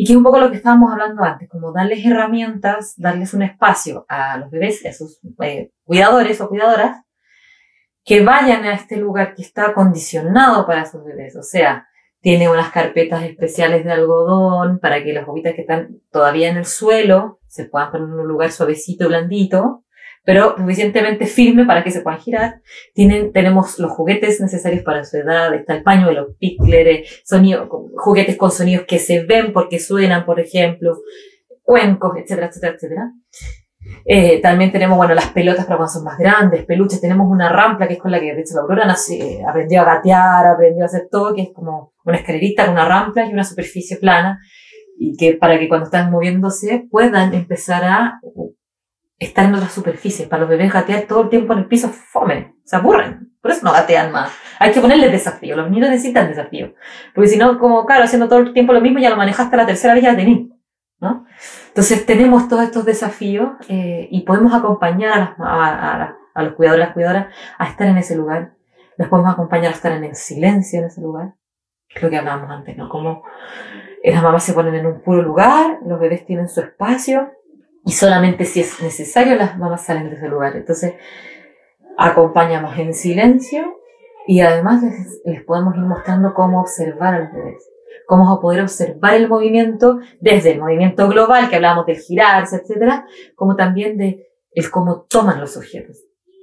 Y 0.00 0.06
que 0.06 0.12
es 0.14 0.16
un 0.16 0.22
poco 0.22 0.38
lo 0.38 0.50
que 0.50 0.56
estábamos 0.56 0.90
hablando 0.90 1.22
antes, 1.22 1.46
como 1.46 1.74
darles 1.74 2.06
herramientas, 2.06 2.94
darles 2.96 3.34
un 3.34 3.42
espacio 3.42 4.06
a 4.08 4.38
los 4.38 4.50
bebés, 4.50 4.82
a 4.86 4.94
sus 4.94 5.20
eh, 5.42 5.72
cuidadores 5.84 6.40
o 6.40 6.48
cuidadoras, 6.48 7.02
que 8.02 8.24
vayan 8.24 8.64
a 8.64 8.72
este 8.72 8.96
lugar 8.96 9.34
que 9.34 9.42
está 9.42 9.66
acondicionado 9.66 10.66
para 10.66 10.86
sus 10.86 11.04
bebés. 11.04 11.36
O 11.36 11.42
sea, 11.42 11.86
tiene 12.22 12.48
unas 12.48 12.70
carpetas 12.70 13.24
especiales 13.24 13.84
de 13.84 13.92
algodón 13.92 14.78
para 14.78 15.04
que 15.04 15.12
las 15.12 15.26
bobitas 15.26 15.52
que 15.54 15.60
están 15.60 16.00
todavía 16.10 16.48
en 16.48 16.56
el 16.56 16.64
suelo 16.64 17.38
se 17.46 17.66
puedan 17.66 17.90
poner 17.90 18.08
en 18.08 18.20
un 18.20 18.26
lugar 18.26 18.52
suavecito 18.52 19.04
y 19.04 19.08
blandito, 19.08 19.84
pero 20.24 20.54
suficientemente 20.56 21.26
firme 21.26 21.64
para 21.64 21.82
que 21.82 21.90
se 21.90 22.02
puedan 22.02 22.20
girar. 22.20 22.62
Tienen, 22.94 23.32
tenemos 23.32 23.78
los 23.78 23.90
juguetes 23.92 24.40
necesarios 24.40 24.82
para 24.82 25.04
su 25.04 25.16
edad, 25.16 25.54
está 25.54 25.74
el 25.74 25.82
pañuelo, 25.82 26.34
picklers, 26.38 27.22
sonido, 27.24 27.68
juguetes 27.96 28.36
con 28.36 28.50
sonidos 28.50 28.84
que 28.86 28.98
se 28.98 29.24
ven 29.24 29.52
porque 29.52 29.78
suenan, 29.78 30.24
por 30.26 30.40
ejemplo, 30.40 30.98
cuencos, 31.62 32.12
etcétera, 32.16 32.48
etcétera, 32.48 32.74
etcétera. 32.74 33.12
Eh, 34.04 34.40
también 34.42 34.72
tenemos, 34.72 34.96
bueno, 34.96 35.14
las 35.14 35.28
pelotas 35.28 35.64
para 35.64 35.78
cuando 35.78 35.92
son 35.92 36.04
más 36.04 36.18
grandes, 36.18 36.64
peluches. 36.64 37.00
Tenemos 37.00 37.26
una 37.30 37.48
rampla 37.48 37.88
que 37.88 37.94
es 37.94 38.00
con 38.00 38.10
la 38.10 38.20
que, 38.20 38.34
de 38.34 38.40
hecho, 38.40 38.54
la 38.54 38.62
Aurora 38.62 38.94
eh, 39.10 39.42
aprendió 39.48 39.80
a 39.80 39.84
gatear, 39.84 40.46
aprendió 40.46 40.84
a 40.84 40.86
hacer 40.86 41.08
todo, 41.10 41.34
que 41.34 41.42
es 41.42 41.48
como 41.54 41.94
una 42.04 42.18
escalerita 42.18 42.64
con 42.64 42.74
una 42.74 42.86
rampla 42.86 43.26
y 43.26 43.32
una 43.32 43.44
superficie 43.44 43.96
plana. 43.96 44.38
Y 44.98 45.16
que 45.16 45.34
para 45.34 45.58
que 45.58 45.68
cuando 45.68 45.86
están 45.86 46.10
moviéndose 46.10 46.86
puedan 46.90 47.32
empezar 47.32 47.84
a 47.84 48.20
estar 49.20 49.44
en 49.44 49.54
otras 49.54 49.70
superficies. 49.72 50.26
Para 50.28 50.40
los 50.40 50.48
bebés 50.50 50.72
gatear 50.72 51.02
todo 51.02 51.22
el 51.22 51.28
tiempo 51.28 51.52
en 51.52 51.60
el 51.60 51.66
piso, 51.66 51.88
fome, 51.88 52.56
se 52.64 52.74
aburren. 52.74 53.30
Por 53.40 53.52
eso 53.52 53.64
no 53.64 53.72
gatean 53.72 54.10
más. 54.10 54.32
Hay 54.58 54.72
que 54.72 54.80
ponerles 54.80 55.12
desafío. 55.12 55.56
Los 55.56 55.70
niños 55.70 55.88
necesitan 55.90 56.28
desafío. 56.28 56.74
Porque 57.14 57.28
si 57.28 57.38
no, 57.38 57.58
como, 57.58 57.86
claro, 57.86 58.02
haciendo 58.04 58.28
todo 58.28 58.40
el 58.40 58.52
tiempo 58.52 58.72
lo 58.72 58.80
mismo, 58.80 58.98
ya 58.98 59.10
lo 59.10 59.16
manejaste 59.16 59.56
la 59.56 59.64
tercera 59.66 59.94
vez, 59.94 60.02
ya 60.02 60.16
tenés. 60.16 60.48
¿no? 61.00 61.24
Entonces 61.68 62.04
tenemos 62.04 62.48
todos 62.48 62.64
estos 62.64 62.84
desafíos 62.84 63.52
eh, 63.68 64.08
y 64.10 64.22
podemos 64.22 64.52
acompañar 64.52 65.12
a, 65.14 65.18
las, 65.18 65.30
a, 65.38 66.02
a- 66.02 66.16
a 66.34 66.42
los 66.42 66.54
cuidadores 66.54 66.84
las 66.86 66.94
cuidadoras 66.94 67.26
a 67.58 67.66
estar 67.66 67.86
en 67.88 67.96
ese 67.98 68.14
lugar. 68.16 68.52
Les 68.98 69.08
podemos 69.08 69.32
acompañar 69.32 69.72
a 69.72 69.74
estar 69.76 69.92
en 69.92 70.04
el 70.04 70.14
silencio 70.14 70.78
en 70.80 70.86
ese 70.86 71.00
lugar. 71.00 71.34
Es 71.88 72.02
lo 72.02 72.10
que 72.10 72.18
hablábamos 72.18 72.50
antes, 72.50 72.76
¿no? 72.76 72.88
Como 72.88 73.24
eh, 74.02 74.12
las 74.12 74.22
mamás 74.22 74.44
se 74.44 74.52
ponen 74.52 74.74
en 74.74 74.86
un 74.86 75.00
puro 75.00 75.22
lugar, 75.22 75.78
los 75.86 75.98
bebés 75.98 76.24
tienen 76.26 76.48
su 76.48 76.60
espacio 76.60 77.32
y 77.90 77.92
solamente 77.92 78.44
si 78.44 78.60
es 78.60 78.80
necesario 78.80 79.34
las 79.34 79.58
mamás 79.58 79.84
salen 79.84 80.10
de 80.10 80.14
ese 80.14 80.28
lugar. 80.28 80.54
Entonces 80.54 80.94
acompañamos 81.98 82.78
en 82.78 82.94
silencio 82.94 83.80
y 84.28 84.42
además 84.42 84.80
les, 85.24 85.42
podemos 85.42 85.74
ir 85.74 85.82
mostrando 85.82 86.32
cómo 86.32 86.60
observar 86.60 87.14
a 87.14 87.18
los 87.18 87.32
bebés 87.32 87.68
cómo 88.06 88.40
poder 88.40 88.62
observar 88.62 89.14
el 89.14 89.28
movimiento 89.28 89.98
desde 90.20 90.52
el 90.52 90.60
movimiento 90.60 91.08
global, 91.08 91.48
que 91.48 91.56
hablábamos 91.56 91.86
del 91.86 91.98
girarse, 91.98 92.56
etcétera, 92.56 93.06
como 93.36 93.54
también 93.54 93.96
de 93.98 94.28
el 94.52 94.70
cómo 94.70 95.02
toman 95.08 95.40
los 95.40 95.56
objetos, 95.56 95.98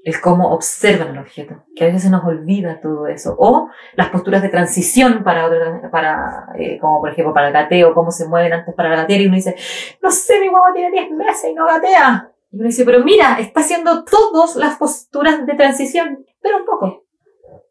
el 0.08 0.22
cómo 0.22 0.52
observan 0.54 1.10
el 1.10 1.18
objeto, 1.20 1.64
que 1.76 1.84
a 1.84 1.88
veces 1.88 2.04
se 2.04 2.10
nos 2.10 2.24
olvida 2.24 2.80
todo 2.82 3.08
eso, 3.08 3.36
o 3.38 3.70
las 3.96 4.10
posturas 4.10 4.42
de 4.42 4.50
transición 4.50 5.24
para, 5.24 5.46
otra- 5.48 5.90
para 5.92 6.48
eh, 6.58 6.78
como 6.80 7.02
por 7.02 7.12
ejemplo 7.12 7.34
para 7.34 7.48
el 7.48 7.54
gateo, 7.54 7.94
cómo 7.94 8.10
se 8.12 8.28
mueven 8.28 8.54
antes 8.54 8.74
para 8.74 8.90
gatear, 8.96 9.22
y 9.22 9.26
uno 9.28 9.36
dice, 9.36 9.56
no 10.02 10.10
sé, 10.10 10.40
mi 10.40 10.48
guagua 10.48 10.74
tiene 10.74 10.92
10 10.92 11.12
meses 11.12 11.52
y 11.52 11.54
no 11.54 11.66
gatea. 11.66 12.32
Y 12.52 12.56
uno 12.56 12.66
dice, 12.68 12.86
pero 12.86 13.04
mira, 13.04 13.38
está 13.40 13.60
haciendo 13.60 14.06
todas 14.06 14.56
las 14.56 14.78
posturas 14.78 15.46
de 15.46 15.54
transición, 15.56 16.26
pero 16.42 16.58
un 16.60 16.66
poco. 16.66 17.04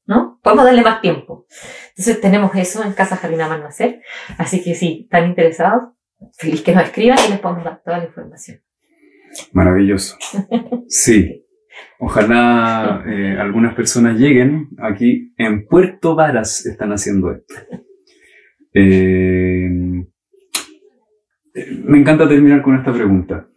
¿No? 0.09 0.39
Podemos 0.43 0.65
darle 0.67 0.83
más 0.83 1.01
tiempo. 1.01 1.47
Entonces 1.97 2.21
tenemos 2.21 2.55
eso 2.55 2.85
en 2.85 2.93
Casa 2.93 3.17
Jardín 3.17 3.41
Amar 3.41 3.59
Nacer. 3.61 4.03
Así 4.39 4.63
que 4.63 4.75
si 4.77 5.03
están 5.05 5.27
interesados, 5.27 5.85
feliz 6.37 6.63
que 6.63 6.73
nos 6.75 6.85
escriban 6.85 7.19
y 7.27 7.31
les 7.31 7.41
podemos 7.41 7.65
dar 7.65 7.83
toda 7.83 7.99
la 7.99 8.05
información. 8.05 8.61
Maravilloso. 9.53 10.17
Sí. 10.89 11.46
Ojalá 11.99 13.05
eh, 13.09 13.37
algunas 13.39 13.75
personas 13.75 14.19
lleguen. 14.19 14.69
Aquí 14.79 15.33
en 15.37 15.67
Puerto 15.67 16.15
Varas 16.15 16.67
están 16.67 16.93
haciendo 16.93 17.33
esto. 17.33 17.55
Eh, 18.73 19.69
me 21.85 21.99
encanta 21.99 22.29
terminar 22.29 22.63
con 22.63 22.77
esta 22.77 22.93
pregunta. 22.93 23.49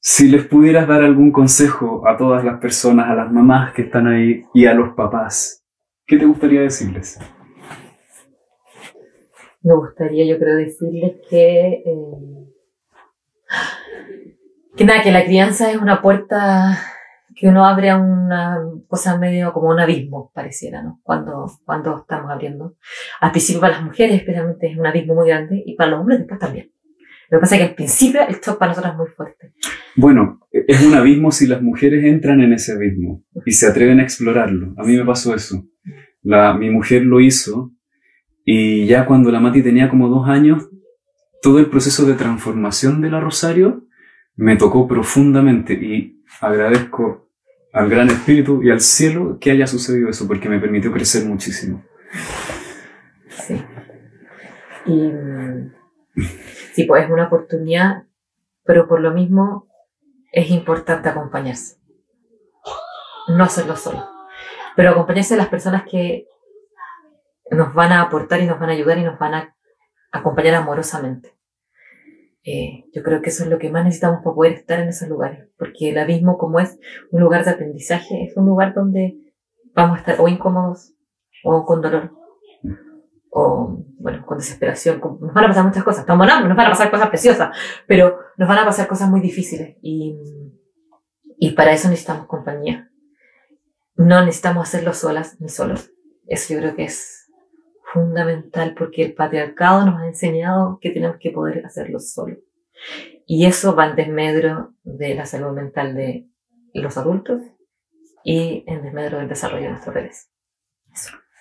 Si 0.00 0.28
les 0.28 0.46
pudieras 0.46 0.86
dar 0.86 1.02
algún 1.02 1.32
consejo 1.32 2.06
a 2.06 2.16
todas 2.16 2.44
las 2.44 2.60
personas, 2.60 3.10
a 3.10 3.14
las 3.14 3.32
mamás 3.32 3.72
que 3.72 3.82
están 3.82 4.06
ahí 4.06 4.44
y 4.54 4.66
a 4.66 4.74
los 4.74 4.94
papás, 4.94 5.64
¿qué 6.06 6.16
te 6.16 6.26
gustaría 6.26 6.60
decirles? 6.60 7.18
Me 9.62 9.74
gustaría, 9.74 10.24
yo 10.26 10.38
creo, 10.38 10.56
decirles 10.56 11.16
que, 11.28 11.82
eh, 11.84 12.52
que 14.76 14.84
nada, 14.84 15.02
que 15.02 15.10
la 15.10 15.24
crianza 15.24 15.70
es 15.70 15.78
una 15.78 16.00
puerta 16.00 16.78
que 17.38 17.46
uno 17.46 17.64
abre 17.64 17.90
a 17.90 17.98
una 17.98 18.58
cosa 18.88 19.16
medio 19.16 19.52
como 19.52 19.68
un 19.68 19.78
abismo, 19.78 20.32
pareciera, 20.34 20.82
¿no? 20.82 21.00
Cuando, 21.04 21.46
cuando 21.64 21.98
estamos 21.98 22.30
abriendo. 22.30 22.76
Al 23.20 23.30
principio 23.30 23.60
para 23.60 23.74
las 23.74 23.84
mujeres 23.84 24.16
especialmente 24.16 24.66
es 24.66 24.76
un 24.76 24.86
abismo 24.86 25.14
muy 25.14 25.28
grande 25.28 25.62
y 25.64 25.76
para 25.76 25.90
los 25.90 26.00
hombres 26.00 26.18
después 26.18 26.40
también. 26.40 26.72
Lo 27.30 27.38
que 27.38 27.40
pasa 27.42 27.54
es 27.54 27.62
que 27.62 27.68
al 27.68 27.74
principio 27.76 28.20
el 28.26 28.36
shock 28.40 28.58
para 28.58 28.72
nosotros 28.72 28.92
es 28.92 28.98
muy 28.98 29.06
fuerte. 29.08 29.52
Bueno, 29.94 30.40
es 30.50 30.84
un 30.84 30.94
abismo 30.94 31.30
si 31.30 31.46
las 31.46 31.62
mujeres 31.62 32.04
entran 32.04 32.40
en 32.40 32.54
ese 32.54 32.72
abismo 32.72 33.22
y 33.46 33.52
se 33.52 33.68
atreven 33.68 34.00
a 34.00 34.02
explorarlo. 34.02 34.74
A 34.76 34.82
mí 34.82 34.96
me 34.96 35.04
pasó 35.04 35.34
eso. 35.34 35.64
La, 36.22 36.54
mi 36.54 36.70
mujer 36.70 37.02
lo 37.02 37.20
hizo 37.20 37.72
y 38.44 38.86
ya 38.86 39.06
cuando 39.06 39.30
la 39.30 39.38
Mati 39.38 39.62
tenía 39.62 39.90
como 39.90 40.08
dos 40.08 40.28
años, 40.28 40.70
todo 41.40 41.60
el 41.60 41.66
proceso 41.66 42.04
de 42.04 42.14
transformación 42.14 43.00
de 43.00 43.10
la 43.10 43.20
Rosario 43.20 43.84
me 44.34 44.56
tocó 44.56 44.88
profundamente 44.88 45.74
y 45.74 46.24
agradezco 46.40 47.27
al 47.72 47.88
Gran 47.88 48.08
Espíritu 48.08 48.62
y 48.62 48.70
al 48.70 48.80
cielo 48.80 49.38
que 49.40 49.50
haya 49.50 49.66
sucedido 49.66 50.08
eso 50.08 50.26
porque 50.26 50.48
me 50.48 50.58
permitió 50.58 50.92
crecer 50.92 51.24
muchísimo. 51.24 51.84
Sí. 53.28 53.62
Y 54.86 55.08
mm, 55.08 55.72
sí, 56.72 56.84
pues 56.84 57.04
es 57.04 57.10
una 57.10 57.26
oportunidad, 57.26 58.04
pero 58.64 58.88
por 58.88 59.00
lo 59.00 59.12
mismo 59.12 59.68
es 60.32 60.50
importante 60.50 61.08
acompañarse. 61.08 61.76
No 63.28 63.44
hacerlo 63.44 63.76
solo. 63.76 64.08
Pero 64.76 64.90
acompañarse 64.90 65.34
de 65.34 65.38
las 65.38 65.48
personas 65.48 65.84
que 65.88 66.26
nos 67.50 67.74
van 67.74 67.92
a 67.92 68.02
aportar 68.02 68.40
y 68.40 68.46
nos 68.46 68.58
van 68.58 68.70
a 68.70 68.72
ayudar 68.72 68.98
y 68.98 69.04
nos 69.04 69.18
van 69.18 69.34
a 69.34 69.56
acompañar 70.12 70.54
amorosamente. 70.54 71.37
Eh, 72.50 72.86
yo 72.94 73.02
creo 73.02 73.20
que 73.20 73.28
eso 73.28 73.44
es 73.44 73.50
lo 73.50 73.58
que 73.58 73.68
más 73.68 73.84
necesitamos 73.84 74.20
para 74.24 74.34
poder 74.34 74.52
estar 74.54 74.80
en 74.80 74.88
esos 74.88 75.06
lugares, 75.06 75.50
porque 75.58 75.90
el 75.90 75.98
abismo 75.98 76.38
como 76.38 76.60
es 76.60 76.78
un 77.10 77.20
lugar 77.20 77.44
de 77.44 77.50
aprendizaje, 77.50 78.24
es 78.24 78.34
un 78.38 78.46
lugar 78.46 78.72
donde 78.72 79.18
vamos 79.74 79.96
a 79.96 80.00
estar 80.00 80.18
o 80.18 80.28
incómodos 80.28 80.94
o 81.44 81.66
con 81.66 81.82
dolor 81.82 82.10
o 83.28 83.84
bueno, 83.98 84.24
con 84.24 84.38
desesperación, 84.38 84.98
nos 84.98 85.34
van 85.34 85.44
a 85.44 85.48
pasar 85.48 85.66
muchas 85.66 85.84
cosas, 85.84 86.00
estamos 86.00 86.26
nos 86.26 86.56
van 86.56 86.66
a 86.66 86.70
pasar 86.70 86.90
cosas 86.90 87.10
preciosas, 87.10 87.54
pero 87.86 88.18
nos 88.38 88.48
van 88.48 88.60
a 88.60 88.64
pasar 88.64 88.88
cosas 88.88 89.10
muy 89.10 89.20
difíciles 89.20 89.76
y, 89.82 90.16
y 91.36 91.50
para 91.50 91.72
eso 91.72 91.90
necesitamos 91.90 92.28
compañía. 92.28 92.90
No 93.94 94.24
necesitamos 94.24 94.66
hacerlo 94.66 94.94
solas 94.94 95.38
ni 95.38 95.50
solos. 95.50 95.90
Eso 96.26 96.54
yo 96.54 96.60
creo 96.60 96.74
que 96.74 96.84
es 96.84 97.17
fundamental 97.92 98.74
porque 98.76 99.02
el 99.02 99.14
patriarcado 99.14 99.86
nos 99.86 100.00
ha 100.00 100.06
enseñado 100.06 100.78
que 100.80 100.90
tenemos 100.90 101.16
que 101.18 101.30
poder 101.30 101.64
hacerlo 101.64 101.98
solos. 102.00 102.38
Y 103.26 103.46
eso 103.46 103.74
va 103.74 103.88
en 103.88 103.96
desmedro 103.96 104.74
de 104.84 105.14
la 105.14 105.26
salud 105.26 105.52
mental 105.54 105.94
de 105.94 106.28
los 106.74 106.96
adultos 106.96 107.42
y 108.24 108.64
en 108.66 108.82
desmedro 108.82 109.18
del 109.18 109.28
desarrollo 109.28 109.64
de 109.64 109.70
nuestros 109.70 109.94
bebés. 109.94 110.30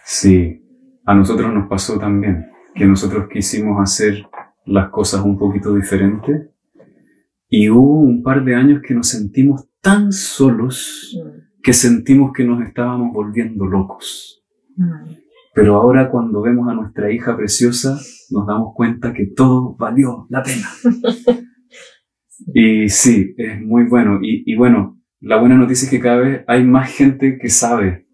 Sí, 0.03 0.64
a 1.06 1.14
nosotros 1.14 1.53
nos 1.53 1.68
pasó 1.68 1.99
también, 1.99 2.52
que 2.74 2.86
nosotros 2.86 3.28
quisimos 3.32 3.82
hacer 3.82 4.26
las 4.65 4.90
cosas 4.90 5.22
un 5.22 5.38
poquito 5.38 5.74
diferentes 5.74 6.49
y 7.49 7.69
hubo 7.69 7.99
un 8.02 8.24
par 8.24 8.44
de 8.44 8.56
años 8.56 8.82
que 8.86 8.94
nos 8.94 9.10
sentimos 9.10 9.69
tan 9.82 10.11
solos 10.11 11.15
Mm, 11.15 11.61
que 11.61 11.74
sentimos 11.74 12.32
que 12.34 12.44
nos 12.44 12.65
estábamos 12.65 13.14
volviendo 13.14 13.65
locos. 13.65 14.44
mm. 14.76 15.26
Pero 15.57 15.75
ahora 15.77 16.11
cuando 16.11 16.43
vemos 16.43 16.69
a 16.69 16.75
nuestra 16.75 17.11
hija 17.11 17.35
preciosa, 17.35 17.97
nos 18.29 18.45
damos 18.45 18.75
cuenta 18.75 19.11
que 19.11 19.25
todo 19.35 19.75
valió 19.75 20.27
la 20.29 20.43
pena. 20.43 20.69
Y 22.53 22.88
sí, 22.88 23.34
es 23.35 23.59
muy 23.61 23.85
bueno. 23.85 24.19
Y, 24.21 24.43
y 24.45 24.55
bueno, 24.55 25.01
la 25.19 25.38
buena 25.38 25.55
noticia 25.55 25.85
es 25.85 25.89
que 25.89 25.99
cada 25.99 26.17
vez 26.17 26.43
hay 26.47 26.63
más 26.63 26.95
gente 26.95 27.39
que 27.41 27.49
sabe 27.49 28.05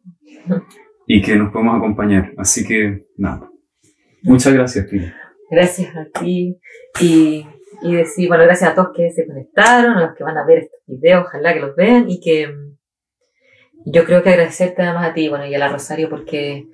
y 1.06 1.22
que 1.22 1.36
nos 1.36 1.52
podemos 1.52 1.76
acompañar. 1.76 2.32
Así 2.38 2.66
que, 2.66 3.06
nada. 3.18 3.52
Muchas 4.24 4.54
gracias, 4.54 4.88
Pili. 4.88 5.12
Gracias 5.52 5.94
a 5.98 6.06
ti. 6.06 6.58
Y, 7.02 7.46
y 7.82 7.96
decir, 7.96 8.30
bueno, 8.30 8.46
gracias 8.46 8.72
a 8.72 8.76
todos 8.76 8.96
que 8.96 9.12
se 9.12 9.28
conectaron, 9.28 9.98
a 9.98 10.08
los 10.08 10.16
que 10.16 10.24
van 10.24 10.38
a 10.38 10.46
ver 10.46 10.60
estos 10.60 10.80
videos, 10.88 11.26
ojalá 11.28 11.54
que 11.54 11.60
los 11.60 11.76
vean 11.76 12.10
y 12.10 12.22
que 12.22 12.48
yo 13.86 14.06
creo 14.06 14.24
que 14.24 14.30
agradecerte 14.30 14.84
además 14.84 15.10
a 15.10 15.14
ti, 15.14 15.28
bueno, 15.28 15.46
y 15.46 15.54
a 15.54 15.60
la 15.60 15.70
Rosario, 15.70 16.10
porque 16.10 16.66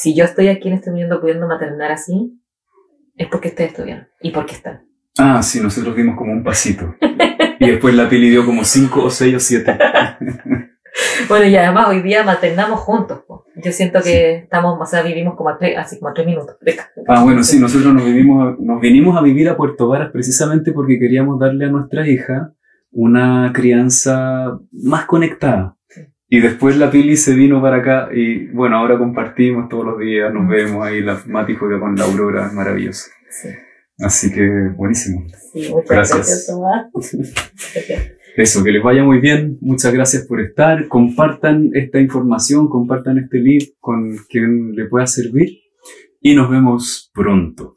si 0.00 0.14
yo 0.14 0.24
estoy 0.24 0.48
aquí 0.48 0.68
en 0.68 0.74
este 0.74 0.90
momento 0.90 1.20
pudiendo 1.20 1.46
maternar 1.46 1.92
así, 1.92 2.40
es 3.16 3.28
porque 3.28 3.48
ustedes 3.48 3.72
estuvieron 3.72 4.08
y 4.22 4.30
porque 4.30 4.54
están. 4.54 4.88
Ah, 5.18 5.42
sí, 5.42 5.60
nosotros 5.60 5.94
dimos 5.94 6.16
como 6.16 6.32
un 6.32 6.42
pasito. 6.42 6.94
y 7.60 7.70
después 7.70 7.94
la 7.94 8.08
Pili 8.08 8.30
dio 8.30 8.46
como 8.46 8.64
cinco 8.64 9.04
o 9.04 9.10
seis 9.10 9.36
o 9.36 9.40
siete. 9.40 9.76
Bueno, 11.28 11.46
y 11.46 11.54
además 11.54 11.86
hoy 11.88 12.02
día 12.02 12.24
maternamos 12.24 12.80
juntos. 12.80 13.20
po. 13.24 13.44
Yo 13.54 13.70
siento 13.70 14.02
que 14.02 14.38
estamos, 14.38 14.76
o 14.78 14.84
sea, 14.84 15.02
vivimos 15.02 15.36
como 15.36 15.50
a 15.50 15.56
tres, 15.56 15.78
así 15.78 15.98
como 16.00 16.10
a 16.10 16.14
tres 16.14 16.26
minutos. 16.26 16.56
Ah, 17.06 17.22
bueno, 17.22 17.44
sí, 17.44 17.60
nosotros 17.60 17.94
nos, 17.94 18.04
vivimos, 18.04 18.58
nos 18.58 18.80
vinimos 18.80 19.16
a 19.16 19.22
vivir 19.22 19.48
a 19.48 19.56
Puerto 19.56 19.86
Varas 19.86 20.10
precisamente 20.10 20.72
porque 20.72 20.98
queríamos 20.98 21.38
darle 21.38 21.66
a 21.66 21.70
nuestra 21.70 22.08
hija 22.08 22.52
una 22.90 23.52
crianza 23.54 24.58
más 24.72 25.04
conectada. 25.04 25.76
Y 26.32 26.38
después 26.40 26.76
la 26.76 26.90
Pili 26.92 27.16
se 27.16 27.34
vino 27.34 27.60
para 27.60 27.78
acá 27.78 28.08
y 28.14 28.46
bueno, 28.48 28.76
ahora 28.76 28.96
compartimos 28.96 29.68
todos 29.68 29.84
los 29.84 29.98
días, 29.98 30.32
nos 30.32 30.44
Mm. 30.44 30.48
vemos 30.48 30.86
ahí, 30.86 31.00
la 31.02 31.20
Mati 31.26 31.54
juega 31.56 31.80
con 31.80 31.96
la 31.96 32.04
Aurora, 32.04 32.46
es 32.46 32.52
maravilloso. 32.52 33.10
Sí, 33.30 33.48
Así 33.98 34.32
que 34.32 34.48
buenísimo. 34.76 35.26
sí, 35.52 35.68
muchas. 35.70 35.88
Gracias. 35.88 36.50
Eso, 38.36 38.62
que 38.62 38.70
les 38.70 38.82
vaya 38.82 39.02
muy 39.02 39.18
bien, 39.18 39.58
muchas 39.60 39.92
gracias 39.92 40.24
por 40.26 40.40
estar, 40.40 40.86
compartan 40.88 41.70
esta 41.74 41.98
información, 42.00 42.68
compartan 42.68 43.18
este 43.18 43.38
link 43.38 43.70
con 43.80 44.16
quien 44.28 44.72
le 44.76 44.86
pueda 44.86 45.06
servir 45.08 45.58
y 46.20 46.34
nos 46.36 46.48
vemos 46.48 47.10
pronto. 47.12 47.76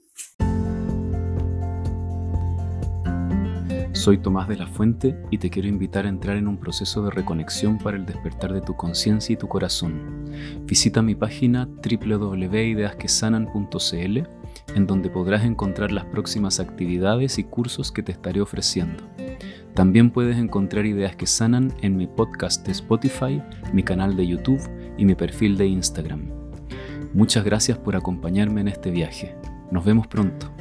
Soy 3.94 4.18
Tomás 4.18 4.48
de 4.48 4.57
la 4.57 4.65
Fuente 4.65 5.15
y 5.30 5.38
te 5.38 5.52
quiero 5.52 5.68
invitar 5.68 6.07
a 6.07 6.10
entrar 6.10 6.36
en 6.36 6.48
un 6.48 6.57
proceso 6.57 7.06
de 7.06 7.11
reconexión 7.11 7.78
para 7.78 7.95
el 7.95 8.07
despertar 8.07 8.52
de 8.52 8.61
tu 8.61 8.76
conciencia 8.76 9.34
y 9.34 9.38
tu 9.38 9.48
corazón. 9.48 10.32
Visita 10.65 11.03
mi 11.03 11.14
página 11.14 11.68
www.ideasquesanan.cl 11.68 14.18
en 14.76 14.88
donde 14.88 15.10
podrás 15.10 15.45
encontrar 15.45 15.91
las 15.91 16.06
próximas 16.06 16.60
actividades 16.60 17.38
y 17.38 17.44
cursos 17.44 17.91
que 17.91 18.02
te 18.02 18.11
estaré 18.11 18.41
ofreciendo. 18.41 19.03
También 19.76 20.10
puedes 20.10 20.38
encontrar 20.38 20.88
ideas 20.88 21.15
que 21.15 21.28
sanan 21.28 21.72
en 21.82 21.95
mi 21.95 22.07
podcast 22.07 22.65
de 22.65 22.72
Spotify, 22.72 23.44
mi 23.74 23.84
canal 23.84 24.15
de 24.15 24.26
YouTube 24.26 24.61
y 24.98 25.06
mi 25.06 25.14
perfil 25.14 25.56
de 25.56 25.68
Instagram. 25.68 26.32
Muchas 27.14 27.45
gracias 27.45 27.78
por 27.78 27.95
acompañarme 27.95 28.61
en 28.61 28.70
este 28.70 28.90
viaje. 28.90 29.36
Nos 29.72 29.86
vemos 29.86 30.07
pronto. 30.07 30.52